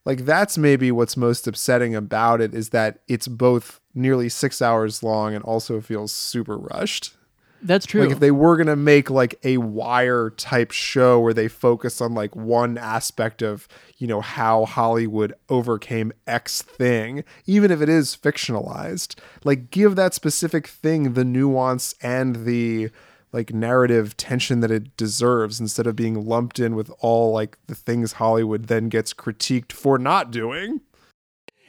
Like 0.05 0.25
that's 0.25 0.57
maybe 0.57 0.91
what's 0.91 1.17
most 1.17 1.47
upsetting 1.47 1.93
about 1.93 2.39
it 2.39 2.55
is 2.55 2.69
that 2.69 2.99
it's 3.07 3.27
both 3.27 3.81
nearly 3.93 4.29
six 4.29 4.61
hours 4.61 5.03
long 5.03 5.35
and 5.35 5.43
also 5.43 5.81
feels 5.81 6.13
super 6.13 6.57
rushed. 6.57 7.16
That's 7.67 7.85
true. 7.85 8.01
Like 8.01 8.11
if 8.11 8.19
they 8.19 8.31
were 8.31 8.55
gonna 8.57 8.75
make 8.75 9.09
like 9.09 9.37
a 9.43 9.57
wire 9.57 10.29
type 10.31 10.71
show 10.71 11.19
where 11.19 11.33
they 11.33 11.47
focus 11.47 11.99
on 11.99 12.13
like 12.13 12.35
one 12.35 12.77
aspect 12.77 13.41
of, 13.41 13.67
you 13.97 14.07
know, 14.07 14.21
how 14.21 14.65
Hollywood 14.65 15.33
overcame 15.49 16.13
X 16.25 16.61
thing, 16.61 17.23
even 17.45 17.69
if 17.69 17.81
it 17.81 17.89
is 17.89 18.15
fictionalized, 18.15 19.15
like 19.43 19.69
give 19.69 19.95
that 19.97 20.13
specific 20.13 20.67
thing 20.67 21.13
the 21.13 21.25
nuance 21.25 21.93
and 22.01 22.45
the 22.45 22.89
like 23.33 23.53
narrative 23.53 24.15
tension 24.15 24.61
that 24.61 24.71
it 24.71 24.95
deserves 24.95 25.59
instead 25.59 25.85
of 25.85 25.95
being 25.95 26.25
lumped 26.25 26.59
in 26.59 26.75
with 26.75 26.89
all 26.99 27.33
like 27.33 27.57
the 27.67 27.75
things 27.75 28.13
Hollywood 28.13 28.67
then 28.67 28.87
gets 28.87 29.13
critiqued 29.13 29.73
for 29.73 29.97
not 29.97 30.31
doing. 30.31 30.79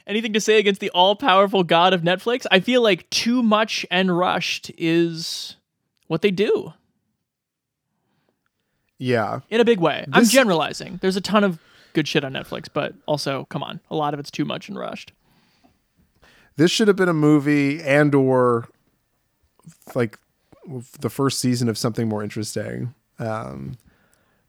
Anything 0.07 0.33
to 0.33 0.41
say 0.41 0.57
against 0.57 0.81
the 0.81 0.89
all 0.91 1.15
powerful 1.15 1.63
god 1.63 1.93
of 1.93 2.01
Netflix? 2.01 2.47
I 2.49 2.61
feel 2.61 2.81
like 2.81 3.07
too 3.09 3.43
much 3.43 3.85
and 3.91 4.17
rushed 4.17 4.71
is 4.77 5.57
what 6.09 6.21
they 6.21 6.31
do 6.31 6.73
Yeah. 8.97 9.39
in 9.49 9.61
a 9.61 9.65
big 9.65 9.79
way. 9.79 10.05
I'm 10.11 10.25
generalizing. 10.25 10.99
There's 11.01 11.15
a 11.15 11.21
ton 11.21 11.43
of 11.43 11.59
good 11.93 12.07
shit 12.07 12.23
on 12.23 12.33
Netflix, 12.33 12.67
but 12.71 12.93
also, 13.05 13.45
come 13.49 13.63
on, 13.63 13.79
a 13.89 13.95
lot 13.95 14.13
of 14.13 14.19
it's 14.19 14.29
too 14.31 14.45
much 14.45 14.67
and 14.69 14.77
rushed. 14.77 15.13
this 16.57 16.69
should 16.71 16.87
have 16.89 16.97
been 16.97 17.07
a 17.09 17.13
movie 17.13 17.81
and 17.81 18.13
or 18.13 18.67
like 19.95 20.19
the 20.99 21.09
first 21.09 21.39
season 21.39 21.69
of 21.69 21.77
something 21.77 22.07
more 22.09 22.21
interesting 22.21 22.93
um 23.17 23.77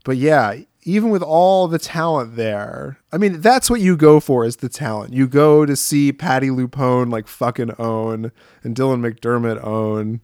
but 0.05 0.17
yeah 0.17 0.57
even 0.83 1.09
with 1.11 1.23
all 1.23 1.69
the 1.69 1.79
talent 1.79 2.35
there 2.37 2.99
i 3.13 3.17
mean 3.19 3.41
that's 3.41 3.71
what 3.71 3.81
you 3.81 3.97
go 3.97 4.19
for 4.21 4.45
is 4.45 4.57
the 4.57 4.69
talent 4.69 5.15
you 5.15 5.27
go 5.29 5.65
to 5.65 5.75
see 5.77 6.13
patti 6.13 6.49
lupone 6.49 7.11
like 7.13 7.27
fucking 7.29 7.71
own 7.79 8.33
and 8.65 8.75
dylan 8.77 9.01
mcdermott 9.01 9.63
own 9.65 10.21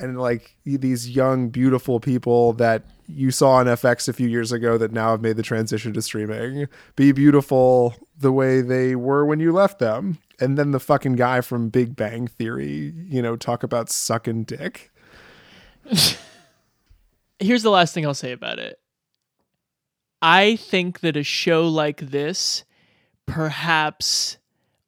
and 0.00 0.20
like 0.20 0.56
these 0.64 1.10
young 1.10 1.48
beautiful 1.48 2.00
people 2.00 2.52
that 2.54 2.84
you 3.06 3.30
saw 3.30 3.52
on 3.54 3.66
fx 3.66 4.08
a 4.08 4.12
few 4.12 4.28
years 4.28 4.52
ago 4.52 4.78
that 4.78 4.92
now 4.92 5.10
have 5.10 5.20
made 5.20 5.36
the 5.36 5.42
transition 5.42 5.92
to 5.92 6.02
streaming 6.02 6.66
be 6.96 7.12
beautiful 7.12 7.94
the 8.18 8.32
way 8.32 8.60
they 8.60 8.96
were 8.96 9.24
when 9.24 9.40
you 9.40 9.52
left 9.52 9.78
them 9.78 10.18
and 10.38 10.56
then 10.56 10.70
the 10.70 10.80
fucking 10.80 11.14
guy 11.14 11.40
from 11.40 11.68
big 11.68 11.94
bang 11.96 12.26
theory 12.26 12.92
you 13.08 13.20
know 13.20 13.36
talk 13.36 13.62
about 13.62 13.90
sucking 13.90 14.44
dick 14.44 14.90
Here's 17.40 17.62
the 17.62 17.70
last 17.70 17.94
thing 17.94 18.06
I'll 18.06 18.14
say 18.14 18.32
about 18.32 18.58
it. 18.58 18.78
I 20.20 20.56
think 20.56 21.00
that 21.00 21.16
a 21.16 21.22
show 21.22 21.66
like 21.66 22.10
this 22.10 22.64
perhaps 23.24 24.36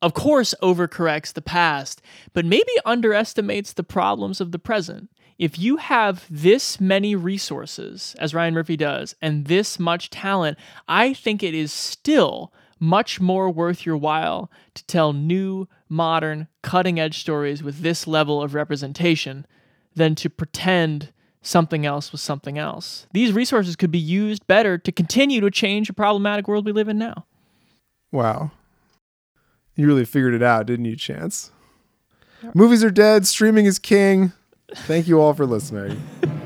of 0.03 0.15
course 0.15 0.53
overcorrects 0.61 1.33
the 1.33 1.41
past, 1.41 2.03
but 2.33 2.45
maybe 2.45 2.73
underestimates 2.85 3.73
the 3.73 3.85
problems 3.85 4.41
of 4.41 4.51
the 4.51 4.59
present. 4.59 5.09
If 5.39 5.59
you 5.59 5.77
have 5.79 6.27
this 6.29 6.81
many 6.81 7.15
resources, 7.17 8.15
as 8.19 8.35
Ryan 8.35 8.55
Murphy 8.55 8.77
does, 8.77 9.15
and 9.23 9.47
this 9.47 9.79
much 9.79 10.11
talent, 10.11 10.59
I 10.89 11.15
think 11.15 11.43
it 11.43 11.55
is 11.55 11.73
still 11.73 12.53
much 12.79 13.21
more 13.21 13.49
worth 13.49 13.87
your 13.87 13.97
while 13.97 14.51
to 14.75 14.85
tell 14.87 15.13
new, 15.13 15.69
modern, 15.89 16.49
cutting 16.63 16.99
edge 16.99 17.21
stories 17.21 17.63
with 17.63 17.79
this 17.81 18.07
level 18.07 18.43
of 18.43 18.55
representation 18.55 19.47
than 19.95 20.17
to 20.17 20.29
pretend 20.29 21.13
something 21.43 21.87
else 21.87 22.11
was 22.13 22.21
something 22.21 22.59
else. 22.59 23.07
These 23.13 23.33
resources 23.33 23.77
could 23.77 23.91
be 23.93 23.99
used 23.99 24.47
better 24.47 24.79
to 24.79 24.93
continue 24.93 25.41
to 25.41 25.51
change 25.51 25.89
a 25.89 25.93
problematic 25.93 26.49
world 26.49 26.67
we 26.67 26.73
live 26.73 26.89
in 26.89 26.99
now. 26.99 27.27
wow 28.11 28.51
you 29.77 29.87
really 29.87 30.05
figured 30.05 30.35
it 30.35 30.43
out 30.43 30.67
didn't 30.67 30.85
you 30.85 30.97
chance? 30.97 31.51
Movies 32.55 32.83
are 32.83 32.91
dead 32.91 33.27
streaming 33.27 33.67
is 33.67 33.79
king. 33.79 34.33
Thank 34.75 35.07
you 35.07 35.21
all 35.21 35.35
for 35.35 35.47
listening 35.47 36.03